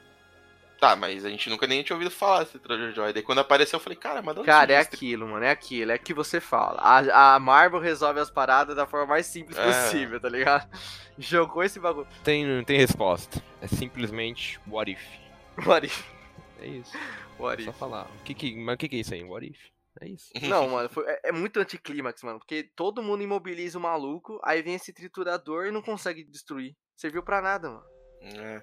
Tá, 0.81 0.97
mas 0.97 1.27
a 1.27 1.29
gente 1.29 1.51
nunca 1.51 1.67
nem 1.67 1.83
tinha 1.83 1.95
ouvido 1.95 2.11
falar 2.11 2.39
desse 2.41 2.53
triturador 2.53 2.89
de 2.89 2.97
joia. 2.97 3.13
Daí 3.13 3.23
quando 3.23 3.39
apareceu 3.41 3.77
eu 3.77 3.83
falei, 3.83 3.99
cara, 3.99 4.23
mas 4.23 4.39
Cara, 4.45 4.73
é 4.73 4.79
aquilo, 4.79 5.29
mano. 5.29 5.45
É 5.45 5.51
aquilo. 5.51 5.93
É 5.93 5.99
que 5.99 6.15
você 6.15 6.41
fala. 6.41 6.81
A, 6.81 7.35
a 7.35 7.39
Marvel 7.39 7.79
resolve 7.81 8.19
as 8.19 8.31
paradas 8.31 8.75
da 8.75 8.87
forma 8.87 9.07
mais 9.07 9.27
simples 9.27 9.59
É. 9.59 9.65
possível, 9.67 10.19
tá 10.19 10.29
ligado? 10.29 10.67
Jogou 11.19 11.63
esse 11.63 11.79
bagulho. 11.79 12.09
Tem, 12.25 12.47
não 12.47 12.65
tem 12.65 12.79
resposta. 12.79 13.43
É 13.61 13.67
simplesmente 13.67 14.59
what 14.67 14.91
if. 14.91 15.03
What 15.67 15.87
if? 15.87 16.03
É 16.61 16.67
isso. 16.67 16.97
What 17.39 17.61
É 17.63 17.65
só 17.67 17.71
if? 17.73 17.77
falar. 17.79 18.07
O 18.19 18.23
que 18.25 18.33
que, 18.33 18.57
mas 18.57 18.75
o 18.75 18.79
que, 18.79 18.89
que 18.89 18.97
é 18.97 19.01
isso 19.01 19.13
aí? 19.13 19.23
What 19.23 19.47
if? 19.47 19.59
É 20.01 20.09
isso. 20.09 20.29
Não, 20.65 20.69
mano, 20.69 20.89
foi- 20.89 21.05
é, 21.07 21.21
é 21.25 21.33
muito 21.33 21.59
anticlímax, 21.59 22.23
mano. 22.23 22.39
Porque 22.39 22.65
todo 22.77 23.03
mundo 23.03 23.23
imobiliza 23.23 23.79
o 23.79 23.81
maluco, 23.83 24.39
aí 24.45 24.63
vem 24.63 24.75
esse 24.75 24.93
triturador 24.93 25.67
e 25.67 25.71
não 25.71 25.83
consegue 25.83 26.25
destruir. 26.25 26.77
Serviu 26.97 27.23
pra 27.23 27.41
nada, 27.43 27.69
mano. 27.71 27.85
É. 28.23 28.63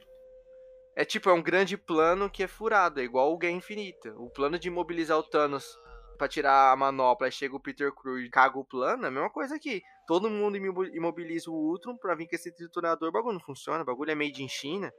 É 0.97 1.05
tipo, 1.05 1.29
é 1.29 1.33
um 1.33 1.41
grande 1.43 1.77
plano 1.77 2.29
que 2.29 2.41
é 2.43 2.47
furado, 2.47 2.99
é 2.99 3.03
igual 3.03 3.31
o 3.33 3.37
Guerra 3.37 3.53
Infinita. 3.57 4.13
O 4.17 4.29
plano 4.31 4.57
de 4.57 4.67
imobilizar 4.67 5.17
o 5.17 5.23
Thanos 5.23 5.77
pra 6.17 6.27
tirar 6.27 6.71
a 6.71 6.75
manopla, 6.75 7.27
aí 7.27 7.31
chega 7.31 7.55
o 7.55 7.59
Peter 7.61 7.91
Crew 7.93 8.19
e 8.19 8.29
caga 8.31 8.57
o 8.57 8.65
plano, 8.65 9.03
é 9.05 9.07
a 9.07 9.11
mesma 9.11 9.29
coisa 9.29 9.55
aqui. 9.55 9.81
Todo 10.07 10.29
mundo 10.29 10.57
imo- 10.57 10.85
imobiliza 10.85 11.51
o 11.51 11.53
Ultron 11.53 11.95
pra 11.97 12.15
vir 12.15 12.27
com 12.27 12.35
esse 12.35 12.51
triturador, 12.51 13.09
o 13.09 13.11
bagulho 13.11 13.33
não 13.33 13.41
funciona, 13.45 13.83
o 13.83 13.85
bagulho 13.85 14.09
é 14.11 14.15
made 14.15 14.41
in 14.43 14.47
China. 14.49 14.91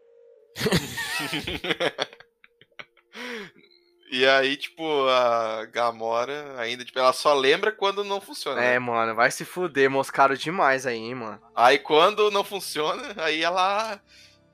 E 4.10 4.26
aí, 4.26 4.56
tipo, 4.56 4.82
a 5.08 5.66
Gamora 5.66 6.58
ainda, 6.58 6.84
tipo, 6.84 6.98
ela 6.98 7.12
só 7.12 7.34
lembra 7.34 7.70
quando 7.70 8.02
não 8.02 8.20
funciona. 8.20 8.60
É, 8.62 8.72
né? 8.72 8.78
mano, 8.78 9.14
vai 9.14 9.30
se 9.30 9.44
fuder, 9.44 9.90
moscaram 9.90 10.34
demais 10.34 10.86
aí, 10.86 10.96
hein, 10.98 11.14
mano. 11.14 11.40
Aí 11.54 11.78
quando 11.78 12.30
não 12.30 12.42
funciona, 12.42 13.14
aí 13.18 13.42
ela. 13.42 14.00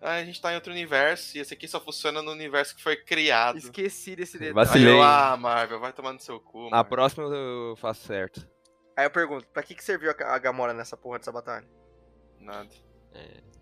ah, 0.03 0.15
a 0.17 0.25
gente 0.25 0.41
tá 0.41 0.51
em 0.53 0.57
outro 0.57 0.73
universo 0.73 1.37
e 1.37 1.41
esse 1.41 1.55
aqui 1.55 1.69
só 1.69 1.81
funciona 1.81 2.21
no 2.21 2.33
universo 2.33 2.75
que 2.75 2.83
foi 2.83 2.97
criado. 2.97 3.59
Esqueci 3.59 4.17
desse 4.17 4.39
detalhe. 4.39 4.59
Aí 4.59 4.67
Vacilei. 4.67 5.01
ah, 5.01 5.37
Marvel, 5.39 5.79
vai 5.79 5.93
tomar 5.93 6.13
no 6.13 6.21
seu 6.21 6.41
cu. 6.41 6.65
Na 6.65 6.71
Marvel. 6.79 6.91
próxima 6.91 7.25
eu 7.25 7.77
faço 7.77 8.05
certo. 8.07 8.47
Aí 8.97 9.07
eu 9.07 9.11
pergunto, 9.11 9.47
pra 9.53 9.63
que, 9.63 9.75
que 9.75 9.83
serviu 9.85 10.11
a 10.11 10.35
a 10.35 10.39
Gamora 10.39 10.73
nessa 10.73 10.97
porra 10.97 11.19
dessa 11.19 11.33
batalha? 11.33 11.67
Nada. 12.41 12.69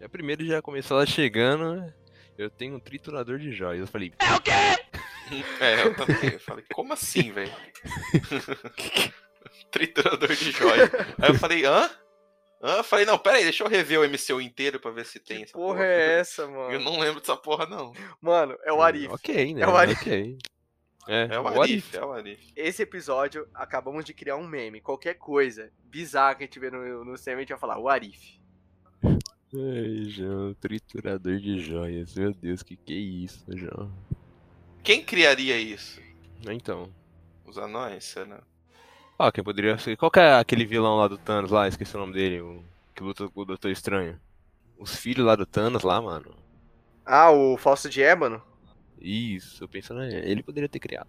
É, 0.00 0.08
primeiro 0.08 0.44
já 0.44 0.60
começou 0.62 0.96
ela 0.96 1.06
chegando. 1.06 1.76
né? 1.76 1.94
Eu 2.36 2.50
tenho 2.50 2.74
um 2.76 2.80
triturador 2.80 3.38
de 3.38 3.52
joias. 3.52 3.80
Eu 3.82 3.86
falei, 3.86 4.12
É, 4.18 4.91
eu 5.30 5.94
também. 5.94 6.32
Eu 6.32 6.40
falei, 6.40 6.64
como 6.72 6.92
assim, 6.92 7.32
velho? 7.32 7.52
Triturador 9.70 10.28
de 10.34 10.50
joia. 10.50 10.90
Aí 11.20 11.30
eu 11.30 11.34
falei, 11.34 11.64
hã? 11.64 11.90
Hã? 12.62 12.76
Eu 12.76 12.84
falei, 12.84 13.04
não, 13.04 13.18
pera 13.18 13.38
aí, 13.38 13.42
deixa 13.44 13.64
eu 13.64 13.68
rever 13.68 14.00
o 14.00 14.08
MCU 14.08 14.40
inteiro 14.40 14.78
pra 14.78 14.90
ver 14.90 15.04
se 15.04 15.18
tem 15.18 15.42
essa 15.42 15.52
Porra 15.52 15.84
é 15.84 16.20
essa, 16.20 16.46
mano? 16.50 16.72
Eu 16.72 16.80
não 16.80 16.98
lembro 17.00 17.20
dessa 17.20 17.36
porra, 17.36 17.66
não. 17.66 17.92
Mano, 18.20 18.56
é 18.64 18.72
o 18.72 18.82
Arif. 18.82 19.12
Ok, 19.12 19.54
né? 19.54 19.62
É 19.62 19.66
o 19.66 19.76
Arif. 19.76 20.00
Ok. 20.00 20.38
É, 21.08 21.34
É 21.34 21.40
o 21.40 21.48
Arif, 21.60 21.88
if. 21.88 21.94
é 21.96 22.04
o 22.04 22.12
Arif. 22.12 22.52
Esse 22.54 22.82
episódio, 22.82 23.48
acabamos 23.52 24.04
de 24.04 24.14
criar 24.14 24.36
um 24.36 24.46
meme. 24.46 24.80
Qualquer 24.80 25.14
coisa 25.14 25.70
bizarra 25.84 26.36
que 26.36 26.44
a 26.44 26.46
gente 26.46 26.60
vê 26.60 26.70
no, 26.70 27.04
no 27.04 27.16
cinema, 27.18 27.38
a 27.38 27.42
gente 27.42 27.50
vai 27.50 27.58
falar, 27.58 27.78
o 27.78 27.88
Arif. 27.88 28.38
Ai, 29.04 30.04
João, 30.08 30.54
triturador 30.54 31.38
de 31.38 31.60
joias. 31.60 32.14
Meu 32.14 32.32
Deus, 32.32 32.62
que 32.62 32.76
que 32.76 32.92
é 32.92 32.96
isso, 32.96 33.44
João? 33.56 33.92
Quem 34.82 35.04
criaria 35.04 35.56
isso? 35.56 36.00
Então. 36.44 36.92
Os 37.44 37.56
anões, 37.56 38.04
será? 38.04 38.42
Ó, 39.18 39.30
quem 39.30 39.44
poderia 39.44 39.78
ser. 39.78 39.96
Qual 39.96 40.10
que 40.10 40.18
é 40.18 40.34
aquele 40.34 40.64
vilão 40.64 40.96
lá 40.96 41.06
do 41.06 41.18
Thanos 41.18 41.50
lá? 41.50 41.68
Esqueci 41.68 41.94
o 41.96 42.00
nome 42.00 42.14
dele, 42.14 42.40
o 42.40 42.64
que 42.94 43.02
luta 43.02 43.28
com 43.28 43.40
o 43.40 43.44
Doutor 43.44 43.70
Estranho. 43.70 44.20
Os 44.76 44.96
filhos 44.96 45.24
lá 45.24 45.36
do 45.36 45.46
Thanos 45.46 45.82
lá, 45.82 46.00
mano. 46.00 46.34
Ah, 47.06 47.30
o 47.30 47.56
Falso 47.56 47.88
de 47.88 48.02
Ébano? 48.02 48.42
Isso, 49.00 49.62
eu 49.62 49.68
pensando, 49.68 50.02
ele 50.02 50.42
poderia 50.42 50.68
ter 50.68 50.78
criado. 50.78 51.08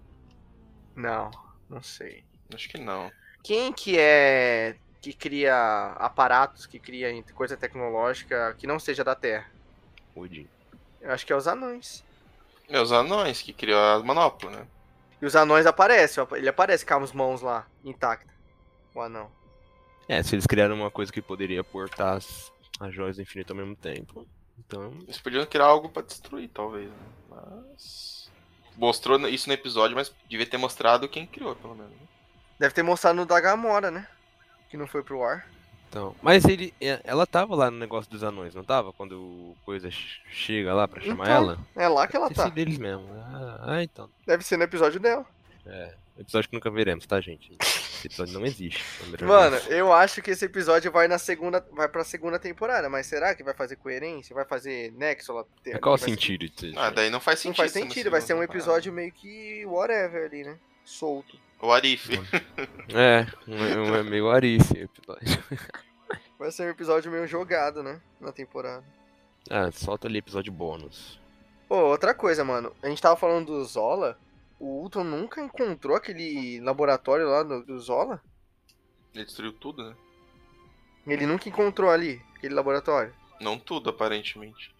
Não, 0.95 1.31
não 1.69 1.81
sei. 1.81 2.23
Acho 2.53 2.69
que 2.69 2.79
não. 2.79 3.11
Quem 3.41 3.73
que 3.73 3.97
é 3.97 4.75
que 5.01 5.13
cria 5.13 5.93
aparatos, 5.97 6.65
que 6.65 6.79
cria 6.79 7.09
coisa 7.33 7.57
tecnológica 7.57 8.55
que 8.57 8.65
não 8.65 8.79
seja 8.79 9.03
da 9.03 9.15
Terra? 9.15 9.51
Odin. 10.15 10.47
Eu 11.01 11.11
acho 11.11 11.25
que 11.25 11.33
é 11.33 11.35
os 11.35 11.47
anões. 11.47 12.03
É 12.69 12.79
os 12.81 12.91
anões 12.91 13.41
que 13.41 13.53
criou 13.53 13.79
a 13.79 13.99
manopla, 14.03 14.51
né? 14.51 14.67
E 15.21 15.25
os 15.25 15.35
anões 15.35 15.65
aparecem, 15.65 16.23
ó, 16.23 16.35
ele 16.35 16.49
aparece 16.49 16.85
com 16.85 16.95
as 16.95 17.11
mãos 17.11 17.41
lá, 17.41 17.65
intacta. 17.83 18.33
O 18.93 19.01
anão. 19.01 19.31
É, 20.07 20.21
se 20.21 20.35
eles 20.35 20.45
criaram 20.45 20.75
uma 20.75 20.91
coisa 20.91 21.11
que 21.11 21.21
poderia 21.21 21.63
portar 21.63 22.17
as, 22.17 22.51
as 22.79 22.93
joias 22.93 23.15
do 23.15 23.21
infinito 23.21 23.51
ao 23.51 23.57
mesmo 23.57 23.75
tempo. 23.75 24.27
Então. 24.59 24.93
Eles 25.03 25.17
podiam 25.17 25.45
criar 25.45 25.65
algo 25.65 25.89
pra 25.89 26.03
destruir, 26.03 26.49
talvez. 26.49 26.89
Né? 26.89 26.95
Mas. 27.29 28.29
Mostrou 28.75 29.19
isso 29.27 29.47
no 29.47 29.53
episódio, 29.53 29.95
mas 29.95 30.13
devia 30.27 30.45
ter 30.45 30.57
mostrado 30.57 31.07
quem 31.07 31.25
criou, 31.25 31.55
pelo 31.55 31.75
menos. 31.75 31.91
né? 31.91 32.07
Deve 32.59 32.73
ter 32.73 32.83
mostrado 32.83 33.15
no 33.15 33.25
da 33.25 33.39
Gamora, 33.39 33.91
né? 33.91 34.07
Que 34.69 34.77
não 34.77 34.87
foi 34.87 35.03
pro 35.03 35.23
ar. 35.23 35.47
Então, 35.93 36.15
mas 36.23 36.43
ele, 36.45 36.73
é- 36.81 36.99
ela 37.03 37.25
tava 37.27 37.55
lá 37.55 37.69
no 37.69 37.77
negócio 37.77 38.09
dos 38.09 38.23
anões, 38.23 38.55
não 38.55 38.63
tava? 38.63 38.91
Quando 38.93 39.13
o 39.21 39.55
coisa 39.63 39.91
ch- 39.91 40.21
chega 40.31 40.73
lá 40.73 40.87
pra 40.87 40.99
chamar 41.01 41.25
Então, 41.25 41.35
ela? 41.35 41.59
É 41.75 41.87
lá 41.87 42.07
que 42.07 42.15
ela 42.17 42.25
Esqueci 42.27 42.49
tá. 42.49 42.53
deles 42.53 42.77
mesmo. 42.79 43.05
Ah, 43.13 43.59
ah, 43.75 43.83
então. 43.83 44.09
Deve 44.25 44.43
ser 44.43 44.57
no 44.57 44.63
episódio 44.63 44.99
dela. 44.99 45.23
É, 45.65 45.93
episódio 46.17 46.49
que 46.49 46.55
nunca 46.55 46.71
veremos, 46.71 47.05
tá, 47.05 47.21
gente? 47.21 47.55
Esse 47.61 48.07
episódio 48.07 48.33
não 48.39 48.45
existe. 48.45 48.83
Mano, 49.21 49.51
vez. 49.57 49.69
eu 49.71 49.93
acho 49.93 50.21
que 50.21 50.31
esse 50.31 50.43
episódio 50.43 50.91
vai 50.91 51.07
na 51.07 51.17
segunda, 51.19 51.65
vai 51.71 51.87
pra 51.87 52.03
segunda 52.03 52.37
temporada, 52.39 52.89
mas 52.89 53.05
será 53.05 53.33
que 53.35 53.43
vai 53.43 53.53
fazer 53.53 53.75
coerência? 53.77 54.33
Vai 54.35 54.45
fazer 54.45 54.91
nexo? 54.93 55.31
lá? 55.31 55.45
Mas 55.65 55.79
qual 55.79 55.95
o 55.95 55.97
ser- 55.97 56.05
sentido 56.09 56.49
disso? 56.49 56.73
Ah, 56.77 56.89
daí 56.89 57.09
não 57.11 57.19
faz 57.21 57.37
Não 57.39 57.43
sentido. 57.43 57.57
faz 57.57 57.71
ser 57.71 57.79
na 57.81 57.85
sentido, 57.85 58.09
vai 58.11 58.19
ser 58.21 58.33
um 58.33 58.43
episódio 58.43 58.91
meio 58.91 59.11
que 59.11 59.63
whatever 59.67 60.25
ali, 60.25 60.43
né? 60.43 60.57
Solto. 60.83 61.37
O 61.63 61.71
Arif. 61.71 62.09
É, 62.93 63.25
um, 63.47 63.55
um 63.55 63.95
é 63.95 64.03
meio 64.03 64.29
Arice 64.29 64.73
o 64.73 64.83
episódio. 64.83 65.43
Vai 66.37 66.51
ser 66.51 66.63
um 66.67 66.69
episódio 66.69 67.09
meio 67.09 67.25
jogado, 67.25 67.81
né? 67.81 68.01
Na 68.19 68.33
temporada. 68.33 68.83
Ah, 69.49 69.71
solta 69.71 70.09
ali 70.09 70.17
episódio 70.17 70.51
bônus. 70.51 71.17
Pô, 71.69 71.77
outra 71.77 72.13
coisa, 72.13 72.43
mano. 72.43 72.75
A 72.83 72.89
gente 72.89 73.01
tava 73.01 73.15
falando 73.15 73.45
do 73.45 73.63
Zola. 73.63 74.19
O 74.59 74.81
Ultron 74.81 75.05
nunca 75.05 75.41
encontrou 75.41 75.95
aquele 75.95 76.59
laboratório 76.59 77.29
lá 77.29 77.43
do, 77.43 77.63
do 77.63 77.79
Zola? 77.79 78.21
Ele 79.15 79.23
destruiu 79.23 79.53
tudo, 79.53 79.89
né? 79.89 79.95
Ele 81.07 81.25
nunca 81.25 81.47
encontrou 81.47 81.89
ali, 81.89 82.21
aquele 82.35 82.53
laboratório. 82.53 83.13
Não 83.39 83.57
tudo, 83.57 83.89
aparentemente. 83.89 84.75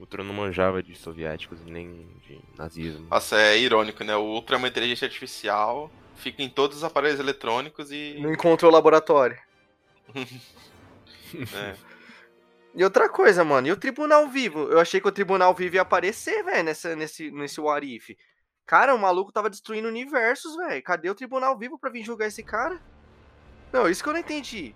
O 0.00 0.06
Tron 0.06 0.24
não 0.24 0.32
manjava 0.34 0.82
de 0.82 0.96
soviéticos 0.96 1.60
nem 1.66 2.08
de 2.26 2.40
nazismo. 2.56 3.06
Nossa, 3.10 3.38
é 3.38 3.58
irônico, 3.58 4.02
né? 4.02 4.16
O 4.16 4.22
Ultra 4.22 4.56
é 4.56 4.58
uma 4.58 4.66
inteligência 4.68 5.04
artificial, 5.04 5.90
fica 6.16 6.42
em 6.42 6.48
todos 6.48 6.78
os 6.78 6.84
aparelhos 6.84 7.20
eletrônicos 7.20 7.92
e. 7.92 8.16
Não 8.18 8.32
encontrou 8.32 8.70
o 8.70 8.74
laboratório. 8.74 9.36
é. 11.54 11.74
E 12.74 12.82
outra 12.84 13.08
coisa, 13.08 13.44
mano, 13.44 13.66
e 13.68 13.72
o 13.72 13.76
Tribunal 13.76 14.28
Vivo? 14.28 14.60
Eu 14.70 14.78
achei 14.80 15.00
que 15.00 15.08
o 15.08 15.12
Tribunal 15.12 15.52
Vivo 15.54 15.74
ia 15.74 15.82
aparecer, 15.82 16.42
velho, 16.44 16.64
nessa, 16.64 16.96
nesse, 16.96 17.30
nesse 17.30 17.60
Warif. 17.60 18.16
Cara, 18.64 18.94
o 18.94 18.98
maluco 18.98 19.32
tava 19.32 19.50
destruindo 19.50 19.88
universos, 19.88 20.56
velho. 20.56 20.82
Cadê 20.82 21.10
o 21.10 21.14
Tribunal 21.14 21.58
Vivo 21.58 21.78
pra 21.78 21.90
vir 21.90 22.04
julgar 22.04 22.28
esse 22.28 22.42
cara? 22.42 22.80
Não, 23.72 23.88
isso 23.88 24.02
que 24.02 24.08
eu 24.08 24.12
não 24.12 24.20
entendi. 24.20 24.74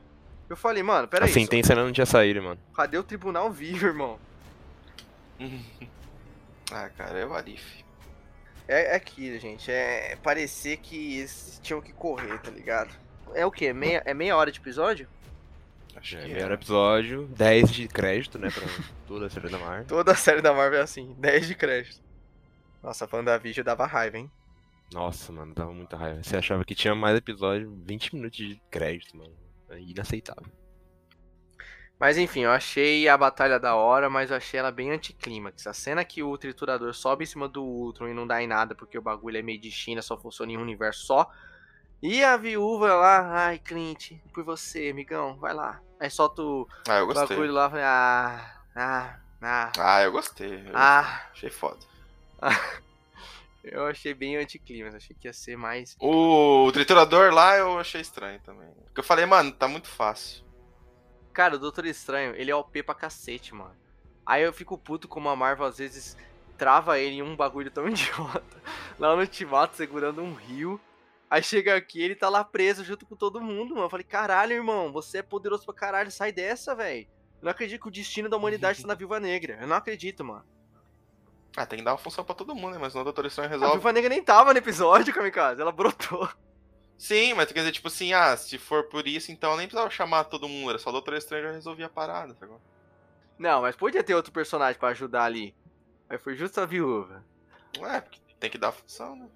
Eu 0.50 0.56
falei, 0.56 0.82
mano, 0.82 1.04
A 1.04 1.08
peraí. 1.08 1.28
só- 1.28 1.34
sentença 1.34 1.72
ainda 1.72 1.84
não 1.84 1.92
tinha 1.92 2.04
saído, 2.04 2.42
mano. 2.42 2.60
Cadê 2.74 2.98
o 2.98 3.02
Tribunal 3.04 3.50
Vivo, 3.50 3.86
irmão? 3.86 4.18
ah, 6.72 6.88
cara, 6.90 7.18
é 7.18 7.26
o 7.26 7.34
Arif. 7.34 7.84
É, 8.66 8.92
é 8.92 8.94
aquilo, 8.96 9.38
gente. 9.38 9.70
É 9.70 10.16
parecer 10.22 10.78
que 10.78 11.18
eles 11.18 11.60
tinham 11.62 11.80
que 11.82 11.92
correr, 11.92 12.38
tá 12.40 12.50
ligado? 12.50 12.94
É 13.34 13.44
o 13.44 13.50
quê? 13.50 13.72
Meia, 13.72 14.02
é 14.06 14.14
meia 14.14 14.36
hora 14.36 14.50
de 14.50 14.58
episódio? 14.58 15.08
Acho 15.96 16.16
É, 16.16 16.22
que 16.22 16.28
melhor 16.32 16.50
é. 16.50 16.54
episódio, 16.54 17.26
10 17.36 17.70
de 17.70 17.88
crédito, 17.88 18.38
né, 18.38 18.48
pra 18.50 18.62
toda 19.06 19.26
a 19.26 19.30
série 19.30 19.48
da 19.48 19.58
Marvel. 19.58 19.84
Toda 19.86 20.12
a 20.12 20.16
série 20.16 20.42
da 20.42 20.52
Marvel 20.52 20.80
é 20.80 20.82
assim, 20.82 21.14
10 21.18 21.46
de 21.46 21.54
crédito. 21.54 22.02
Nossa, 22.82 23.04
a 23.04 23.16
WandaVision 23.16 23.64
dava 23.64 23.86
raiva, 23.86 24.18
hein? 24.18 24.30
Nossa, 24.92 25.32
mano, 25.32 25.54
dava 25.54 25.72
muita 25.72 25.96
raiva. 25.96 26.22
Você 26.22 26.36
achava 26.36 26.64
que 26.64 26.74
tinha 26.74 26.94
mais 26.94 27.16
episódio, 27.16 27.70
20 27.86 28.14
minutos 28.14 28.36
de 28.36 28.60
crédito, 28.70 29.16
mano. 29.16 29.32
É 29.70 29.78
inaceitável. 29.80 30.44
Mas 31.98 32.18
enfim, 32.18 32.40
eu 32.40 32.50
achei 32.50 33.08
a 33.08 33.16
batalha 33.16 33.58
da 33.58 33.76
hora, 33.76 34.10
mas 34.10 34.30
eu 34.30 34.36
achei 34.36 34.58
ela 34.58 34.70
bem 34.70 34.90
anticlímax. 34.90 35.66
A 35.66 35.72
cena 35.72 36.04
que 36.04 36.22
o 36.22 36.36
triturador 36.36 36.92
sobe 36.92 37.24
em 37.24 37.26
cima 37.26 37.48
do 37.48 37.62
Ultron 37.62 38.08
e 38.08 38.14
não 38.14 38.26
dá 38.26 38.42
em 38.42 38.46
nada 38.46 38.74
porque 38.74 38.98
o 38.98 39.02
bagulho 39.02 39.38
é 39.38 39.42
meio 39.42 39.60
de 39.60 39.70
China, 39.70 40.02
só 40.02 40.16
funciona 40.16 40.52
em 40.52 40.58
um 40.58 40.62
universo 40.62 41.06
só. 41.06 41.30
E 42.02 42.22
a 42.22 42.36
viúva 42.36 42.94
lá, 42.94 43.46
ai 43.46 43.58
Clint, 43.58 44.12
por 44.32 44.44
você, 44.44 44.90
amigão, 44.90 45.36
vai 45.38 45.54
lá. 45.54 45.80
Aí 45.98 46.10
solta 46.10 46.42
o 46.42 46.68
Ah, 46.86 46.98
eu 46.98 47.06
gostei. 47.06 47.28
bagulho 47.28 47.52
lá, 47.52 47.70
falei, 47.70 47.84
ah, 47.84 48.60
ah, 48.76 49.16
Ah, 49.40 49.72
Ah, 49.78 50.02
eu 50.02 50.12
gostei. 50.12 50.52
Eu 50.66 50.72
ah, 50.74 51.22
Achei 51.32 51.50
foda. 51.50 51.78
eu 53.62 53.86
achei 53.86 54.12
bem 54.12 54.36
anticlimax. 54.36 54.94
Achei 54.96 55.16
que 55.18 55.28
ia 55.28 55.32
ser 55.32 55.56
mais. 55.56 55.96
O 56.00 56.70
triturador 56.72 57.32
lá 57.32 57.56
eu 57.56 57.78
achei 57.78 58.00
estranho 58.00 58.40
também. 58.40 58.68
Porque 58.84 59.00
eu 59.00 59.04
falei, 59.04 59.24
mano, 59.24 59.52
tá 59.52 59.66
muito 59.68 59.88
fácil. 59.88 60.43
Cara, 61.34 61.56
o 61.56 61.58
Doutor 61.58 61.84
Estranho, 61.84 62.34
ele 62.36 62.50
é 62.50 62.54
OP 62.54 62.82
pra 62.84 62.94
cacete, 62.94 63.52
mano. 63.52 63.74
Aí 64.24 64.42
eu 64.42 64.52
fico 64.52 64.78
puto 64.78 65.08
como 65.08 65.28
a 65.28 65.34
Marvel 65.36 65.66
às 65.66 65.78
vezes 65.78 66.16
trava 66.56 66.98
ele 66.98 67.16
em 67.16 67.22
um 67.22 67.34
bagulho 67.34 67.70
tão 67.72 67.86
idiota. 67.90 68.62
Lá 68.98 69.14
no 69.14 69.20
Ultimato, 69.20 69.76
segurando 69.76 70.22
um 70.22 70.32
rio. 70.32 70.80
Aí 71.28 71.42
chega 71.42 71.74
aqui, 71.74 72.00
ele 72.00 72.14
tá 72.14 72.28
lá 72.28 72.44
preso 72.44 72.84
junto 72.84 73.04
com 73.04 73.16
todo 73.16 73.40
mundo, 73.40 73.74
mano. 73.74 73.86
Eu 73.86 73.90
falei, 73.90 74.04
caralho, 74.04 74.52
irmão, 74.52 74.92
você 74.92 75.18
é 75.18 75.22
poderoso 75.22 75.64
pra 75.64 75.74
caralho, 75.74 76.10
sai 76.10 76.30
dessa, 76.30 76.74
velho. 76.74 77.08
Eu 77.40 77.46
não 77.46 77.50
acredito 77.50 77.82
que 77.82 77.88
o 77.88 77.90
destino 77.90 78.28
da 78.28 78.36
humanidade 78.36 78.80
tá 78.80 78.86
na 78.86 78.94
Viúva 78.94 79.18
Negra. 79.18 79.58
Eu 79.60 79.66
não 79.66 79.76
acredito, 79.76 80.24
mano. 80.24 80.44
Ah, 81.56 81.66
tem 81.66 81.80
que 81.80 81.84
dar 81.84 81.92
uma 81.92 81.98
função 81.98 82.24
pra 82.24 82.34
todo 82.34 82.54
mundo, 82.54 82.74
né? 82.74 82.78
Mas 82.80 82.94
não 82.94 83.00
o 83.00 83.04
Doutor 83.04 83.26
Estranho 83.26 83.48
A 83.48 83.50
resolve. 83.50 83.72
Viúva 83.74 83.92
Negra 83.92 84.08
nem 84.08 84.22
tava 84.22 84.52
no 84.52 84.58
episódio, 84.58 85.12
Kamikaze. 85.12 85.60
Ela 85.60 85.72
brotou. 85.72 86.28
Sim, 86.96 87.34
mas 87.34 87.50
quer 87.50 87.60
dizer, 87.60 87.72
tipo 87.72 87.88
assim, 87.88 88.12
ah, 88.12 88.36
se 88.36 88.56
for 88.56 88.84
por 88.84 89.06
isso, 89.06 89.32
então 89.32 89.52
eu 89.52 89.56
nem 89.56 89.66
precisava 89.66 89.90
chamar 89.90 90.24
todo 90.24 90.48
mundo. 90.48 90.70
Era 90.70 90.78
só 90.78 90.90
o 90.90 90.92
Doutor 90.92 91.14
Estranho 91.14 91.44
já 91.44 91.52
resolvia 91.52 91.86
a 91.86 91.90
parada, 91.90 92.34
tá? 92.34 92.46
Não, 93.38 93.62
mas 93.62 93.76
podia 93.76 94.02
ter 94.02 94.14
outro 94.14 94.32
personagem 94.32 94.78
pra 94.78 94.90
ajudar 94.90 95.24
ali. 95.24 95.54
Aí 96.08 96.18
foi 96.18 96.36
justo 96.36 96.60
a 96.60 96.66
viúva. 96.66 97.24
É, 97.80 98.00
porque 98.00 98.20
tem 98.38 98.50
que 98.50 98.58
dar 98.58 98.72
função, 98.72 99.16
né? 99.16 99.26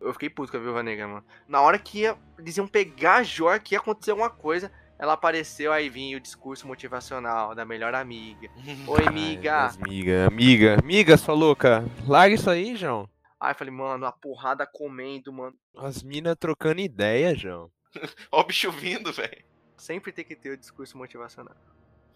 Eu 0.00 0.12
fiquei 0.12 0.28
puto 0.28 0.52
com 0.52 0.58
a 0.58 0.60
Viúva 0.60 0.82
Negra, 0.82 1.08
mano. 1.08 1.24
Na 1.48 1.62
hora 1.62 1.78
que 1.78 2.00
ia, 2.00 2.16
eles 2.38 2.56
iam 2.56 2.68
pegar 2.68 3.16
a 3.16 3.22
joia, 3.22 3.58
que 3.58 3.74
ia 3.74 3.78
acontecer 3.78 4.10
alguma 4.10 4.28
coisa, 4.28 4.70
ela 4.98 5.14
apareceu, 5.14 5.72
aí 5.72 5.88
vinha 5.88 6.16
o 6.16 6.20
discurso 6.20 6.66
motivacional 6.66 7.54
da 7.54 7.64
melhor 7.64 7.94
amiga. 7.94 8.50
Oi, 8.86 9.06
amiga. 9.06 9.68
Ai, 9.68 9.76
amiga, 9.80 10.26
amiga, 10.26 10.76
amiga, 10.78 11.16
sua 11.16 11.34
louca. 11.34 11.84
Larga 12.06 12.34
isso 12.34 12.50
aí, 12.50 12.76
João. 12.76 13.08
Aí 13.38 13.50
eu 13.52 13.54
falei, 13.54 13.72
mano, 13.72 14.06
a 14.06 14.12
porrada 14.12 14.66
comendo, 14.66 15.32
mano. 15.32 15.56
As 15.76 16.02
minas 16.02 16.36
trocando 16.38 16.80
ideia, 16.80 17.34
João. 17.34 17.70
Ó 18.32 18.40
o 18.40 18.44
bicho 18.44 18.70
vindo, 18.72 19.12
velho. 19.12 19.44
Sempre 19.76 20.12
tem 20.12 20.24
que 20.24 20.34
ter 20.34 20.50
o 20.50 20.56
discurso 20.56 20.96
motivacional. 20.96 21.56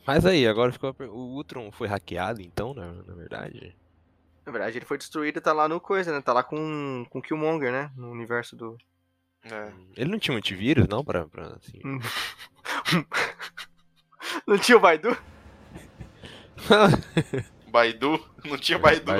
Mas 0.07 0.25
aí, 0.25 0.47
agora 0.47 0.73
ficou. 0.73 0.95
O 1.11 1.37
Ultron 1.37 1.71
foi 1.71 1.87
hackeado, 1.87 2.41
então, 2.41 2.73
na, 2.73 2.91
na 2.93 3.15
verdade? 3.15 3.77
Na 4.47 4.53
verdade, 4.53 4.79
ele 4.79 4.87
foi 4.87 4.97
destruído 4.97 5.37
e 5.37 5.43
tá 5.43 5.53
lá 5.53 5.69
no 5.69 5.79
coisa, 5.79 6.11
né? 6.11 6.23
Tá 6.23 6.33
lá 6.33 6.43
com, 6.43 7.05
com 7.11 7.21
Killmonger, 7.21 7.71
né? 7.71 7.93
No 7.95 8.11
universo 8.11 8.57
do. 8.57 8.79
É. 9.45 9.73
Ele 9.97 10.11
não 10.11 10.19
tinha 10.19 10.35
um 10.35 10.39
antivírus, 10.39 10.89
não? 10.89 11.05
Pra, 11.05 11.27
pra 11.27 11.57
assim... 11.57 11.81
Não 14.47 14.59
tinha 14.59 14.77
o 14.77 14.81
Baidu? 14.81 15.17
Baidu? 17.71 18.23
Não 18.45 18.59
tinha 18.59 18.79
Baidu. 18.79 19.13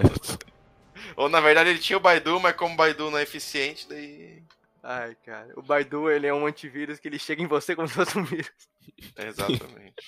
Ou 1.21 1.29
na 1.29 1.39
verdade 1.39 1.69
ele 1.69 1.79
tinha 1.79 1.99
o 1.99 2.01
Baidu, 2.01 2.41
mas 2.41 2.57
como 2.57 2.73
o 2.73 2.77
Baidu 2.79 3.11
não 3.11 3.19
é 3.19 3.23
eficiente, 3.23 3.87
daí. 3.87 4.43
Ai, 4.83 5.15
cara. 5.17 5.53
O 5.55 5.61
Baidu, 5.61 6.11
ele 6.11 6.27
é 6.27 6.33
um 6.33 6.47
antivírus 6.47 6.99
que 6.99 7.07
ele 7.07 7.19
chega 7.19 7.43
em 7.43 7.47
você 7.47 7.77
como 7.77 7.87
se 7.87 7.93
fosse 7.93 8.19
um 8.19 8.25
vírus. 8.25 8.51
É, 9.17 9.27
exatamente. 9.29 10.03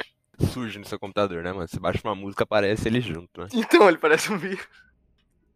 Surge 0.50 0.78
no 0.78 0.86
seu 0.86 0.98
computador, 0.98 1.42
né, 1.42 1.52
mano? 1.52 1.68
Você 1.68 1.78
baixa 1.78 2.00
uma 2.02 2.14
música, 2.14 2.44
aparece 2.44 2.88
ele 2.88 3.02
junto, 3.02 3.42
né? 3.42 3.48
Então, 3.52 3.86
ele 3.90 3.98
parece 3.98 4.32
um 4.32 4.38
vírus. 4.38 4.66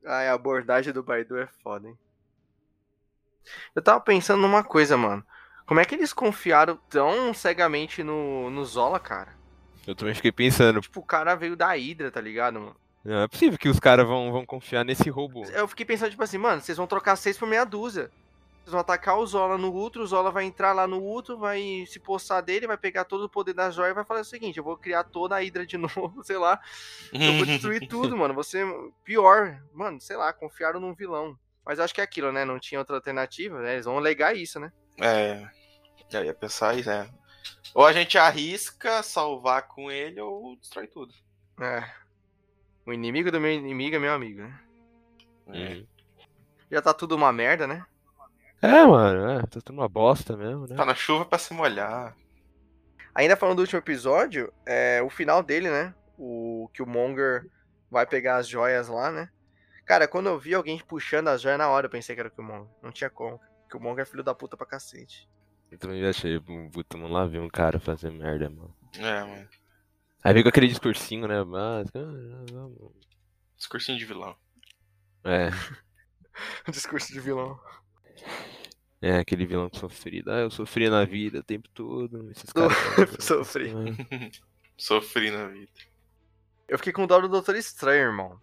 Ai, 0.05 0.29
a 0.29 0.35
abordagem 0.35 0.93
do 0.93 1.03
Baidu 1.03 1.39
é 1.39 1.47
foda, 1.63 1.89
hein? 1.89 1.99
Eu 3.75 3.81
tava 3.81 3.99
pensando 4.03 4.43
numa 4.43 4.63
coisa, 4.63 4.95
mano. 4.95 5.25
Como 5.65 5.81
é 5.81 5.87
que 5.87 5.95
eles 5.95 6.13
confiaram 6.13 6.77
tão 6.91 7.33
cegamente 7.33 8.03
no, 8.03 8.51
no 8.51 8.63
Zola, 8.63 9.01
cara? 9.01 9.35
Eu 9.87 9.95
também 9.95 10.15
fiquei 10.15 10.33
pensando, 10.33 10.83
Tipo, 10.83 11.01
o 11.01 11.07
cara 11.07 11.35
veio 11.35 11.57
da 11.57 11.75
Hydra, 11.75 12.11
tá 12.11 12.21
ligado, 12.21 12.61
mano? 12.61 12.77
Não 13.07 13.23
é 13.23 13.29
possível 13.29 13.59
que 13.59 13.69
os 13.69 13.79
caras 13.79 14.07
vão, 14.07 14.33
vão 14.33 14.45
confiar 14.45 14.85
nesse 14.85 15.09
robô. 15.09 15.45
Eu 15.47 15.69
fiquei 15.69 15.87
pensando, 15.87 16.11
tipo 16.11 16.23
assim, 16.23 16.39
mano, 16.39 16.61
vocês 16.61 16.77
vão 16.77 16.87
trocar 16.87 17.17
seis 17.17 17.39
por 17.39 17.49
meia 17.49 17.65
dúzia. 17.65 18.11
Vocês 18.67 18.73
vão 18.73 18.81
atacar 18.81 19.17
o 19.17 19.25
Zola 19.25 19.57
no 19.57 19.71
Ultro, 19.71 20.03
o 20.03 20.07
Zola 20.07 20.33
vai 20.33 20.45
entrar 20.45 20.73
lá 20.73 20.89
no 20.89 20.99
Ultro, 20.99 21.39
vai 21.39 21.85
se 21.87 22.01
poçar 22.01 22.43
dele, 22.43 22.67
vai 22.67 22.77
pegar 22.77 23.05
todo 23.05 23.25
o 23.25 23.29
poder 23.29 23.53
da 23.53 23.71
joia 23.71 23.91
e 23.91 23.95
vai 23.95 24.05
falar 24.05 24.23
o 24.23 24.25
seguinte, 24.25 24.59
eu 24.59 24.65
vou 24.65 24.77
criar 24.77 25.05
toda 25.05 25.37
a 25.37 25.39
Hydra 25.39 25.65
de 25.65 25.77
novo, 25.79 26.25
sei 26.25 26.37
lá. 26.37 26.61
Eu 27.13 27.35
vou 27.35 27.47
destruir 27.47 27.87
tudo, 27.89 28.17
mano. 28.17 28.35
Você. 28.35 28.65
Pior. 29.05 29.63
Mano, 29.73 30.01
sei 30.01 30.17
lá, 30.17 30.33
confiaram 30.33 30.81
num 30.81 30.95
vilão. 30.95 31.39
Mas 31.65 31.79
acho 31.79 31.95
que 31.95 32.01
é 32.01 32.05
aquilo, 32.05 32.33
né? 32.33 32.45
Não 32.45 32.59
tinha 32.59 32.81
outra 32.81 32.97
alternativa, 32.97 33.61
né? 33.61 33.75
Eles 33.75 33.85
vão 33.85 33.99
alegar 33.99 34.37
isso, 34.37 34.59
né? 34.59 34.73
É. 35.01 35.49
Eu 36.13 36.25
ia 36.25 36.35
pensar 36.35 36.77
isso, 36.77 36.91
é. 36.91 37.09
Ou 37.73 37.85
a 37.85 37.93
gente 37.93 38.19
arrisca 38.19 39.03
salvar 39.03 39.69
com 39.69 39.93
ele 39.93 40.21
ou 40.21 40.57
destrói 40.57 40.89
tudo. 40.89 41.15
É. 41.61 41.89
O 42.87 42.93
inimigo 42.93 43.31
do 43.33 43.41
meu 43.41 43.53
inimigo 43.53 43.97
é 43.97 43.99
meu 43.99 44.13
amigo, 44.13 44.43
né? 44.43 44.61
É. 45.49 45.75
Hum. 45.75 45.87
Já 46.71 46.81
tá 46.81 46.95
tudo 46.95 47.17
uma 47.17 47.33
merda, 47.33 47.67
né? 47.67 47.85
É, 48.63 48.85
mano, 48.85 49.31
é, 49.31 49.41
tá 49.43 49.61
tudo 49.61 49.73
uma 49.73 49.89
bosta 49.89 50.37
mesmo, 50.37 50.67
né? 50.67 50.77
Tá 50.77 50.85
na 50.85 50.95
chuva 50.95 51.25
pra 51.25 51.39
se 51.39 51.53
molhar. 51.53 52.17
Ainda 53.15 53.37
falando 53.37 53.57
do 53.57 53.61
último 53.61 53.79
episódio, 53.79 54.53
é 54.65 55.03
o 55.03 55.11
final 55.11 55.43
dele, 55.43 55.71
né? 55.71 55.95
O 56.19 56.69
que 56.73 56.83
o 56.83 56.87
Monger 56.87 57.49
vai 57.91 58.07
pegar 58.07 58.37
as 58.37 58.49
joias 58.49 58.89
lá, 58.89 59.11
né? 59.11 59.29
Cara, 59.85 60.09
quando 60.09 60.29
eu 60.29 60.39
vi 60.39 60.55
alguém 60.55 60.79
puxando 60.79 61.29
as 61.29 61.41
joias 61.41 61.59
na 61.59 61.69
hora, 61.69 61.87
eu 61.87 61.91
pensei 61.91 62.15
que 62.15 62.21
era 62.21 62.29
o 62.29 62.33
Killmonger. 62.33 62.69
Não 62.83 62.91
tinha 62.91 63.09
como. 63.09 63.41
Que 63.71 63.77
o 63.77 63.81
Monger 63.81 64.03
é 64.03 64.05
filho 64.05 64.23
da 64.23 64.35
puta 64.35 64.57
pra 64.57 64.67
cacete. 64.67 65.29
Eu 65.71 65.79
também 65.79 66.05
achei, 66.05 66.41
puta, 66.73 66.97
mano, 66.97 67.13
lá 67.13 67.25
ver 67.25 67.41
um 67.41 67.49
cara 67.49 67.79
fazer 67.79 68.11
merda, 68.11 68.51
mano. 68.51 68.75
É, 68.99 69.21
mano. 69.21 69.49
Aí 70.27 70.33
veio 70.33 70.43
com 70.43 70.49
aquele 70.49 70.67
discursinho, 70.67 71.29
né? 71.29 71.45
Mas. 71.45 71.87
Discursinho 73.57 73.97
de 73.97 74.05
vilão. 74.05 74.37
É, 75.23 75.51
Discurso 76.69 77.13
de 77.13 77.21
vilão. 77.21 77.57
é, 79.01 79.19
aquele 79.19 79.47
vilão 79.47 79.71
sofrido. 79.73 80.33
Ah, 80.33 80.41
eu 80.41 80.51
sofri 80.51 80.91
na 80.91 81.05
vida 81.05 81.39
o 81.39 81.43
tempo 81.45 81.69
todo. 81.69 82.29
Esses 82.33 82.51
caras. 82.53 82.77
Sofri. 83.21 83.71
Sofri 84.77 85.31
na 85.31 85.47
vida. 85.47 85.71
Eu 86.69 86.77
fiquei 86.77 86.93
com 86.93 87.07
dó 87.07 87.21
do 87.21 87.29
Doutor 87.29 87.55
Estranho, 87.55 88.09
irmão. 88.09 88.41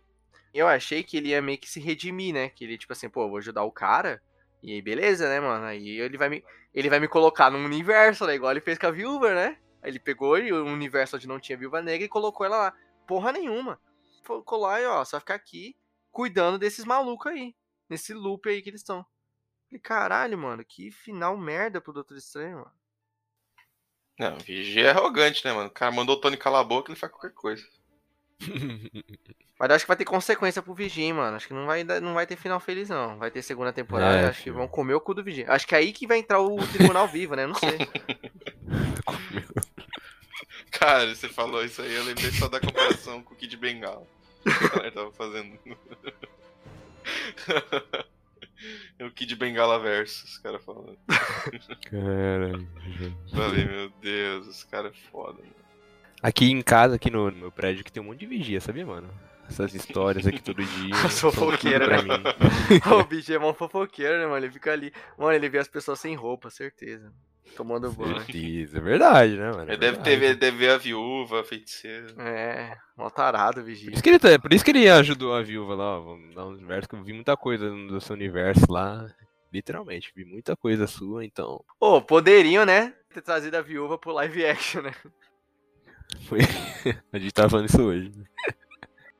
Eu 0.53 0.69
achei 0.69 1.03
que 1.03 1.17
ele 1.17 1.29
ia 1.29 1.41
meio 1.41 1.57
que 1.57 1.69
se 1.69 1.81
redimir, 1.81 2.33
né? 2.33 2.47
Que 2.47 2.63
ele, 2.63 2.77
tipo 2.77 2.93
assim, 2.93 3.09
pô, 3.09 3.27
vou 3.27 3.39
ajudar 3.39 3.63
o 3.63 3.71
cara. 3.73 4.23
E 4.61 4.71
aí, 4.71 4.81
beleza, 4.81 5.27
né, 5.27 5.41
mano? 5.41 5.65
Aí 5.65 5.99
ele 5.99 6.17
vai 6.17 6.29
me, 6.29 6.45
ele 6.73 6.89
vai 6.89 7.01
me 7.01 7.09
colocar 7.09 7.51
num 7.51 7.65
universo, 7.65 8.25
né? 8.25 8.35
Igual 8.35 8.51
ele 8.53 8.61
fez 8.61 8.77
com 8.77 8.87
a 8.87 8.91
viúva, 8.91 9.35
né? 9.35 9.57
Ele 9.83 9.99
pegou 9.99 10.37
e 10.37 10.51
o 10.51 10.65
universo 10.65 11.15
onde 11.15 11.27
não 11.27 11.39
tinha 11.39 11.57
viúva 11.57 11.81
negra 11.81 12.05
e 12.05 12.09
colocou 12.09 12.45
ela 12.45 12.57
lá. 12.57 12.73
Porra 13.05 13.31
nenhuma. 13.31 13.79
Colocou 14.25 14.59
lá 14.61 14.79
e, 14.79 14.85
ó, 14.85 15.03
só 15.03 15.19
ficar 15.19 15.35
aqui 15.35 15.75
cuidando 16.11 16.57
desses 16.57 16.85
malucos 16.85 17.31
aí. 17.31 17.55
Nesse 17.89 18.13
loop 18.13 18.47
aí 18.47 18.61
que 18.61 18.69
eles 18.69 18.81
estão. 18.81 19.05
Falei, 19.67 19.81
caralho, 19.81 20.37
mano, 20.37 20.63
que 20.63 20.91
final 20.91 21.35
merda 21.37 21.81
pro 21.81 21.91
Doutor 21.93 22.15
Estranho, 22.17 22.57
mano. 22.57 22.71
Não, 24.19 24.35
o 24.37 24.39
Vigia 24.39 24.87
é 24.87 24.89
arrogante, 24.91 25.43
né, 25.43 25.51
mano? 25.51 25.67
O 25.69 25.71
cara 25.73 25.91
mandou 25.91 26.15
o 26.15 26.21
Tony 26.21 26.37
calar 26.37 26.61
a 26.61 26.63
boca 26.63 26.91
ele 26.91 26.99
faz 26.99 27.11
qualquer 27.11 27.33
coisa. 27.33 27.67
Mas 29.59 29.71
acho 29.71 29.85
que 29.85 29.87
vai 29.87 29.97
ter 29.97 30.05
consequência 30.05 30.61
pro 30.61 30.73
Vigia, 30.73 31.03
hein, 31.05 31.13
mano. 31.13 31.35
Acho 31.35 31.47
que 31.47 31.53
não 31.53 31.65
vai, 31.65 31.83
dar- 31.83 32.01
não 32.01 32.13
vai 32.13 32.27
ter 32.27 32.35
final 32.35 32.59
feliz, 32.59 32.89
não. 32.89 33.17
Vai 33.17 33.31
ter 33.31 33.41
segunda 33.41 33.73
temporada. 33.73 34.17
É, 34.17 34.29
acho 34.29 34.43
que 34.43 34.51
vão 34.51 34.67
comer 34.67 34.93
o 34.93 35.01
cu 35.01 35.13
do 35.13 35.23
Vigia. 35.23 35.45
Acho 35.51 35.67
que 35.67 35.73
é 35.75 35.79
aí 35.79 35.91
que 35.91 36.05
vai 36.07 36.19
entrar 36.19 36.39
o 36.41 36.55
Tribunal 36.67 37.07
Vivo, 37.07 37.35
né? 37.35 37.47
Não 37.47 37.55
sei. 37.55 37.77
Cara, 40.73 41.13
você 41.13 41.29
falou 41.29 41.63
isso 41.63 41.81
aí, 41.81 41.93
eu 41.93 42.03
lembrei 42.03 42.31
só 42.31 42.47
da 42.47 42.59
comparação 42.59 43.23
com 43.23 43.33
o 43.33 43.37
Kid 43.37 43.55
Bengala. 43.57 44.05
O 44.45 44.69
cara 44.69 44.91
tava 44.91 45.11
fazendo. 45.11 45.57
o 48.99 49.11
Kid 49.11 49.35
Bengala 49.35 49.79
versus, 49.79 50.31
os 50.31 50.37
caras 50.39 50.63
falando. 50.63 50.97
Caralho. 51.89 52.67
Falei, 53.31 53.65
meu 53.65 53.89
Deus, 54.01 54.47
os 54.47 54.63
caras 54.63 54.91
é 54.91 55.11
foda, 55.11 55.39
mano. 55.39 55.63
Aqui 56.21 56.49
em 56.49 56.61
casa, 56.61 56.95
aqui 56.95 57.09
no, 57.09 57.31
meu 57.31 57.51
prédio, 57.51 57.83
que 57.83 57.91
tem 57.91 58.01
um 58.01 58.07
monte 58.07 58.19
de 58.19 58.25
vigia, 58.25 58.59
sabia, 58.59 58.85
mano? 58.85 59.09
Essas 59.47 59.75
histórias 59.75 60.25
aqui 60.25 60.41
todo 60.41 60.63
dia. 60.63 60.95
As 61.05 61.19
fofoqueiras, 61.19 61.87
pra 61.87 62.01
né? 62.01 62.17
mim. 62.17 62.23
o 62.95 63.03
Vigia 63.03 63.35
é 63.35 63.39
mó 63.39 63.53
fofoqueiro, 63.53 64.17
né, 64.17 64.25
mano? 64.25 64.45
Ele 64.45 64.51
fica 64.51 64.71
ali. 64.71 64.93
Mano, 65.17 65.33
ele 65.33 65.49
vê 65.49 65.59
as 65.59 65.67
pessoas 65.67 65.99
sem 65.99 66.15
roupa, 66.15 66.49
certeza. 66.49 67.11
Tomando 67.55 67.91
banho. 67.91 68.17
Certeza, 68.21 68.77
é 68.77 68.81
verdade, 68.81 69.37
né, 69.37 69.51
mano? 69.51 69.61
É 69.69 69.73
Ele 69.73 69.77
deve 69.77 69.97
verdade. 69.97 70.19
ter, 70.19 70.35
deve 70.35 70.57
ver 70.57 70.69
a 70.71 70.77
viúva, 70.77 71.41
a 71.41 71.43
feiticeira. 71.43 72.07
É, 72.19 72.75
mó 72.97 73.09
tarado 73.09 73.59
o 73.59 73.63
Por 73.63 73.69
Vigia. 73.69 73.91
isso, 73.93 74.01
que 74.03 74.09
ele, 74.09 74.19
tá- 74.19 74.39
por 74.39 74.53
isso 74.53 74.63
que 74.65 74.71
ele 74.71 74.89
ajudou 74.89 75.35
a 75.35 75.41
viúva 75.41 75.75
lá, 75.75 75.97
ó, 75.97 76.01
vamos 76.01 76.33
dar 76.35 76.45
um 76.45 76.49
universo, 76.49 76.89
que 76.89 76.95
eu 76.95 77.03
vi 77.03 77.13
muita 77.13 77.37
coisa 77.37 77.69
no 77.69 78.01
seu 78.01 78.15
universo 78.15 78.65
lá. 78.71 79.07
Literalmente, 79.51 80.11
vi 80.15 80.25
muita 80.25 80.55
coisa 80.55 80.87
sua, 80.87 81.23
então. 81.23 81.63
Ô, 81.79 82.01
poderiam, 82.01 82.65
né? 82.65 82.93
Ter 83.13 83.21
trazido 83.21 83.55
a 83.55 83.61
viúva 83.61 83.97
pro 83.99 84.11
live 84.13 84.45
action, 84.45 84.81
né? 84.81 84.93
Foi... 86.27 86.39
a 87.13 87.17
gente 87.19 87.33
tava 87.33 87.49
falando 87.49 87.69
isso 87.69 87.81
hoje. 87.81 88.11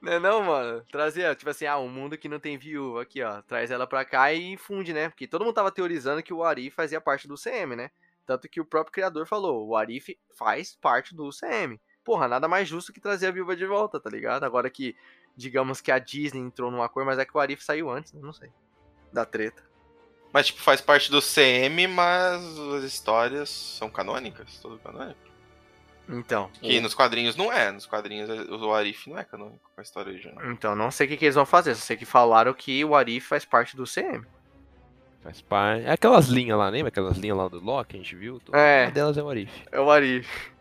Não 0.02 0.12
é 0.14 0.20
não, 0.20 0.44
mano? 0.44 0.84
Trazia, 0.92 1.34
tipo 1.36 1.50
assim, 1.50 1.66
ah, 1.66 1.78
um 1.78 1.88
mundo 1.88 2.18
que 2.18 2.28
não 2.28 2.40
tem 2.40 2.58
viúva 2.58 3.04
aqui, 3.04 3.22
ó. 3.22 3.42
Traz 3.44 3.72
ela 3.72 3.88
pra 3.88 4.04
cá 4.04 4.34
e 4.34 4.58
funde, 4.58 4.92
né? 4.92 5.08
Porque 5.08 5.28
todo 5.28 5.46
mundo 5.46 5.54
tava 5.54 5.72
teorizando 5.72 6.22
que 6.22 6.34
o 6.34 6.44
Arif 6.44 6.76
fazia 6.76 7.00
parte 7.00 7.28
do 7.28 7.38
CM, 7.38 7.76
né? 7.76 7.90
Tanto 8.26 8.48
que 8.48 8.62
o 8.62 8.66
próprio 8.66 8.94
criador 8.94 9.28
falou, 9.28 9.68
o 9.68 9.76
Arif 9.76 10.18
faz 10.36 10.76
parte 10.76 11.14
do 11.16 11.30
CM. 11.30 11.80
porra, 12.04 12.28
nada 12.28 12.48
mais 12.48 12.68
justo 12.68 12.92
que 12.92 13.00
trazer 13.00 13.28
a 13.28 13.32
viúva 13.32 13.56
de 13.56 13.66
volta, 13.66 14.00
tá 14.00 14.10
ligado? 14.10 14.44
Agora 14.44 14.70
que, 14.70 14.96
digamos 15.36 15.82
que 15.82 15.92
a 15.92 16.00
Disney 16.00 16.42
entrou 16.42 16.70
numa 16.70 16.90
cor, 16.90 17.06
mas 17.06 17.20
é 17.20 17.26
que 17.26 17.36
o 17.36 17.40
Arif 17.40 17.64
saiu 17.64 17.90
antes, 17.90 18.14
né? 18.14 18.22
não 18.22 18.34
sei. 18.34 18.50
Da 19.12 19.26
treta. 19.26 19.64
Mas, 20.34 20.48
tipo, 20.48 20.62
faz 20.62 20.82
parte 20.82 21.12
do 21.12 21.22
CM, 21.22 21.88
mas 21.88 22.42
as 22.76 22.84
histórias 22.84 23.50
são 23.50 23.90
canônicas? 23.90 24.58
Tudo 24.60 24.80
canônico? 24.80 25.20
Então. 26.10 26.50
Que 26.62 26.82
nos 26.82 26.94
quadrinhos 26.94 27.36
não 27.36 27.52
é. 27.54 27.72
Nos 27.72 27.86
quadrinhos 27.86 28.30
o 28.50 28.74
Arif 28.74 29.10
não 29.10 29.18
é 29.18 29.24
canônico 29.24 29.70
com 29.74 29.80
a 29.80 29.84
história 29.84 30.12
original. 30.12 30.52
Então, 30.52 30.76
não 30.76 30.92
sei 30.92 31.06
o 31.06 31.10
que, 31.10 31.18
que 31.18 31.26
eles 31.26 31.36
vão 31.36 31.46
fazer. 31.46 31.76
Só 31.76 31.82
sei 31.82 31.98
que 31.98 32.06
falaram 32.06 32.54
que 32.54 32.84
o 32.84 32.96
Arif 32.96 33.28
faz 33.28 33.46
parte 33.46 33.78
do 33.78 33.86
CM. 33.86 34.26
Faz 35.24 35.42
parte. 35.42 35.86
É 35.86 35.92
aquelas 35.94 36.28
linhas 36.28 36.58
lá, 36.58 36.68
lembra? 36.68 36.90
Aquelas 36.90 37.18
linhas 37.18 37.38
lá 37.38 37.48
do 37.48 37.60
Loki 37.60 37.92
que 37.92 37.96
a 37.96 38.00
gente 38.00 38.16
viu? 38.16 38.42
É. 38.52 38.86
Uma 38.86 38.92
delas 38.92 39.18
é 39.18 39.24
o 39.24 39.30
Arif. 39.30 39.64
É 39.72 39.80
o 39.80 39.90
Arif. 39.90 40.52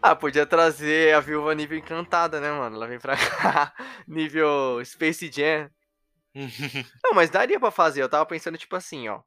Ah, 0.00 0.14
podia 0.14 0.46
trazer 0.46 1.14
a 1.14 1.20
viúva 1.20 1.54
nível 1.54 1.76
encantada, 1.76 2.40
né, 2.40 2.52
mano? 2.52 2.76
Ela 2.76 2.86
vem 2.86 3.00
pra 3.00 3.16
cá, 3.16 3.72
nível 4.06 4.80
Space 4.84 5.30
Jam. 5.32 5.70
não, 7.02 7.14
mas 7.14 7.30
daria 7.30 7.58
pra 7.58 7.70
fazer. 7.70 8.02
Eu 8.02 8.08
tava 8.08 8.26
pensando, 8.26 8.58
tipo 8.58 8.76
assim, 8.76 9.08
ó. 9.08 9.20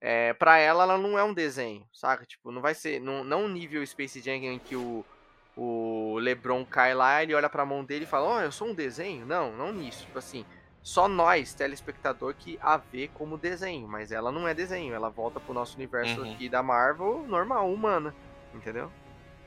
É, 0.00 0.32
pra 0.32 0.58
ela, 0.58 0.84
ela 0.84 0.98
não 0.98 1.18
é 1.18 1.22
um 1.22 1.34
desenho, 1.34 1.86
saca? 1.92 2.24
Tipo, 2.24 2.50
não 2.50 2.62
vai 2.62 2.74
ser. 2.74 3.00
Não, 3.00 3.22
não 3.22 3.48
nível 3.48 3.86
Space 3.86 4.20
Jam 4.20 4.36
em 4.36 4.58
que 4.58 4.74
o, 4.74 5.04
o 5.56 6.18
LeBron 6.18 6.64
cai 6.64 6.94
lá, 6.94 7.22
ele 7.22 7.34
olha 7.34 7.48
pra 7.48 7.66
mão 7.66 7.84
dele 7.84 8.04
e 8.04 8.08
fala: 8.08 8.26
Ó, 8.26 8.36
oh, 8.38 8.40
eu 8.40 8.52
sou 8.52 8.68
um 8.68 8.74
desenho? 8.74 9.26
Não, 9.26 9.52
não 9.52 9.72
nisso. 9.72 10.04
Tipo 10.04 10.18
assim, 10.18 10.44
só 10.88 11.06
nós, 11.06 11.52
telespectador, 11.52 12.34
que 12.34 12.58
a 12.62 12.78
vê 12.78 13.10
como 13.12 13.36
desenho. 13.36 13.86
Mas 13.86 14.10
ela 14.10 14.32
não 14.32 14.48
é 14.48 14.54
desenho. 14.54 14.94
Ela 14.94 15.10
volta 15.10 15.38
pro 15.38 15.52
nosso 15.52 15.76
universo 15.76 16.22
Uhum. 16.22 16.32
aqui 16.32 16.48
da 16.48 16.62
Marvel 16.62 17.26
normal, 17.28 17.70
humana. 17.70 18.14
Entendeu? 18.54 18.90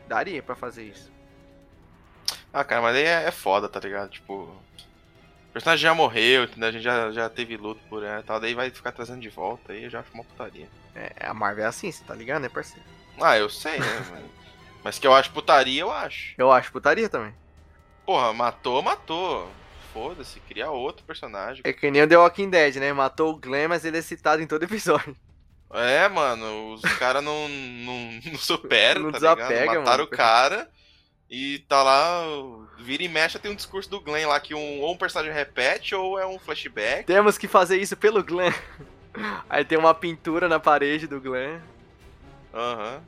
Daria 0.07 0.43
pra 0.43 0.55
fazer 0.55 0.83
isso. 0.83 1.11
Ah, 2.53 2.63
cara, 2.63 2.83
mas 2.83 2.95
aí 2.95 3.05
é, 3.05 3.23
é 3.23 3.31
foda, 3.31 3.67
tá 3.67 3.79
ligado? 3.79 4.11
Tipo. 4.11 4.33
O 4.33 5.51
personagem 5.51 5.81
já 5.81 5.95
morreu, 5.95 6.43
entendeu? 6.43 6.69
A 6.69 6.71
gente 6.71 6.83
já, 6.83 7.11
já 7.11 7.27
teve 7.27 7.57
luto 7.57 7.81
por 7.89 8.03
ela 8.03 8.19
e 8.19 8.23
tal. 8.23 8.39
Daí 8.39 8.53
vai 8.53 8.69
ficar 8.69 8.91
trazendo 8.91 9.19
de 9.19 9.29
volta 9.29 9.73
aí 9.73 9.85
eu 9.85 9.89
já 9.89 10.01
acho 10.01 10.13
uma 10.13 10.23
putaria. 10.23 10.69
É, 10.93 11.25
a 11.25 11.33
Marvel 11.33 11.65
é 11.65 11.67
assim, 11.67 11.91
você 11.91 12.03
tá 12.03 12.13
ligado, 12.13 12.43
né, 12.43 12.49
parceiro? 12.49 12.85
Ah, 13.19 13.35
eu 13.35 13.49
sei, 13.49 13.79
né? 13.79 13.87
mas, 14.11 14.25
mas 14.83 14.99
que 14.99 15.07
eu 15.07 15.13
acho 15.15 15.31
putaria, 15.31 15.81
eu 15.81 15.91
acho. 15.91 16.35
Eu 16.37 16.51
acho 16.51 16.71
putaria 16.71 17.09
também. 17.09 17.33
Porra, 18.05 18.31
matou, 18.31 18.83
matou. 18.83 19.49
Foda-se, 19.93 20.39
cria 20.41 20.69
outro 20.71 21.03
personagem. 21.05 21.61
É 21.65 21.73
que 21.73 21.91
nem 21.91 22.01
o 22.03 22.07
The 22.07 22.17
Walking 22.17 22.49
Dead, 22.49 22.75
né? 22.77 22.93
Matou 22.93 23.31
o 23.33 23.35
Glenn, 23.37 23.67
mas 23.69 23.83
ele 23.85 23.97
é 23.97 24.01
citado 24.01 24.41
em 24.41 24.47
todo 24.47 24.63
episódio. 24.63 25.15
É, 25.73 26.07
mano, 26.09 26.73
os 26.73 26.81
caras 26.97 27.23
não, 27.23 27.47
não, 27.47 28.19
não 28.25 28.37
superam, 28.37 29.03
Não 29.03 29.11
tá 29.11 29.17
ligado? 29.19 29.37
desapega, 29.37 29.65
Mataram 29.79 29.83
mano. 29.85 30.03
o 30.03 30.07
cara 30.07 30.69
e 31.29 31.59
tá 31.59 31.81
lá, 31.81 32.23
vira 32.77 33.03
e 33.03 33.07
mexe, 33.07 33.39
tem 33.39 33.51
um 33.51 33.55
discurso 33.55 33.89
do 33.89 34.01
Glenn 34.01 34.27
lá 34.27 34.37
que 34.41 34.53
um, 34.53 34.81
ou 34.81 34.93
um 34.93 34.97
personagem 34.97 35.33
repete 35.33 35.95
ou 35.95 36.19
é 36.19 36.27
um 36.27 36.37
flashback. 36.37 37.05
Temos 37.05 37.37
que 37.37 37.47
fazer 37.47 37.77
isso 37.77 37.95
pelo 37.95 38.21
Glenn. 38.21 38.51
Aí 39.49 39.63
tem 39.63 39.77
uma 39.77 39.93
pintura 39.93 40.49
na 40.49 40.59
parede 40.59 41.07
do 41.07 41.21
Glenn. 41.21 41.59
Aham. 42.53 43.01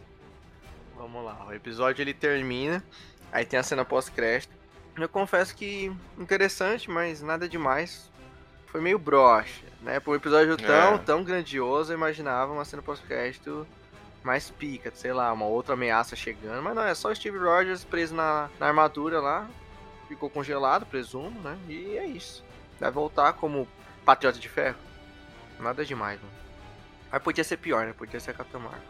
Vamos 0.96 1.26
lá, 1.26 1.46
o 1.48 1.54
episódio 1.54 2.02
ele 2.02 2.14
termina. 2.14 2.82
Aí 3.30 3.44
tem 3.46 3.60
a 3.60 3.64
cena 3.64 3.84
pós-crédito. 3.84 4.54
Eu 4.98 5.10
confesso 5.10 5.56
que 5.56 5.91
interessante, 6.18 6.89
mas 6.89 7.22
nada 7.22 7.48
demais. 7.50 8.12
Foi 8.68 8.82
meio 8.82 8.98
broxa, 8.98 9.66
né? 9.82 10.00
Por 10.00 10.12
um 10.12 10.16
episódio 10.16 10.58
tão, 10.58 10.96
É. 10.96 10.98
tão 11.00 11.24
grandioso, 11.24 11.91
eu 11.91 11.98
imaginava 11.98 12.52
uma 12.52 12.66
cena 12.66 12.82
pós-crédito 12.82 13.68
mais 14.24 14.50
pica, 14.50 14.91
sei 14.96 15.12
lá, 15.14 15.32
uma 15.34 15.46
outra 15.46 15.74
ameaça 15.74 16.16
chegando. 16.16 16.62
Mas 16.64 16.76
não, 16.76 16.84
é 16.84 16.96
só 16.96 17.10
o 17.12 17.16
Steve 17.16 17.38
Rogers 17.38 17.84
preso 17.84 18.16
na, 18.16 18.50
na 18.60 18.68
armadura 18.68 19.20
lá. 19.20 19.48
Ficou 20.08 20.30
congelado, 20.30 20.86
presumo, 20.86 21.39
né? 21.41 21.58
E 21.68 21.98
é 21.98 22.06
isso. 22.06 22.44
Vai 22.80 22.89
voltar 22.91 23.34
como 23.34 23.68
Patriota 24.06 24.39
de 24.39 24.50
Ferro. 24.50 24.78
Nada 25.60 25.86
demais, 25.86 26.20
mano. 26.20 26.34
Mas 27.12 27.22
podia 27.22 27.44
ser 27.44 27.58
pior, 27.58 27.86
né? 27.86 27.94
Podia 27.94 28.20
ser 28.20 28.32
a 28.32 28.34
Capitã 28.34 28.60
Marvel. 28.60 28.82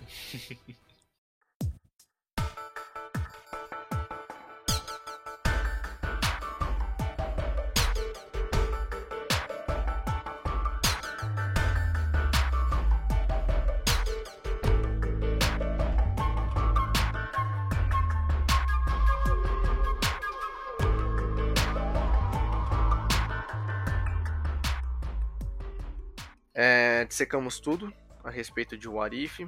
dissecamos 27.20 27.60
tudo 27.60 27.92
a 28.24 28.30
respeito 28.30 28.78
de 28.78 28.88
What 28.88 29.14
If. 29.14 29.40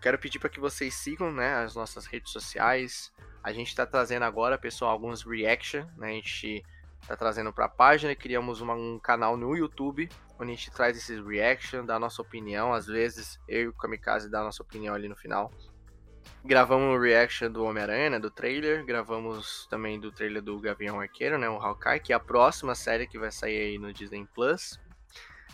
Quero 0.00 0.18
pedir 0.18 0.38
para 0.38 0.48
que 0.48 0.58
vocês 0.58 0.94
sigam 0.94 1.30
né, 1.30 1.56
as 1.56 1.74
nossas 1.74 2.06
redes 2.06 2.32
sociais. 2.32 3.12
A 3.42 3.52
gente 3.52 3.68
está 3.68 3.84
trazendo 3.84 4.22
agora, 4.22 4.56
pessoal, 4.56 4.90
alguns 4.90 5.22
reaction. 5.22 5.84
Né, 5.98 6.08
a 6.08 6.12
gente 6.12 6.64
está 7.02 7.14
trazendo 7.18 7.52
para 7.52 7.66
a 7.66 7.68
página. 7.68 8.14
Criamos 8.14 8.62
uma- 8.62 8.74
um 8.74 8.98
canal 8.98 9.36
no 9.36 9.54
YouTube 9.54 10.08
onde 10.40 10.52
a 10.52 10.54
gente 10.54 10.70
traz 10.70 10.96
esses 10.96 11.22
reaction, 11.22 11.84
dá 11.84 11.96
a 11.96 11.98
nossa 11.98 12.22
opinião. 12.22 12.72
Às 12.72 12.86
vezes 12.86 13.38
eu 13.46 13.62
e 13.64 13.68
o 13.68 13.74
Kamikaze 13.74 14.30
dá 14.30 14.40
a 14.40 14.44
nossa 14.44 14.62
opinião 14.62 14.94
ali 14.94 15.06
no 15.06 15.16
final. 15.16 15.52
Gravamos 16.42 16.96
o 16.96 16.98
reaction 16.98 17.50
do 17.50 17.62
Homem-Aranha, 17.64 18.08
né, 18.10 18.18
do 18.18 18.30
trailer. 18.30 18.86
Gravamos 18.86 19.66
também 19.68 20.00
do 20.00 20.10
trailer 20.10 20.40
do 20.40 20.58
Gavião 20.58 20.98
Arqueiro, 20.98 21.36
né, 21.36 21.48
o 21.50 21.56
Hawkeye, 21.56 22.00
que 22.00 22.12
é 22.12 22.16
a 22.16 22.20
próxima 22.20 22.74
série 22.74 23.06
que 23.06 23.18
vai 23.18 23.30
sair 23.30 23.60
aí 23.60 23.78
no 23.78 23.92
Disney 23.92 24.26
Plus. 24.34 24.80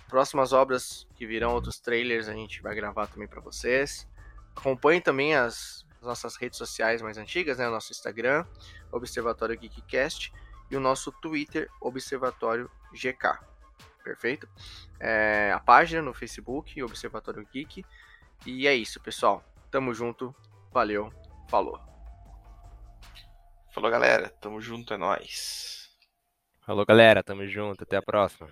Próximas 0.08 0.52
obras 0.52 1.06
que 1.14 1.26
virão 1.26 1.54
outros 1.54 1.80
trailers 1.80 2.28
a 2.28 2.32
gente 2.32 2.62
vai 2.62 2.74
gravar 2.74 3.06
também 3.06 3.26
para 3.26 3.40
vocês. 3.40 4.08
Acompanhe 4.54 5.00
também 5.00 5.34
as, 5.34 5.84
as 6.00 6.06
nossas 6.06 6.36
redes 6.36 6.58
sociais 6.58 7.02
mais 7.02 7.18
antigas, 7.18 7.58
né? 7.58 7.66
O 7.66 7.70
nosso 7.70 7.92
Instagram, 7.92 8.46
Observatório 8.92 9.58
Geekcast, 9.58 10.32
e 10.70 10.76
o 10.76 10.80
nosso 10.80 11.10
Twitter, 11.12 11.68
Observatório 11.80 12.70
GK. 12.92 13.38
Perfeito? 14.02 14.46
É, 15.00 15.50
a 15.54 15.58
página 15.58 16.02
no 16.02 16.12
Facebook, 16.12 16.82
Observatório 16.82 17.46
Geek. 17.52 17.84
E 18.44 18.66
é 18.66 18.74
isso, 18.74 19.00
pessoal. 19.00 19.42
Tamo 19.70 19.94
junto. 19.94 20.34
Valeu. 20.70 21.12
Falou. 21.48 21.80
Falou, 23.72 23.90
galera. 23.90 24.28
Tamo 24.40 24.60
junto, 24.60 24.92
é 24.92 24.96
nóis. 24.96 25.90
Falou, 26.60 26.84
galera. 26.84 27.22
Tamo 27.22 27.46
junto. 27.46 27.82
Até 27.82 27.96
a 27.96 28.02
próxima. 28.02 28.48